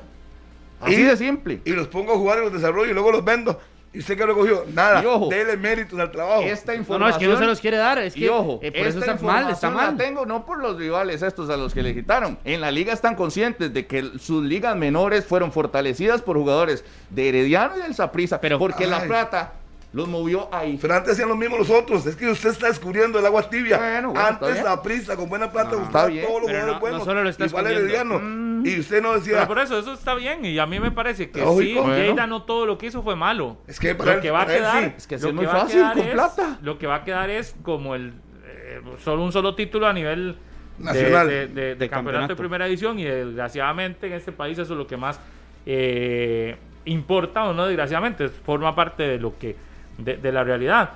[0.82, 1.62] Así Y- de simple.
[1.66, 3.60] Y los pongo a jugar en los desarrollos y luego los vendo.
[3.94, 4.66] ¿Y usted qué lo cogió?
[4.74, 5.04] Nada.
[5.04, 5.30] Y ojo.
[5.30, 6.42] Dele méritos al trabajo.
[6.42, 7.12] Esta No, no, información.
[7.22, 8.00] es que no se los quiere dar.
[8.00, 9.92] Es que y ojo, eh, por eso está mal, está información mal.
[9.98, 12.40] La tengo no por los rivales estos a los que le quitaron.
[12.44, 17.30] En la liga están conscientes de que sus ligas menores fueron fortalecidas por jugadores de
[17.30, 19.54] Herediano y del Saprissa, Pero- porque la plata
[19.94, 20.78] los movió ahí.
[20.82, 22.06] Pero antes hacían lo mismo los otros.
[22.08, 23.78] Es que usted está descubriendo el agua tibia.
[23.78, 26.26] Bueno, bueno, está antes la prisa, con buena plata, No, está bien.
[26.26, 27.00] todos los Pero jugadores no- buenos.
[27.00, 28.22] no solo lo está Igual.
[28.24, 28.66] Mm.
[28.66, 29.48] Y usted no Pero decía.
[29.48, 30.44] por eso, eso está bien.
[30.46, 31.62] Y a mí me parece que Lógico.
[31.62, 31.96] sí, Bueno.
[31.96, 33.58] Lleida no todo lo que hizo fue malo.
[33.68, 34.94] Es que para lo él- que va a quedar, sí.
[34.98, 36.58] Es que es muy va a fácil, quedar con es- plata.
[36.62, 38.14] Lo que va a quedar es como el
[38.46, 40.38] eh, solo un solo título a nivel
[40.80, 41.28] de- Nacional.
[41.28, 42.34] de, de- de De campeonato campeonato.
[42.34, 45.20] de primera edición y desgraciadamente en este país eso es lo que más
[45.66, 49.56] eh, importa o no desgraciadamente forma parte de lo que
[49.98, 50.92] de, de la realidad.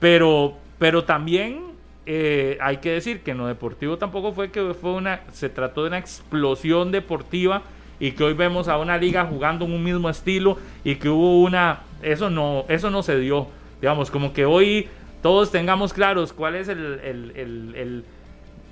[0.00, 1.60] Pero pero también
[2.04, 5.82] eh, hay que decir que en lo deportivo tampoco fue que fue una se trató
[5.82, 7.62] de una explosión deportiva
[7.98, 11.42] y que hoy vemos a una liga jugando en un mismo estilo y que hubo
[11.42, 13.48] una eso no eso no se dio.
[13.80, 14.88] Digamos como que hoy
[15.22, 18.04] todos tengamos claros cuál es el, el- el- el-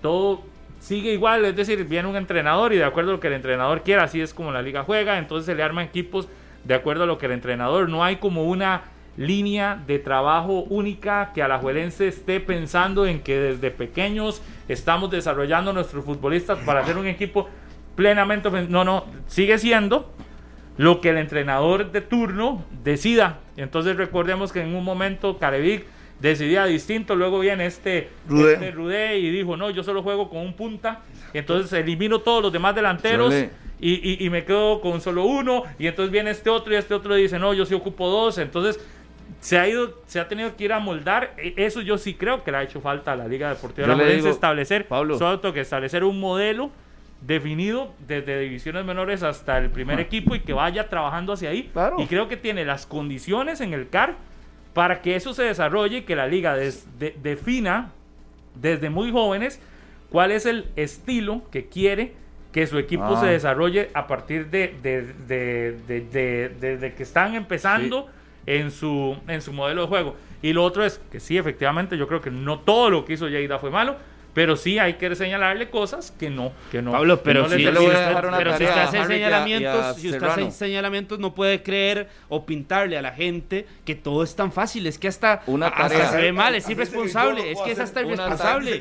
[0.03, 0.43] todo
[0.79, 3.83] sigue igual, es decir, viene un entrenador y de acuerdo a lo que el entrenador
[3.83, 6.29] quiera, así es como la liga juega, entonces se le arman equipos
[6.65, 8.83] de acuerdo a lo que el entrenador, no hay como una
[9.17, 16.05] línea de trabajo única que Alajuelense esté pensando en que desde pequeños estamos desarrollando nuestros
[16.05, 17.49] futbolistas para hacer un equipo
[17.95, 20.11] plenamente no, no, sigue siendo
[20.77, 23.39] lo que el entrenador de turno decida.
[23.57, 25.85] Entonces recordemos que en un momento Carevic
[26.21, 28.55] decidía distinto, luego viene este Rudé.
[28.55, 32.53] este Rudé y dijo, no, yo solo juego con un punta, entonces elimino todos los
[32.53, 33.33] demás delanteros
[33.81, 36.95] y, y- y me quedo con solo uno, y entonces viene este otro y este
[36.95, 38.81] otro dice, no, yo sí ocupo dos, entonces
[39.45, 42.43] se ha ido, se ha tenido que ir a moldar, E- eso yo sí creo
[42.43, 45.19] que le ha hecho falta a la Liga Deportiva Yo Alajuelense digo, establecer, Pablo.
[45.19, 46.71] solo tengo que establecer un modelo
[47.21, 51.71] definido desde divisiones menores hasta el primer equipo y que vaya trabajando hacia ahí.
[51.73, 51.97] Claro.
[52.01, 54.17] Y creo que tiene las condiciones en el CAR
[54.73, 57.93] para que eso se desarrolle y que la liga des- de- defina
[58.55, 59.61] desde muy jóvenes
[60.11, 62.13] cuál es el estilo que quiere
[62.53, 63.21] que su equipo Ah.
[63.21, 68.09] se desarrolle a partir de, de, de- de- de- de- de que están empezando
[68.47, 70.17] en, su, en su modelo de juego.
[70.43, 73.29] Y lo otro es que sí, efectivamente, yo creo que no todo lo que hizo
[73.29, 73.97] Lleida fue malo,
[74.35, 76.93] pero sí hay que señalarle cosas que no, que no.
[76.93, 79.17] Pablo, pero no si, usted, dejar una pero si tarea usted a hace Harry y
[79.17, 83.13] a- y a señalamientos, si usted hace señalamientos, no puede creer o pintarle a la
[83.13, 84.87] gente que todo es tan fácil.
[84.87, 86.11] Es que hasta, Una hasta tarea.
[86.11, 87.51] se ve mal, es irresponsable.
[87.53, 88.77] Es que es hasta irresponsable.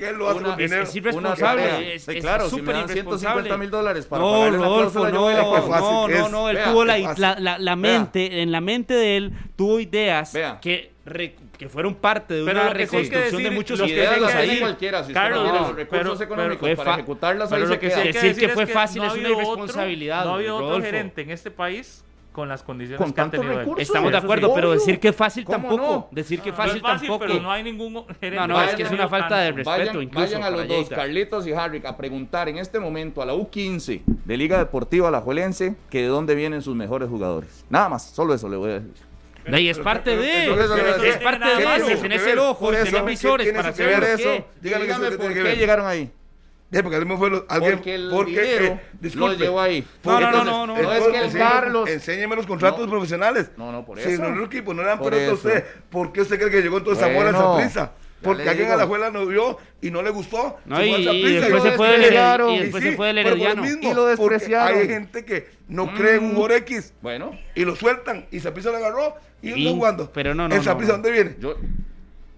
[0.64, 1.96] Es, irresponsable.
[1.96, 3.58] Es, claro, súper me dan 150 irresponsable.
[3.58, 7.22] mil dólares para No, Rodolfo, no, no, no, no, él tuvo la, fácil.
[7.22, 8.00] la, la- la Vea.
[8.00, 10.60] mente, en la mente de él tuvo ideas Vea.
[10.62, 10.93] que,
[11.58, 14.22] que fueron parte de Pero una sí reconstrucción de decir- muchos lo que Ideas sí
[14.22, 16.78] las que hay decir- cualquiera, si usted Carlos, no los no, recursos pero- económicos pero-
[16.78, 17.96] para ejecutarlas, Pero ahí lo se que queda.
[17.96, 20.56] sí hay Decir que decir fue fácil no es una irresponsabilidad, Otro, no ha habido
[20.56, 20.86] otro Rodolfo.
[20.86, 25.00] gerente en este país con las condiciones que han tenido Estamos de acuerdo, pero decir
[25.00, 26.08] que fácil tampoco.
[26.12, 27.26] Decir que fácil, fácil tampoco.
[27.28, 28.36] Pero no hay ningún gerente.
[28.38, 31.46] No, no, es que es una falta de respeto vayan, Vayan a los dos, Carlitos
[31.46, 36.02] y Harry, a preguntar en este momento a la U15 de Liga Deportiva Alajuelense que
[36.02, 37.66] de dónde vienen sus mejores jugadores.
[37.70, 38.94] Nada más, solo eso le voy a decir.
[39.48, 41.10] Y es parte de.
[41.10, 41.96] Es parte de.
[41.98, 44.48] Tenés el ojo, tenés visores para hacer eso.
[44.62, 46.12] Dígame por qué llegaron ahí.
[46.72, 49.86] porque alguien fue lo, alguien, porque el porque, dinero eh, lo llevó ahí.
[50.04, 51.90] No, no, no, no, no, no, es que el Carlos.
[51.90, 53.52] Enséñeme los contratos profesionales.
[53.58, 54.10] No, no, por eso.
[54.10, 56.82] Si no el equipo no eran por, eso usted, ¿por qué usted cree que llegó
[56.82, 57.92] todo bueno, a esa prisa?
[58.24, 60.58] Porque alguien a la escuela no vio y no le gustó.
[60.66, 62.52] No, y, y, después se fue del Herediano.
[62.52, 63.66] Y después se fue del Herediano.
[63.66, 64.80] Y lo despreciaron.
[64.80, 66.94] Hay gente que no cree en un jugador X.
[67.02, 67.38] Bueno.
[67.56, 68.26] Y lo sueltan.
[68.32, 69.16] Y Zaprisa lo agarró.
[69.42, 70.12] ¿Y, y está jugando?
[70.14, 70.56] Pero no, no.
[70.56, 71.36] ¿En Zaprisa dónde viene?
[71.40, 71.56] Yo,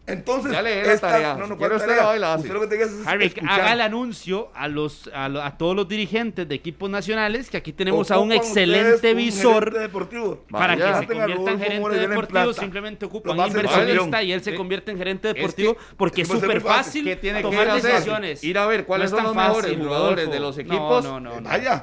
[0.07, 1.35] entonces, ya leí la tarea.
[1.35, 4.67] No, no, Quiero usted la Usted lo que tenga es Harry, haga el anuncio a
[4.67, 8.31] los a, lo, a, todos los dirigentes de equipos nacionales que aquí tenemos a un
[8.31, 10.43] excelente visor deportivo.
[10.49, 12.53] para que se convierta en gerente deportivo.
[12.53, 17.03] Simplemente ocupa un inversionista y él se convierte en gerente deportivo porque es súper fácil.
[17.03, 18.43] que tiene tomar decisiones.
[18.43, 21.05] Ir a ver cuáles son los mejores jugadores de los equipos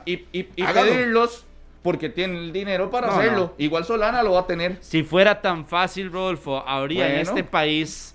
[0.05, 1.47] y pedirlos
[1.83, 3.55] porque tiene el dinero para hacerlo.
[3.59, 4.79] Igual Solana lo va a tener.
[4.81, 8.12] Si fuera tan fácil, Rodolfo, habría en este país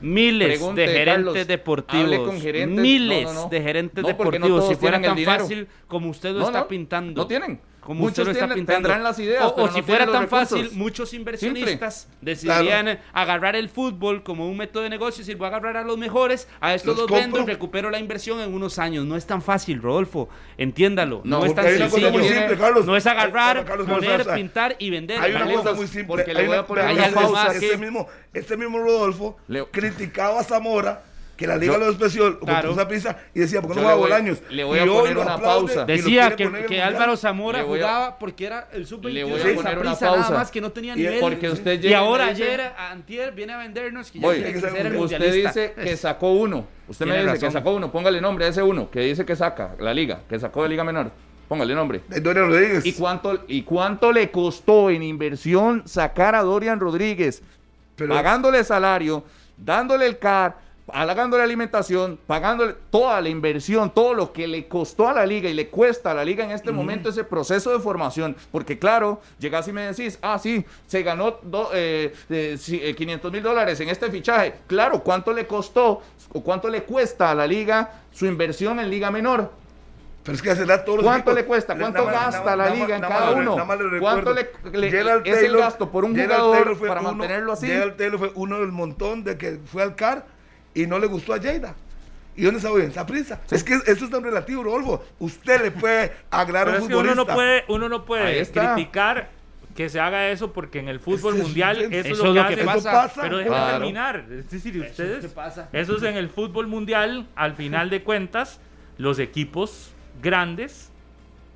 [0.00, 2.42] miles de gerentes deportivos.
[2.68, 4.68] miles de gerentes deportivos.
[4.68, 7.22] si fuera tan fácil como usted lo está pintando.
[7.22, 7.60] No tienen.
[7.86, 9.52] Como muchos usted está tendrán las ideas.
[9.54, 14.90] O, si fuera tan fácil, muchos inversionistas decidirían agarrar el fútbol como un método de
[14.90, 17.88] negocio y decir, voy a agarrar a los mejores, a estos los, vendo y recupero
[17.88, 19.06] la inversión en unos años.
[19.06, 20.28] No es tan fácil, Rodolfo.
[20.58, 21.20] Entiéndalo.
[21.22, 22.10] No, es tan sencillo.
[22.84, 25.20] no es agarrar, poner, pintar y vender.
[25.20, 26.08] Hay una cosa muy simple.
[26.08, 27.52] Porque le voy a poner pausa.
[27.52, 29.36] Este mismo, este mismo Rodolfo
[29.70, 31.04] criticaba a Zamora
[31.36, 32.72] que la liga lo despreció claro.
[32.72, 34.38] esa prisa y decía, ¿por qué no juega Bolaños?
[34.50, 35.84] Le voy a y poner una pausa.
[35.84, 39.94] Decía que, que Álvaro Zamora jugaba porque era el sub Le voy a poner una
[39.94, 40.16] pausa.
[40.16, 41.20] Nada más que no tenía nivel.
[41.20, 44.96] Porque usted y ahora ayer, antier, viene a vendernos que ya tiene que ser el
[44.96, 46.66] Usted dice que sacó uno.
[46.88, 47.90] Usted me dice que sacó uno.
[47.90, 50.84] Póngale nombre a ese uno que dice que saca la liga, que sacó de liga
[50.84, 51.10] menor.
[51.48, 52.02] Póngale nombre.
[52.08, 52.84] Dorian Rodríguez.
[52.84, 57.42] ¿Y cuánto, ¿Y cuánto le costó en inversión sacar a Dorian Rodríguez?
[57.96, 59.24] pagándole salario,
[59.56, 60.58] dándole el CAR,
[60.92, 65.48] halagando la alimentación, pagándole toda la inversión, todo lo que le costó a la liga
[65.48, 68.36] y le cuesta a la liga en este momento ese proceso de formación.
[68.52, 73.80] Porque claro, llegas y me decís, ah, sí, se ganó 500 eh, eh, mil dólares
[73.80, 74.54] en este fichaje.
[74.66, 76.02] Claro, ¿cuánto le costó
[76.32, 79.50] o cuánto le cuesta a la liga su inversión en liga menor?
[80.22, 81.76] Pero es que hace todos ¿Cuánto le cuesta?
[81.76, 83.56] ¿Cuánto gasta la liga en cada uno?
[84.00, 84.50] ¿Cuánto le,
[85.24, 87.68] es el gasto por un jugador para mantenerlo así?
[87.68, 90.35] Gerald Taylor fue uno del montón de que fue al CAR
[90.76, 91.74] y no le gustó a Lleida.
[92.36, 92.90] ¿Y dónde está bien?
[92.90, 93.40] Esa prisa.
[93.50, 95.02] Es que eso es tan relativo, Rodolfo.
[95.18, 97.12] Usted le puede agradar a un futbolista.
[97.12, 99.30] uno no puede, uno no puede criticar
[99.74, 103.38] que se haga eso porque en el fútbol mundial eso, es lo que, pasa, Pero
[103.38, 104.24] déjenme terminar.
[104.30, 105.68] Es decir, ustedes, eso, pasa.
[105.72, 108.60] eso es en el fútbol mundial, al final de cuentas,
[108.98, 109.92] los equipos
[110.22, 110.90] grandes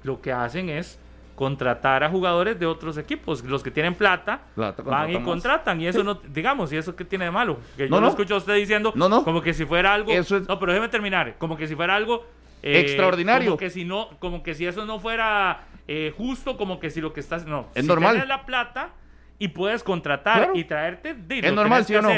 [0.02, 0.98] lo que hacen es
[1.40, 3.42] contratar a jugadores de otros equipos.
[3.44, 4.42] Los que tienen plata,
[4.84, 5.80] van y contratan.
[5.80, 7.58] Y eso no, digamos, ¿y eso qué tiene de malo?
[7.78, 10.12] Que yo no, escucho a usted diciendo como que si fuera algo.
[10.46, 11.36] No, pero déjeme terminar.
[11.38, 12.26] Como que si fuera algo.
[12.62, 13.52] Eh, extraordinario.
[13.52, 17.00] Como que si no, como que si eso no fuera eh, justo, como que si
[17.00, 17.46] lo que estás.
[17.46, 18.16] No, es normal.
[18.16, 18.90] Tienes la plata
[19.38, 21.16] y puedes contratar y traerte.
[21.26, 22.10] es normal, sí o no.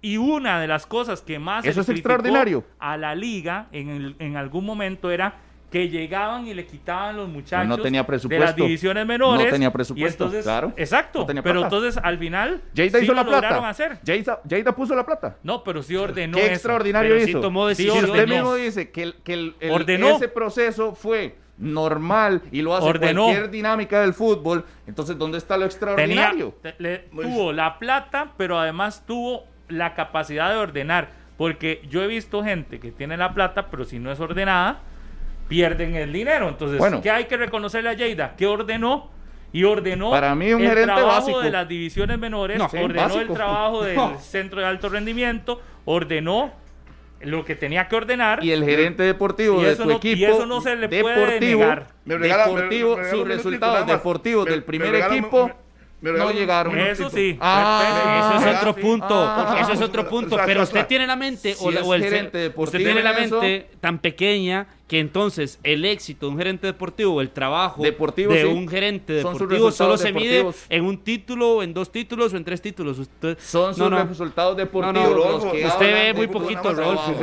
[0.00, 4.36] Y una de las cosas que más eso es extraordinario a la liga en, en
[4.36, 8.40] algún momento era que llegaban y le quitaban los muchachos no tenía presupuesto.
[8.40, 9.46] de las divisiones menores.
[9.46, 10.72] No tenía presupuesto, entonces, claro.
[10.76, 13.68] Exacto, pero entonces al final Jada hizo la plata.
[13.68, 13.98] hacer.
[14.06, 15.36] Jada, puso la plata.
[15.42, 17.26] No, pero sí ordenó Qué extraordinario hizo.
[17.26, 22.62] Sí tomó si usted mismo dice que, el, que el, ese proceso fue normal y
[22.62, 23.24] lo hace ordenó.
[23.24, 26.54] cualquier dinámica del fútbol, entonces ¿dónde está lo extraordinario?
[26.78, 32.42] le, tuvo la plata, pero además tuvo la capacidad de ordenar, porque yo he visto
[32.42, 34.80] gente que tiene la plata, pero si no es ordenada,
[35.48, 36.48] pierden el dinero.
[36.48, 38.36] Entonces, ¿qué hay que reconocerle a Lleida?
[38.36, 39.10] Que ordenó
[39.52, 43.98] y ordenó Para mí un el trabajo de las divisiones menores, ordenó el trabajo del
[44.20, 46.52] centro de alto rendimiento, ordenó
[47.20, 48.44] lo que tenía que ordenar.
[48.44, 50.18] Y el gerente deportivo de su equipo.
[50.18, 51.88] Y eso no se le puede negar.
[52.04, 55.50] deportivo, sus resultados deportivos del primer equipo
[56.00, 56.78] no llegaron.
[56.78, 57.36] Eso sí.
[57.40, 59.56] Ah, eso es otro punto.
[59.60, 60.38] eso es otro punto.
[60.44, 65.00] pero usted tiene la mente, o, el gerente usted tiene la mente tan pequeña que
[65.00, 69.70] entonces el éxito de un gerente deportivo o el trabajo deportivo, de un gerente deportivo
[69.70, 72.98] solo se mide en un título, en dos títulos o en tres títulos.
[72.98, 75.44] Usted, Son sus resultados deportivos.
[75.44, 77.14] usted ve muy poquito, Rolfo.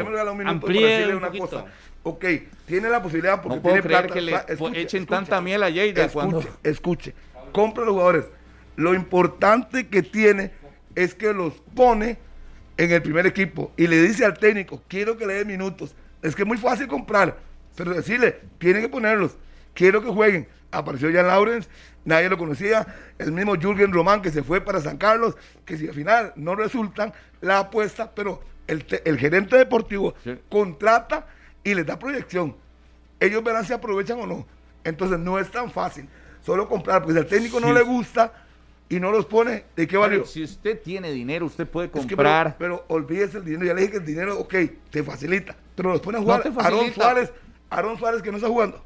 [0.45, 1.65] Amplíe un poquito.
[2.03, 2.23] Ok,
[2.67, 4.35] tiene la posibilidad porque no puedo creer que le
[4.75, 7.13] echen tanta miel a Lleida escuche, Escuche,
[7.51, 8.25] compra los jugadores.
[8.75, 10.51] Lo importante que tiene
[10.93, 12.19] es que los pone
[12.77, 15.95] en el primer equipo y le dice al técnico, quiero que le dé minutos.
[16.21, 17.37] Es que es muy fácil comprar,
[17.75, 19.37] pero decirle, tienen que ponerlos,
[19.73, 20.47] quiero que jueguen.
[20.71, 21.69] Apareció Jan Lawrence,
[22.03, 22.85] nadie lo conocía,
[23.17, 26.55] el mismo Jürgen Román que se fue para San Carlos, que si al final no
[26.55, 28.83] resultan la apuesta, pero el,
[29.17, 30.15] gerente deportivo
[30.49, 31.27] contrata
[31.63, 32.55] y les da proyección.
[33.19, 34.45] Ellos verán si aprovechan o no.
[34.83, 36.07] Entonces no es tan fácil
[36.45, 38.31] solo comprar, porque si al técnico no le gusta
[38.87, 40.25] y no los pone, ¿de qué valió?
[40.25, 42.55] si usted tiene dinero, usted puede comprar.
[42.59, 44.53] pero, olvídese el dinero, ya le dije que el dinero, ok,
[44.91, 46.43] te facilita, pero los pone a jugar.
[46.59, 47.31] Aaron Suárez,
[47.69, 48.83] Aaron Suárez que no está jugando.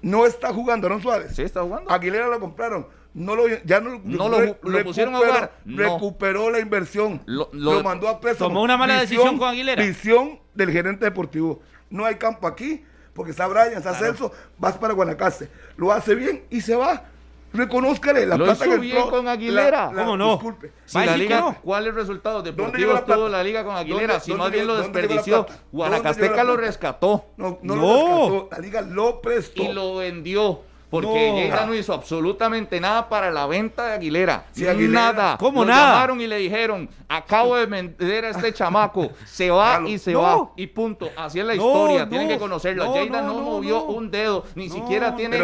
[0.00, 1.34] No está jugando Aaron Suárez.
[1.34, 1.90] Sí, está jugando.
[1.90, 2.86] Aguilera lo compraron.
[3.14, 5.52] No lo, ya no, lo, pusieron a jugar.
[5.66, 7.22] Recuperó la inversión.
[7.26, 8.46] Lo, mandó a preso.
[8.46, 9.82] Tomó una mala decisión con Aguilera.
[9.82, 11.60] Visión del gerente deportivo.
[11.90, 12.82] No hay campo aquí
[13.12, 15.48] porque está Brian, está Celso, vas para Guanacaste.
[15.76, 17.04] Lo hace bien y se va.
[17.52, 19.92] Reconózcale la lo plata que bien con Aguilera.
[19.94, 20.32] ¿Cómo no?
[20.32, 20.72] Disculpe.
[20.94, 22.42] la liga, ¿Cuál es el resultado?
[22.42, 24.20] Deportivo tuvo la liga con Aguilera.
[24.20, 27.26] si más bien lo desperdició, Guanacasteca lo rescató.
[27.36, 28.48] No, no, no, lo rescató.
[28.52, 29.62] La liga lo prestó.
[29.62, 30.60] Y lo vendió.
[30.92, 31.66] Porque no.
[31.68, 34.44] no hizo absolutamente nada para la venta de Aguilera.
[34.90, 35.38] nada.
[35.38, 35.94] ¿Cómo nada?
[35.94, 39.10] llamaron y le dijeron, acabo de vender a este chamaco.
[39.24, 40.50] Se va y se va.
[40.54, 41.08] Y punto.
[41.16, 42.06] Así es la historia.
[42.06, 42.84] Tienen que conocerlo.
[42.84, 44.44] No, no, movió un dedo.
[44.54, 45.40] Ni siquiera tiene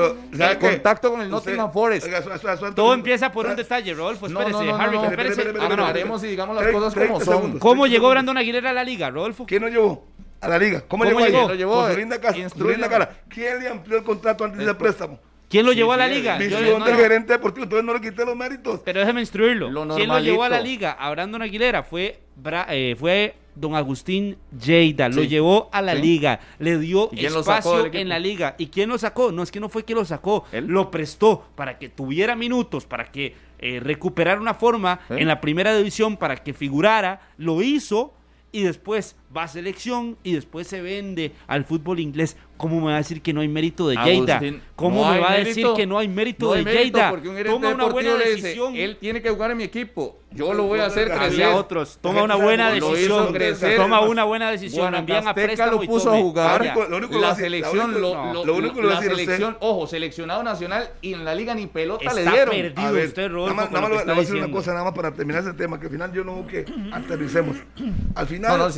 [0.60, 2.06] contacto con el Nottingham Forest.
[2.74, 4.26] Todo empieza por un detalle, Rodolfo.
[4.26, 4.70] Espérese.
[4.70, 5.54] Harry, espérese.
[5.58, 7.58] Hablaremos y digamos las cosas como son.
[7.58, 9.46] ¿Cómo llegó Brandon Aguilera a la liga, Rodolfo?
[9.46, 10.04] ¿Quién lo llevó?
[10.42, 10.84] A la liga.
[10.86, 11.20] ¿Cómo, llegó?
[11.20, 11.74] ¿Quién lo llevó?
[11.84, 13.16] Con su linda, cara.
[13.28, 15.18] ¿Quién le amplió el contrato antes del préstamo?
[15.48, 16.36] ¿Quién lo llevó a la liga?
[16.36, 18.80] Visión del gerente deportivo, entonces no le quité los méritos.
[18.84, 19.68] Pero déjeme instruirlo.
[19.94, 20.92] ¿Quién lo llevó a la liga?
[20.92, 22.20] A Brandon Aguilera fue,
[22.68, 25.08] eh, fue don Agustín Lleida.
[25.08, 26.40] Lo llevó a la liga.
[26.58, 28.54] Le dio espacio en la liga.
[28.58, 29.32] ¿Y quién lo sacó?
[29.32, 30.44] No es que no fue que lo sacó.
[30.52, 35.76] Lo prestó para que tuviera minutos, para que eh, recuperara una forma en la primera
[35.76, 37.20] división, para que figurara.
[37.38, 38.14] Lo hizo
[38.52, 42.36] y después va a selección y después se vende al fútbol inglés.
[42.56, 44.40] ¿Cómo me va a decir que no hay mérito de Lleida?
[44.74, 47.14] ¿Cómo me va a decir que no hay mérito de Lleida?
[47.44, 48.74] Toma una buena decisión.
[48.74, 50.18] él tiene que jugar en mi equipo.
[50.30, 51.46] Yo lo voy a hacer crecer.
[51.46, 51.98] otros.
[52.00, 53.34] Toma una buena decisión.
[53.76, 54.94] Toma una buena decisión.
[54.94, 56.74] Envían a préstamo lo puso a jugar.
[57.20, 62.54] La selección, la selección, ojo, seleccionado nacional y en la liga ni pelota le dieron.
[62.54, 65.42] perdido usted, Rodolfo, Nada más le voy a decir una cosa, nada más para terminar
[65.42, 67.56] ese tema, que al final yo no que aterricemos.
[68.14, 68.72] Al final,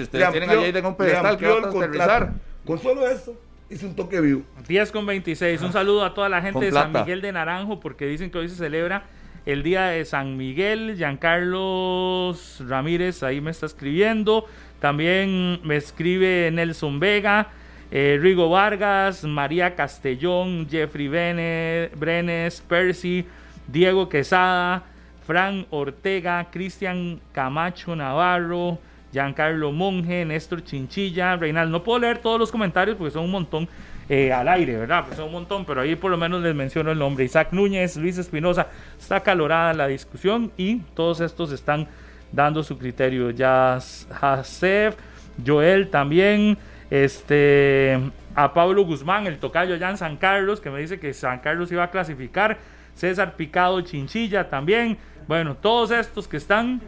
[0.47, 2.33] tienen a con pedestal, que va a aterrizar?
[2.65, 3.37] Con solo esto
[3.71, 4.43] hice un toque vivo.
[4.67, 5.63] 10 con 26.
[5.63, 8.49] Un saludo a toda la gente de San Miguel de Naranjo porque dicen que hoy
[8.49, 9.05] se celebra
[9.47, 10.97] el día de San Miguel.
[10.97, 14.47] Giancarlos Ramírez ahí me está escribiendo.
[14.81, 17.49] También me escribe Nelson Vega,
[17.91, 23.27] eh, Rigo Vargas, María Castellón, Jeffrey Brenes, Percy,
[23.69, 24.85] Diego Quesada,
[25.27, 28.79] Fran Ortega, Cristian Camacho Navarro.
[29.13, 31.79] Giancarlo Monge, Néstor Chinchilla, Reinaldo.
[31.79, 33.69] No puedo leer todos los comentarios porque son un montón
[34.09, 35.05] eh, al aire, ¿verdad?
[35.07, 37.25] Pues son un montón, pero ahí por lo menos les menciono el nombre.
[37.25, 38.69] Isaac Núñez, Luis Espinosa,
[38.99, 41.87] está calorada la discusión y todos estos están
[42.33, 43.31] dando su criterio.
[43.31, 43.79] Ya
[44.21, 44.97] Hasef,
[45.45, 46.59] Joel también,
[46.91, 47.99] este,
[48.35, 51.71] a Pablo Guzmán, el tocayo allá en San Carlos, que me dice que San Carlos
[51.71, 52.59] iba a clasificar.
[52.95, 54.99] César Picado Chinchilla también.
[55.27, 56.81] Bueno, todos estos que están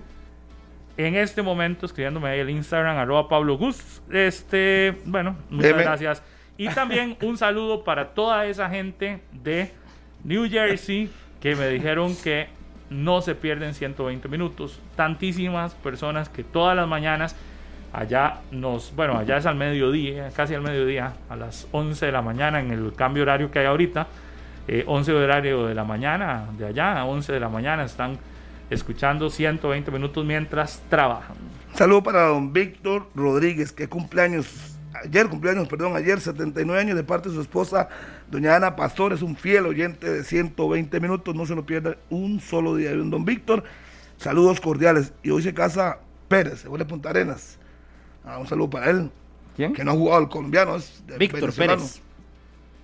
[0.97, 4.03] en este momento escribiéndome ahí el Instagram, arroba Pablo Gus.
[4.11, 6.23] Este, bueno, muchas gracias.
[6.57, 9.73] Y también un saludo para toda esa gente de
[10.25, 11.11] New Jersey
[11.41, 12.49] que me dijeron que
[12.91, 14.81] no se pierden 120 minutos.
[14.97, 17.35] Tantísimas personas que todas las mañanas
[17.93, 22.23] allá nos, bueno, allá es al mediodía, casi al mediodía, a las 11 de la
[22.23, 24.07] mañana en el cambio horario que hay ahorita.
[24.87, 28.19] 11 eh, horario de la mañana, de allá a 11 de la mañana están
[28.73, 31.37] escuchando 120 minutos mientras trabajan.
[31.75, 37.29] Saludo para don Víctor Rodríguez, que cumpleaños, ayer cumpleaños, perdón, ayer 79 años de parte
[37.29, 37.89] de su esposa,
[38.31, 42.41] doña Ana Pastor, es un fiel oyente de 120 minutos, no se lo pierda un
[42.41, 42.93] solo día.
[42.95, 43.65] Don Víctor,
[44.17, 45.13] saludos cordiales.
[45.23, 47.59] Y hoy se casa Pérez, se vuelve Punta Arenas.
[48.25, 49.11] Ah, un saludo para él.
[49.57, 49.73] ¿Quién?
[49.73, 52.03] Que no ha jugado el colombiano, es Víctor Pérez.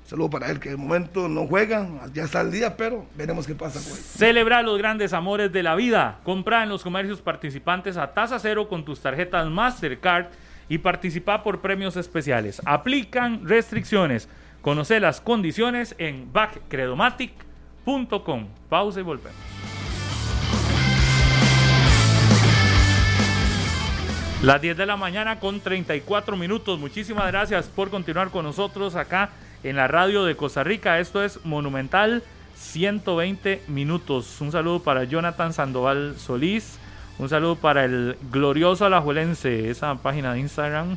[0.08, 3.54] Saludo para él, que de momento no juegan, ya está el día, pero veremos qué
[3.54, 3.98] pasa con él.
[4.02, 6.20] Celebra los grandes amores de la vida.
[6.24, 10.28] Compra en los comercios participantes a tasa cero con tus tarjetas Mastercard
[10.70, 12.62] y participa por premios especiales.
[12.64, 14.30] Aplican restricciones.
[14.62, 18.46] Conoce las condiciones en backcredomatic.com.
[18.70, 19.36] Pausa y volvemos.
[24.40, 26.80] Las 10 de la mañana con 34 minutos.
[26.80, 29.32] Muchísimas gracias por continuar con nosotros acá
[29.62, 30.98] en la radio de Costa Rica.
[31.00, 32.22] Esto es Monumental
[32.54, 34.40] 120 minutos.
[34.40, 36.78] Un saludo para Jonathan Sandoval Solís.
[37.18, 40.96] Un saludo para el glorioso alajuelense, esa página de Instagram,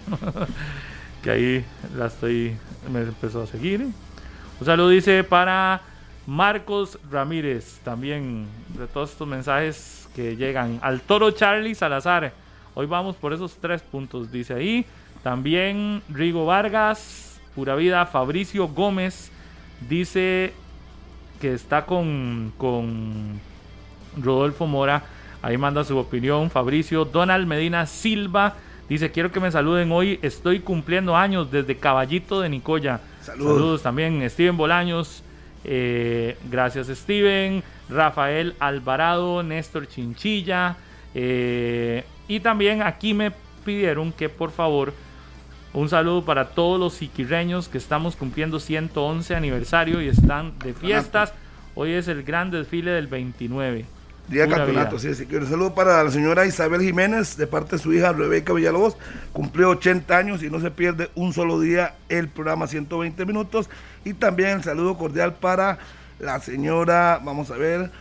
[1.23, 1.65] que ahí
[1.97, 2.55] la estoy,
[2.91, 3.81] me empezó a seguir.
[3.81, 5.81] Un saludo dice para
[6.27, 8.45] Marcos Ramírez, también
[8.77, 10.79] de todos estos mensajes que llegan.
[10.83, 12.33] Al Toro Charlie Salazar,
[12.75, 14.85] hoy vamos por esos tres puntos, dice ahí.
[15.23, 19.31] También Rigo Vargas, Pura Vida, Fabricio Gómez,
[19.89, 20.53] dice
[21.39, 23.39] que está con, con
[24.17, 25.03] Rodolfo Mora
[25.41, 27.05] Ahí manda su opinión Fabricio.
[27.05, 28.55] Donald Medina Silva
[28.87, 30.19] dice, quiero que me saluden hoy.
[30.21, 33.01] Estoy cumpliendo años desde Caballito de Nicoya.
[33.21, 35.23] Saludos, también Steven Bolaños.
[35.63, 37.63] Eh, gracias Steven.
[37.89, 40.77] Rafael Alvarado, Néstor Chinchilla.
[41.15, 43.31] Eh, y también aquí me
[43.65, 44.93] pidieron que por favor
[45.73, 51.33] un saludo para todos los siquirreños que estamos cumpliendo 111 aniversario y están de fiestas.
[51.75, 53.85] Hoy es el gran desfile del 29.
[54.27, 55.27] Día campeonato, sí, sí.
[55.35, 58.95] Un saludo para la señora Isabel Jiménez, de parte de su hija Rebeca Villalobos.
[59.33, 63.69] Cumplió 80 años y no se pierde un solo día el programa 120 minutos.
[64.05, 65.79] Y también el saludo cordial para
[66.19, 67.91] la señora, vamos a ver,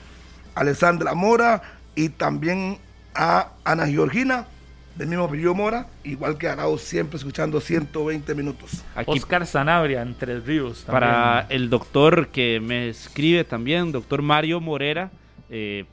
[0.55, 1.63] Alessandra Mora
[1.95, 2.79] y también
[3.15, 4.47] a Ana Georgina,
[4.97, 8.85] del mismo apellido Mora, igual que Arao, siempre escuchando 120 minutos.
[8.95, 10.85] Aquí, Oscar Sanabria, entre Ríos.
[10.87, 15.11] Para el doctor que me escribe también, doctor Mario Morera,
[15.49, 15.85] eh,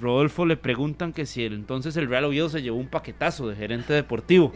[0.00, 3.92] Rodolfo le preguntan que si entonces el Real Oviedo se llevó un paquetazo de gerente
[3.92, 4.52] deportivo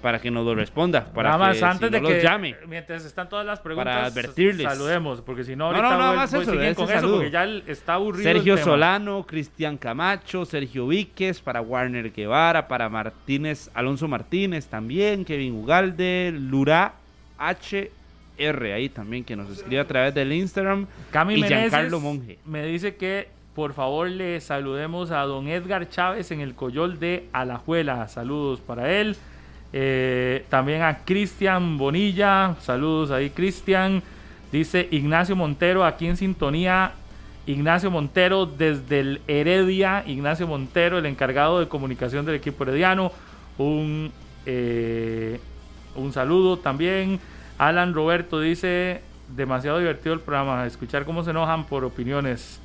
[0.00, 3.28] para que nos lo responda, para nada más que antes de que llame, mientras están
[3.28, 6.50] todas las preguntas, para advertirles, saludemos, porque si no ahorita no, no, voy, más eso,
[6.50, 8.24] con eso, porque ya está aburrido.
[8.24, 15.54] Sergio Solano, Cristian Camacho, Sergio Víquez, para Warner Guevara, para Martínez, Alonso Martínez también, Kevin
[15.54, 16.94] Ugalde, Lura
[17.38, 22.38] HR, ahí también que nos escribe a través del Instagram, Cami y Giancarlo Monge.
[22.44, 27.28] Me dice que por favor le saludemos a don Edgar Chávez en el Coyol de
[27.32, 28.08] Alajuela.
[28.08, 29.16] Saludos para él.
[29.72, 32.56] Eh, también a Cristian Bonilla.
[32.60, 34.02] Saludos ahí, Cristian.
[34.52, 36.92] Dice Ignacio Montero aquí en sintonía.
[37.46, 40.04] Ignacio Montero desde el Heredia.
[40.06, 43.12] Ignacio Montero, el encargado de comunicación del equipo herediano.
[43.58, 44.12] Un,
[44.46, 45.40] eh,
[45.94, 47.20] un saludo también.
[47.58, 50.66] Alan Roberto dice, demasiado divertido el programa.
[50.66, 52.60] Escuchar cómo se enojan por opiniones.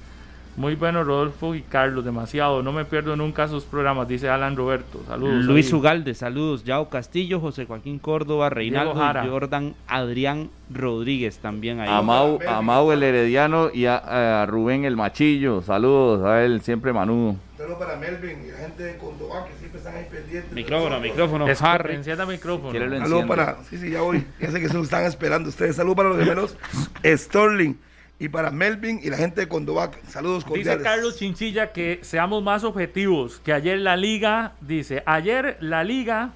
[0.57, 2.63] Muy bueno, Rodolfo y Carlos, demasiado.
[2.63, 5.01] No me pierdo nunca sus programas, dice Alan Roberto.
[5.05, 5.43] Saludos.
[5.43, 6.63] Luis Ugalde, saludos.
[6.63, 8.95] Yao Castillo, José Joaquín Córdoba, Reinaldo
[9.29, 11.89] Jordan Adrián Rodríguez también ahí.
[11.89, 15.61] A Mau, el Herediano y a, Rubén el Machillo.
[15.61, 17.35] Saludos a él, siempre manudo.
[17.57, 20.53] Saludos para Melvin y la gente de Condobá que siempre están ahí pendientes.
[20.53, 21.47] Micrófono, micrófono.
[21.49, 21.95] Es Harry.
[21.95, 22.79] Encienda micrófono.
[22.79, 23.57] Saludos para.
[23.69, 24.25] Sí, sí, ya voy.
[24.39, 25.75] Ya sé que se lo están esperando ustedes.
[25.75, 26.57] Saludos para los gemelos
[27.03, 27.75] Sterling
[28.17, 30.01] y para Melvin y la gente de Condovac.
[30.05, 30.77] Saludos cordiales.
[30.77, 36.31] Dice Carlos Chinchilla que seamos más objetivos, que ayer la liga, dice, ayer la liga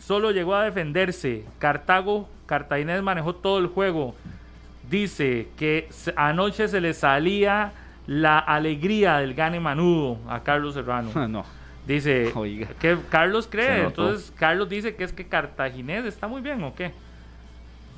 [0.00, 1.44] solo llegó a defenderse.
[1.58, 4.14] Cartago, Cartaginés manejó todo el juego.
[4.90, 7.72] Dice que anoche se le salía
[8.06, 11.28] la alegría del gane manudo a Carlos Serrano.
[11.28, 11.44] no.
[11.86, 12.32] Dice
[12.78, 16.92] que Carlos cree, entonces Carlos dice que es que Cartaginés está muy bien o qué.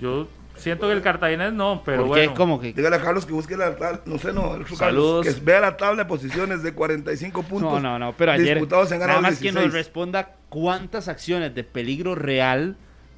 [0.00, 2.34] Yo Siento que el Cartaginés no, pero bueno.
[2.34, 2.72] ¿Cómo que?
[2.72, 5.26] Dígale a Carlos que busque la tabla, no sé, no, Saludos.
[5.26, 7.72] que vea la tabla de posiciones de 45 puntos.
[7.72, 11.64] No, no, no, pero ayer disputados en nada más que nos responda cuántas acciones de
[11.64, 12.76] peligro real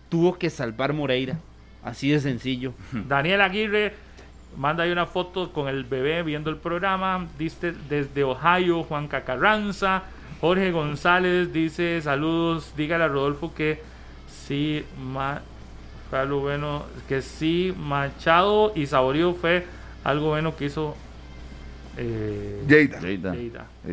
[0.09, 1.39] tuvo que salvar Moreira.
[1.83, 2.73] Así de sencillo.
[2.93, 3.93] Daniel Aguirre
[4.57, 7.27] manda ahí una foto con el bebé viendo el programa.
[7.39, 10.05] Dice desde Ohio, Juan Cacarranza.
[10.41, 13.81] Jorge González dice saludos, dígale a Rodolfo que
[14.29, 15.41] sí, ma
[16.17, 19.67] algo bueno, que sí, Machado y Saborío fue
[20.05, 20.95] algo bueno que hizo
[21.97, 22.63] eh,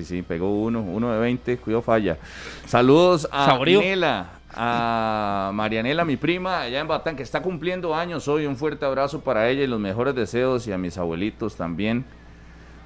[0.03, 2.17] Sí, pegó uno, uno de 20, cuidado falla.
[2.65, 8.45] Saludos a Marianela, a Marianela, mi prima, allá en Batán, que está cumpliendo años hoy.
[8.45, 12.03] Un fuerte abrazo para ella y los mejores deseos y a mis abuelitos también.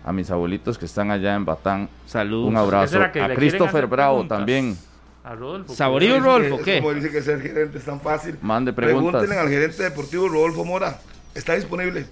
[0.04, 1.90] A mis abuelitos que están allá en Batán.
[2.06, 2.50] Saludos.
[2.50, 3.02] Un abrazo.
[3.02, 4.78] A Christopher Bravo también.
[5.26, 5.74] A Rodolfo.
[5.74, 6.78] ¿Saborío Rodolfo qué?
[6.78, 8.38] Como dice que ser gerente es tan fácil.
[8.44, 9.24] Mande preguntas.
[9.24, 11.00] Pregúntenle al gerente deportivo Rodolfo Mora.
[11.34, 12.06] Está disponible.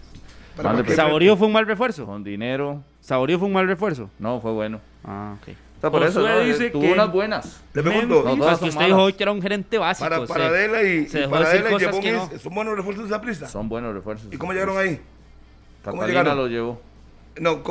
[0.96, 2.08] ¿Saborío fue un mal refuerzo?
[2.08, 2.82] Con dinero.
[3.02, 4.10] ¿Saborío fue un mal refuerzo?
[4.18, 4.82] No, fue bueno.
[5.04, 5.50] Ah, ok.
[5.76, 7.62] Está por eso dice tuvo unas buenas.
[7.74, 8.36] Le pregunto.
[8.36, 10.10] No, que usted dijo hoy que era un gerente básico.
[10.10, 13.48] Para, para Adela y, y para Adela y ¿Son buenos refuerzos de esa prisa?
[13.48, 14.28] Son buenos refuerzos.
[14.34, 15.00] ¿Y cómo llegaron ahí?
[15.86, 16.36] ¿Cómo llegaron?
[16.36, 16.82] lo llevó.
[17.40, 17.62] No,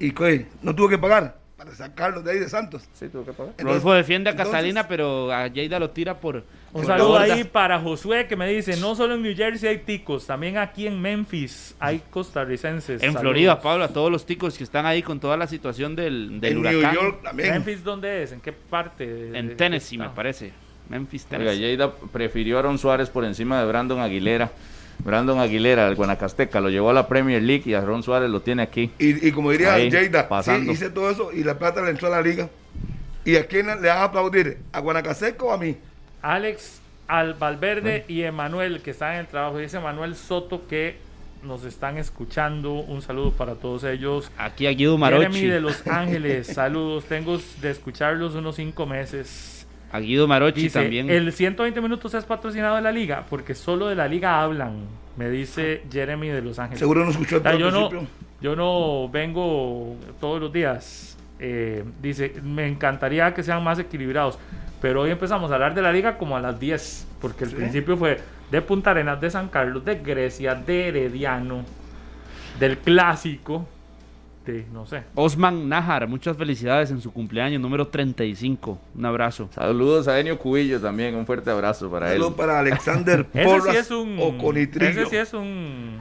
[0.00, 0.48] ¿y qué?
[0.60, 1.37] ¿No tuvo que pagar?
[1.58, 2.88] Para sacarlo de ahí de Santos.
[2.94, 3.52] Sí, tuvo que pagar.
[3.58, 6.44] Rodolfo defiende a Catalina, pero a Lleida lo tira por.
[6.72, 10.24] Un saludo ahí para Josué que me dice: no solo en New Jersey hay ticos,
[10.24, 13.02] también aquí en Memphis hay costarricenses.
[13.02, 16.40] En Florida, Pablo, a todos los ticos que están ahí con toda la situación del,
[16.40, 16.94] del en huracán.
[16.94, 17.50] New York también.
[17.50, 18.30] ¿Memphis dónde es?
[18.30, 19.36] ¿En qué parte?
[19.36, 20.52] en Tennessee, me parece.
[20.88, 21.50] Memphis, Tennessee.
[21.50, 24.52] Oiga, Lleida prefirió a Aaron Suárez por encima de Brandon Aguilera.
[25.04, 28.40] Brandon Aguilera, el Guanacasteca, lo llevó a la Premier League y a Ron Suárez lo
[28.40, 28.90] tiene aquí.
[28.98, 32.48] Y, como diría Jada, hice todo eso y la plata le entró a la liga.
[33.24, 34.58] ¿Y a quién le vas a aplaudir?
[34.72, 35.76] ¿A Guanacasteca o a mí?
[36.22, 39.58] Alex Al Valverde y Emanuel, que están en el trabajo.
[39.58, 40.96] Dice Manuel Soto que
[41.42, 42.72] nos están escuchando.
[42.72, 44.30] Un saludo para todos ellos.
[44.36, 45.26] Aquí a Guido Marochi.
[45.26, 47.04] Jeremy de Los Ángeles, saludos.
[47.04, 49.57] Tengo de escucharlos unos cinco meses.
[49.90, 51.08] A Guido Marochi también.
[51.08, 54.80] El 120 minutos es patrocinado de la liga porque solo de la liga hablan,
[55.16, 56.78] me dice Jeremy de Los Ángeles.
[56.78, 57.90] Seguro no escuchó el yo no,
[58.40, 61.16] yo no vengo todos los días.
[61.40, 64.38] Eh, dice, me encantaría que sean más equilibrados.
[64.80, 67.96] Pero hoy empezamos a hablar de la liga como a las 10, porque el principio
[67.96, 68.20] fue
[68.50, 71.64] de Punta Arenas, de San Carlos, de Grecia, de Herediano,
[72.60, 73.66] del Clásico,
[74.72, 75.02] no sé.
[75.14, 78.78] Osman Najar, muchas felicidades en su cumpleaños número 35.
[78.94, 79.48] Un abrazo.
[79.52, 82.36] Saludos a Enio Cubillo también, un fuerte abrazo para Saludos él.
[82.36, 84.18] para Alexander Porras sí es un,
[84.80, 85.98] Ese sí es un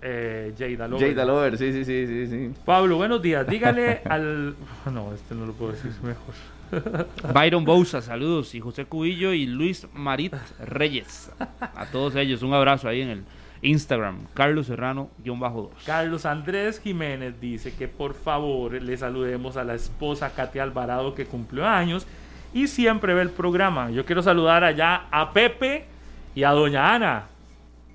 [0.00, 1.10] eh, Jada Lover.
[1.10, 2.50] Jada Lover, sí, sí, sí, sí, sí.
[2.64, 3.46] Pablo, buenos días.
[3.46, 4.54] Dígale al...
[4.92, 6.34] No, este no lo puedo decir mejor.
[7.34, 8.54] Byron Bouza, saludos.
[8.54, 11.30] Y José Cubillo y Luis Marit Reyes.
[11.60, 13.22] A todos ellos, un abrazo ahí en el
[13.62, 15.70] Instagram, Carlos Serrano-2.
[15.84, 21.26] Carlos Andrés Jiménez dice que por favor le saludemos a la esposa Katia Alvarado que
[21.26, 22.06] cumplió años
[22.52, 23.90] y siempre ve el programa.
[23.90, 25.86] Yo quiero saludar allá a Pepe
[26.34, 27.26] y a Doña Ana.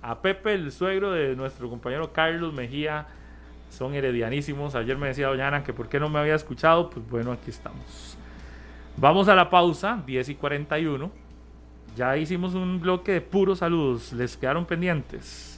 [0.01, 3.07] A Pepe, el suegro de nuestro compañero Carlos Mejía,
[3.69, 4.75] son heredianísimos.
[4.75, 6.89] Ayer me decía Doña Ana que por qué no me había escuchado.
[6.89, 8.17] Pues bueno, aquí estamos.
[8.97, 11.09] Vamos a la pausa, 10 y 41.
[11.95, 14.13] Ya hicimos un bloque de puros saludos.
[14.13, 15.52] ¿Les quedaron pendientes?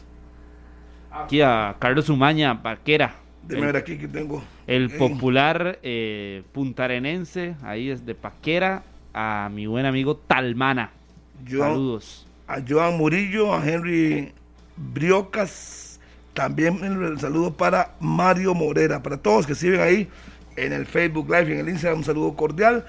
[1.23, 3.15] Aquí a Carlos Umaña, Vaquera.
[3.43, 4.43] Déjame ver aquí que tengo.
[4.67, 8.83] El popular eh, puntarenense, ahí es de Paquera,
[9.13, 10.91] a mi buen amigo Talmana.
[11.47, 12.27] Saludos.
[12.47, 14.31] A Joan Murillo, a Henry
[14.75, 15.99] Briocas,
[16.33, 20.09] también el saludo para Mario Morera, para todos que siguen ahí
[20.55, 22.85] en el Facebook Live y en el Instagram, un saludo cordial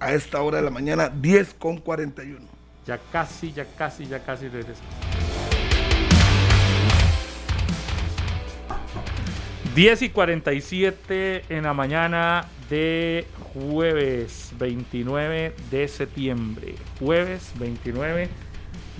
[0.00, 2.38] a esta hora de la mañana, 10 con 41.
[2.86, 5.37] Ya casi, ya casi, ya casi regresamos.
[9.78, 16.74] 10 y 47 en la mañana de jueves 29 de septiembre.
[16.98, 18.28] Jueves 29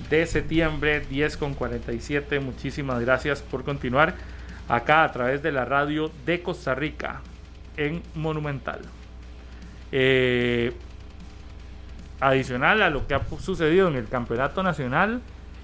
[0.09, 2.39] de septiembre, 10 con 47.
[2.39, 4.15] Muchísimas gracias por continuar
[4.69, 7.19] acá a través de la radio de Costa Rica
[7.75, 8.79] en Monumental.
[9.91, 10.71] Eh,
[12.21, 15.19] adicional a lo que ha sucedido en el campeonato nacional,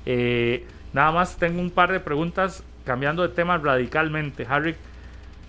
[0.05, 4.45] eh, nada más tengo un par de preguntas cambiando de tema radicalmente.
[4.49, 4.75] Harry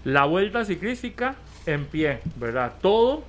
[0.06, 1.34] la vuelta ciclística
[1.66, 2.74] en pie, ¿verdad?
[2.80, 3.24] Todo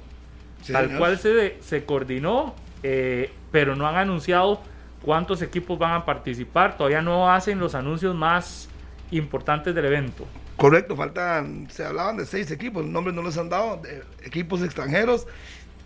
[0.71, 4.61] tal cual se, se coordinó, eh, pero no han anunciado
[5.01, 6.77] cuántos equipos van a participar.
[6.77, 8.69] Todavía no hacen los anuncios más
[9.09, 10.27] importantes del evento.
[10.55, 14.61] Correcto, faltan, se hablaban de seis equipos, los nombres no les han dado, de equipos
[14.61, 15.25] extranjeros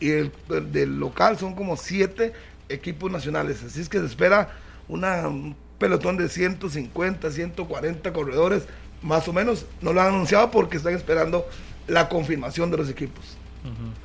[0.01, 0.31] y el,
[0.73, 2.34] del local son como siete
[2.68, 3.63] equipos nacionales.
[3.63, 4.49] Así es que se espera
[4.89, 8.68] una, un pelotón de 150, 140 corredores
[9.02, 9.65] más o menos.
[9.82, 11.48] No lo han anunciado porque están esperando
[11.88, 13.38] la confirmación de los equipos.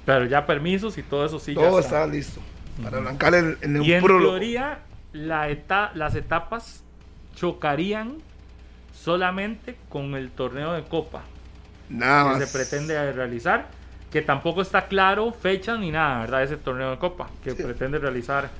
[0.04, 1.54] Pero ya permisos y todo eso sí.
[1.54, 2.06] Todo está.
[2.06, 2.40] listo.
[2.82, 4.80] Para arrancar el, el y en teoría,
[5.12, 5.48] la
[5.94, 6.82] las etapas
[7.34, 8.18] chocarían
[8.92, 11.22] solamente con el torneo de Copa.
[11.88, 13.68] Nada que se pretende realizar.
[14.10, 16.42] Que tampoco está claro fecha ni nada, ¿verdad?
[16.44, 18.50] Ese torneo de Copa que pretende realizar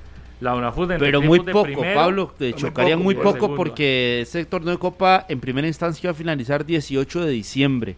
[0.40, 5.24] la UNAFUT Pero muy poco, Pablo, te chocaría muy poco, porque ese torneo de Copa
[5.28, 7.96] en primera instancia va a finalizar 18 de diciembre.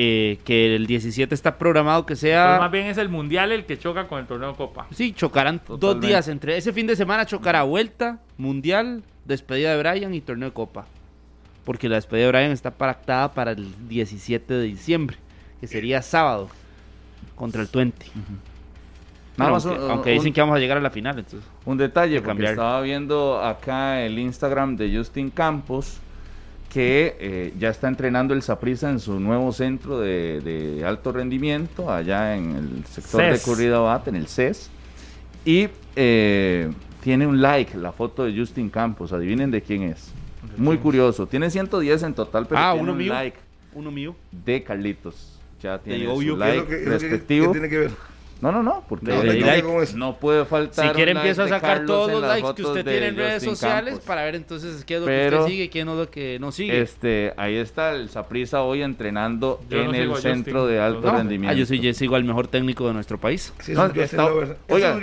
[0.00, 2.58] Eh, que el 17 está programado que sea...
[2.60, 4.86] más bien es el Mundial el que choca con el torneo de Copa.
[4.94, 6.56] Sí, chocarán dos días entre...
[6.56, 10.86] Ese fin de semana chocará Vuelta, Mundial, despedida de Brian y torneo de Copa.
[11.64, 15.16] Porque la despedida de Brian está pactada para el 17 de diciembre,
[15.60, 16.48] que sería sábado,
[17.34, 18.06] contra el 20
[19.38, 21.18] aunque, dicen que vamos a llegar a la final.
[21.18, 26.00] Entonces, un detalle, porque estaba viendo acá el Instagram de Justin Campos
[26.68, 32.36] que eh, ya está entrenando el Saprisa en su nuevo centro de, alto rendimiento, allá
[32.36, 34.70] en el sector de Curridabat, en el CES.
[35.44, 36.70] Y eh,
[37.02, 39.12] tiene un like la foto de Justin Campos.
[39.12, 40.12] Adivinen de quién es.
[40.56, 41.26] Muy curioso.
[41.26, 43.12] Tiene 110 en total, pero ah, tiene uno un mío.
[43.12, 43.38] like.
[43.74, 44.16] Uno mío.
[44.30, 45.40] De Carlitos.
[45.62, 47.52] ya tiene su like respectivo.
[47.52, 47.90] tiene que ver?
[48.40, 49.12] No, no, no, porque
[49.96, 50.88] no, puede faltar.
[50.88, 54.22] Si quiere, empiezo a sacar todos los likes que usted tiene en redes sociales para
[54.22, 56.80] ver entonces qué es lo que usted sigue y qué es lo que no sigue.
[56.80, 61.52] Este, ahí está el Saprisa hoy entrenando en el centro de alto rendimiento.
[61.52, 63.52] Ah, yo soy sigo al mejor técnico de nuestro país.
[63.60, 63.74] Sí,
[64.68, 64.94] oiga,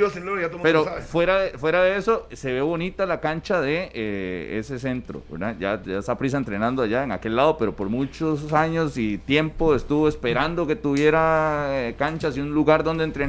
[0.62, 5.24] pero fuera de, fuera de eso, se ve bonita la cancha de eh, ese centro,
[5.30, 5.56] ¿verdad?
[5.60, 10.07] Ya, ya Saprisa entrenando allá en aquel lado, pero por muchos años y tiempo estuvo
[10.07, 13.25] esperando que tuviera eh, canchas y un lugar donde entrenar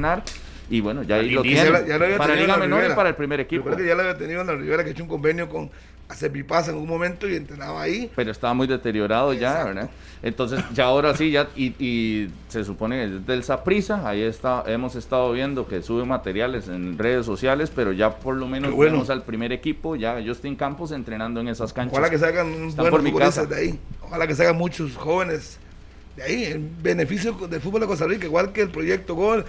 [0.68, 1.70] y bueno, ya ahí lo tiene.
[2.18, 3.70] para Liga Menor y para el primer equipo.
[3.76, 5.70] que ya lo había tenido en la Rivera, que ha hecho un convenio con
[6.08, 8.10] Acepipasa en un momento y entrenaba ahí.
[8.14, 9.90] Pero estaba muy deteriorado ya, ¿verdad?
[10.22, 14.94] Entonces, ya ahora sí, ya, y, se supone que es del Saprisa, ahí está, hemos
[14.94, 19.24] estado viendo que sube materiales en redes sociales, pero ya por lo menos vemos al
[19.24, 21.92] primer equipo, ya Justin Campos entrenando en esas canchas.
[21.92, 25.58] Ojalá que se hagan buenos futbolistas de ahí, ojalá que se hagan muchos jóvenes
[26.16, 29.44] de ahí, en beneficio del fútbol de Costa Rica, igual que el proyecto Gol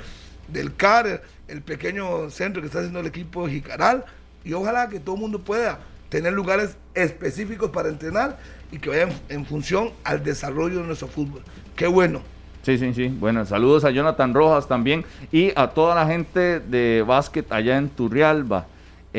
[0.47, 4.05] del CAR, el pequeño centro que está haciendo el equipo de Jicaral,
[4.43, 5.79] y ojalá que todo el mundo pueda
[6.09, 8.37] tener lugares específicos para entrenar
[8.71, 11.43] y que vayan en función al desarrollo de nuestro fútbol.
[11.75, 12.21] Qué bueno.
[12.63, 13.07] Sí, sí, sí.
[13.07, 17.89] Bueno, saludos a Jonathan Rojas también y a toda la gente de básquet allá en
[17.89, 18.67] Turrialba.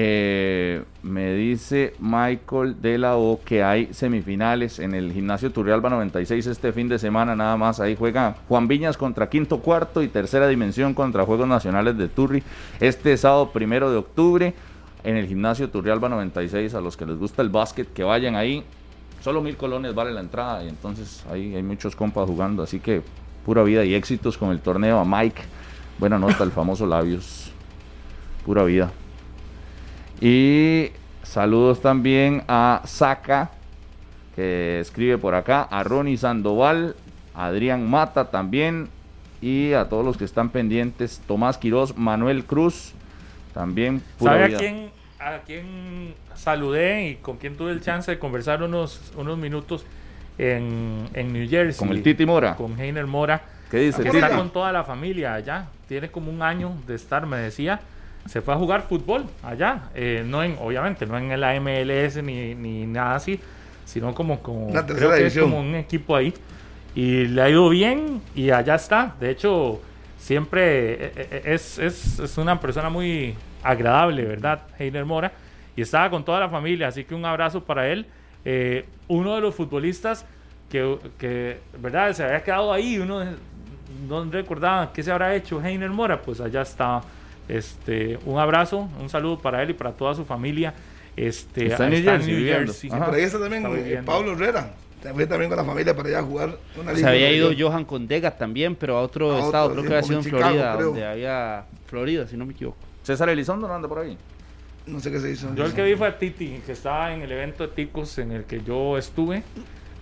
[0.01, 6.47] Eh, me dice Michael de la O que hay semifinales en el gimnasio Turrialba 96
[6.47, 7.81] este fin de semana nada más.
[7.81, 12.45] Ahí juega Juan Viñas contra Quinto Cuarto y Tercera Dimensión contra Juegos Nacionales de Turri
[12.79, 14.55] este sábado primero de octubre
[15.03, 16.75] en el gimnasio Turrialba 96.
[16.75, 18.63] A los que les gusta el básquet, que vayan ahí.
[19.21, 22.63] Solo mil colones vale la entrada y entonces ahí hay muchos compas jugando.
[22.63, 23.03] Así que
[23.45, 25.43] pura vida y éxitos con el torneo a Mike.
[25.99, 27.51] Buena nota, el famoso Labios.
[28.47, 28.93] Pura vida.
[30.21, 30.91] Y
[31.23, 33.51] saludos también a Saca,
[34.35, 36.97] que escribe por acá, a Ronnie Sandoval,
[37.35, 38.89] a Adrián Mata también,
[39.41, 42.93] y a todos los que están pendientes, Tomás Quiroz, Manuel Cruz,
[43.55, 44.03] también.
[44.19, 44.91] ¿Sabe a quién,
[45.21, 49.85] a quién saludé y con quién tuve el chance de conversar unos, unos minutos
[50.37, 51.79] en, en New Jersey?
[51.79, 52.57] Con el Titi Mora.
[52.57, 53.43] Con Heiner Mora.
[53.71, 54.03] ¿Qué dice?
[54.03, 55.69] Que está con toda la familia allá.
[55.87, 57.81] Tiene como un año de estar, me decía
[58.27, 62.55] se fue a jugar fútbol allá, eh, no en, obviamente, no en la MLS ni,
[62.55, 63.41] ni nada así,
[63.85, 66.35] sino como, como creo que es como un equipo ahí.
[66.95, 69.15] Y le ha ido bien y allá está.
[69.21, 69.81] De hecho,
[70.19, 74.63] siempre eh, eh, es, es, es una persona muy agradable, ¿verdad?
[74.79, 75.33] Heiner Mora.
[75.77, 78.07] Y estaba con toda la familia, así que un abrazo para él.
[79.07, 80.27] uno de los futbolistas
[80.69, 82.13] que, que, ¿verdad?
[82.13, 83.25] Se había quedado ahí, uno
[84.09, 87.01] no recordaba qué se habrá hecho Heiner Mora, pues allá está
[87.49, 90.75] este, un abrazo, un saludo para él y para toda su familia.
[91.17, 92.91] Este, está en New Jersey.
[92.91, 94.73] por ahí está también eh, Pablo Herrera.
[95.15, 98.37] Fue también con la familia para allá a jugar una Se había ido Johan Condega
[98.37, 102.37] también, pero a otro estado, creo que había sido en Florida, donde había Florida, si
[102.37, 102.79] no me equivoco.
[103.03, 104.19] César Elizondo no anda por ahí.
[104.87, 105.55] No sé qué se hizo.
[105.55, 108.33] Yo el que vi fue a Titi, que estaba en el evento de Ticos en
[108.33, 109.43] el que yo estuve,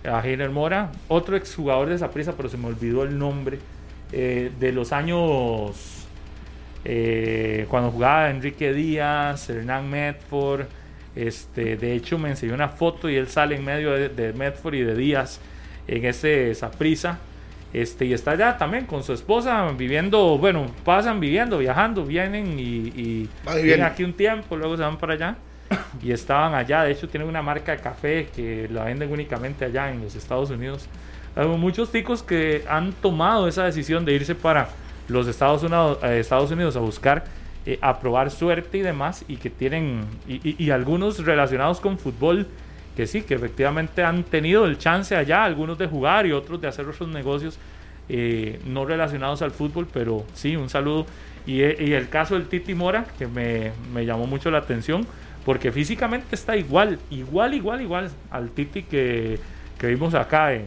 [0.03, 3.59] a Heiner Mora, otro exjugador de prisa pero se me olvidó el nombre,
[4.11, 5.96] eh, de los años
[6.89, 10.67] eh, cuando jugaba Enrique Díaz, Hernán Medford,
[11.17, 14.83] este, de hecho me enseñó una foto y él sale en medio de, Medford y
[14.83, 15.41] de Díaz
[15.85, 17.19] en ese prisa
[17.73, 23.27] Este, y está allá también con su esposa viviendo, bueno, pasan viviendo, viajando, vienen y,
[23.61, 25.35] vienen aquí un tiempo, luego se van para allá
[26.01, 26.83] y estaban allá.
[26.83, 30.51] De hecho, tienen una marca de café que la venden únicamente allá en los Estados
[30.51, 30.87] Unidos.
[31.35, 34.69] Hay muchos chicos que han tomado esa decisión de irse para
[35.07, 37.25] los Estados Unidos, eh, Estados Unidos a buscar
[37.65, 42.47] eh, a suerte y demás y que tienen y, algunos relacionados con fútbol
[42.95, 46.67] que sí, que efectivamente han tenido el chance allá, algunos de jugar y otros de
[46.67, 47.59] hacer otros negocios
[48.09, 51.05] eh, no relacionados al fútbol, pero sí, un saludo.
[51.45, 55.05] Y, el caso del Titi Mora, que me, me, llamó mucho la atención,
[55.45, 59.39] porque físicamente está igual, igual, igual, igual al Titi que,
[59.77, 60.65] que vimos acá en,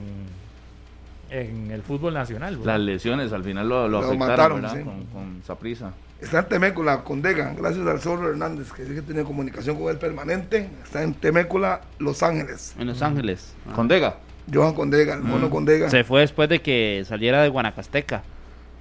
[1.30, 2.60] en el fútbol nacional.
[2.64, 5.92] Las lesiones al final lo, lo, afectaron mataron, con, con Saprisa.
[6.20, 9.90] Está en Temécula, con Dega, gracias al Zorro Hernández, que dice que tiene comunicación con
[9.90, 10.68] él permanente.
[10.84, 12.74] Está en Temécula, Los Ángeles.
[12.78, 13.54] En Los Ángeles.
[13.68, 13.72] Ah.
[13.74, 14.16] ¿Con Dega?
[14.52, 15.50] Johan Condega, el mono mm.
[15.50, 15.90] Condega.
[15.90, 18.22] Se fue después de que saliera de Guanacasteca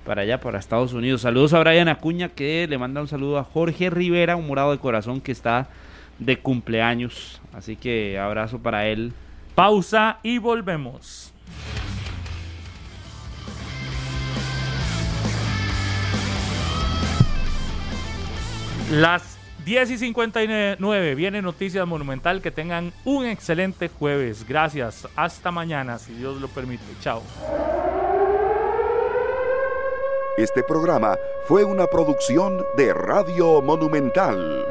[0.06, 1.22] para allá, para Estados Unidos.
[1.22, 4.80] Saludos a Brian Acuña, que le manda un saludo a Jorge Rivera, un morado de
[4.80, 5.68] corazón que está
[6.18, 7.42] de cumpleaños.
[7.54, 9.14] Así que abrazo para él.
[9.56, 11.34] Pausa y volvemos.
[18.92, 22.42] Las 10 y 59 viene Noticias Monumental.
[22.42, 24.48] Que tengan un excelente jueves.
[24.48, 25.08] Gracias.
[25.16, 26.84] Hasta mañana, si Dios lo permite.
[27.00, 27.22] Chao.
[30.38, 31.18] Este programa
[31.48, 34.66] fue una producción de Radio Monumental.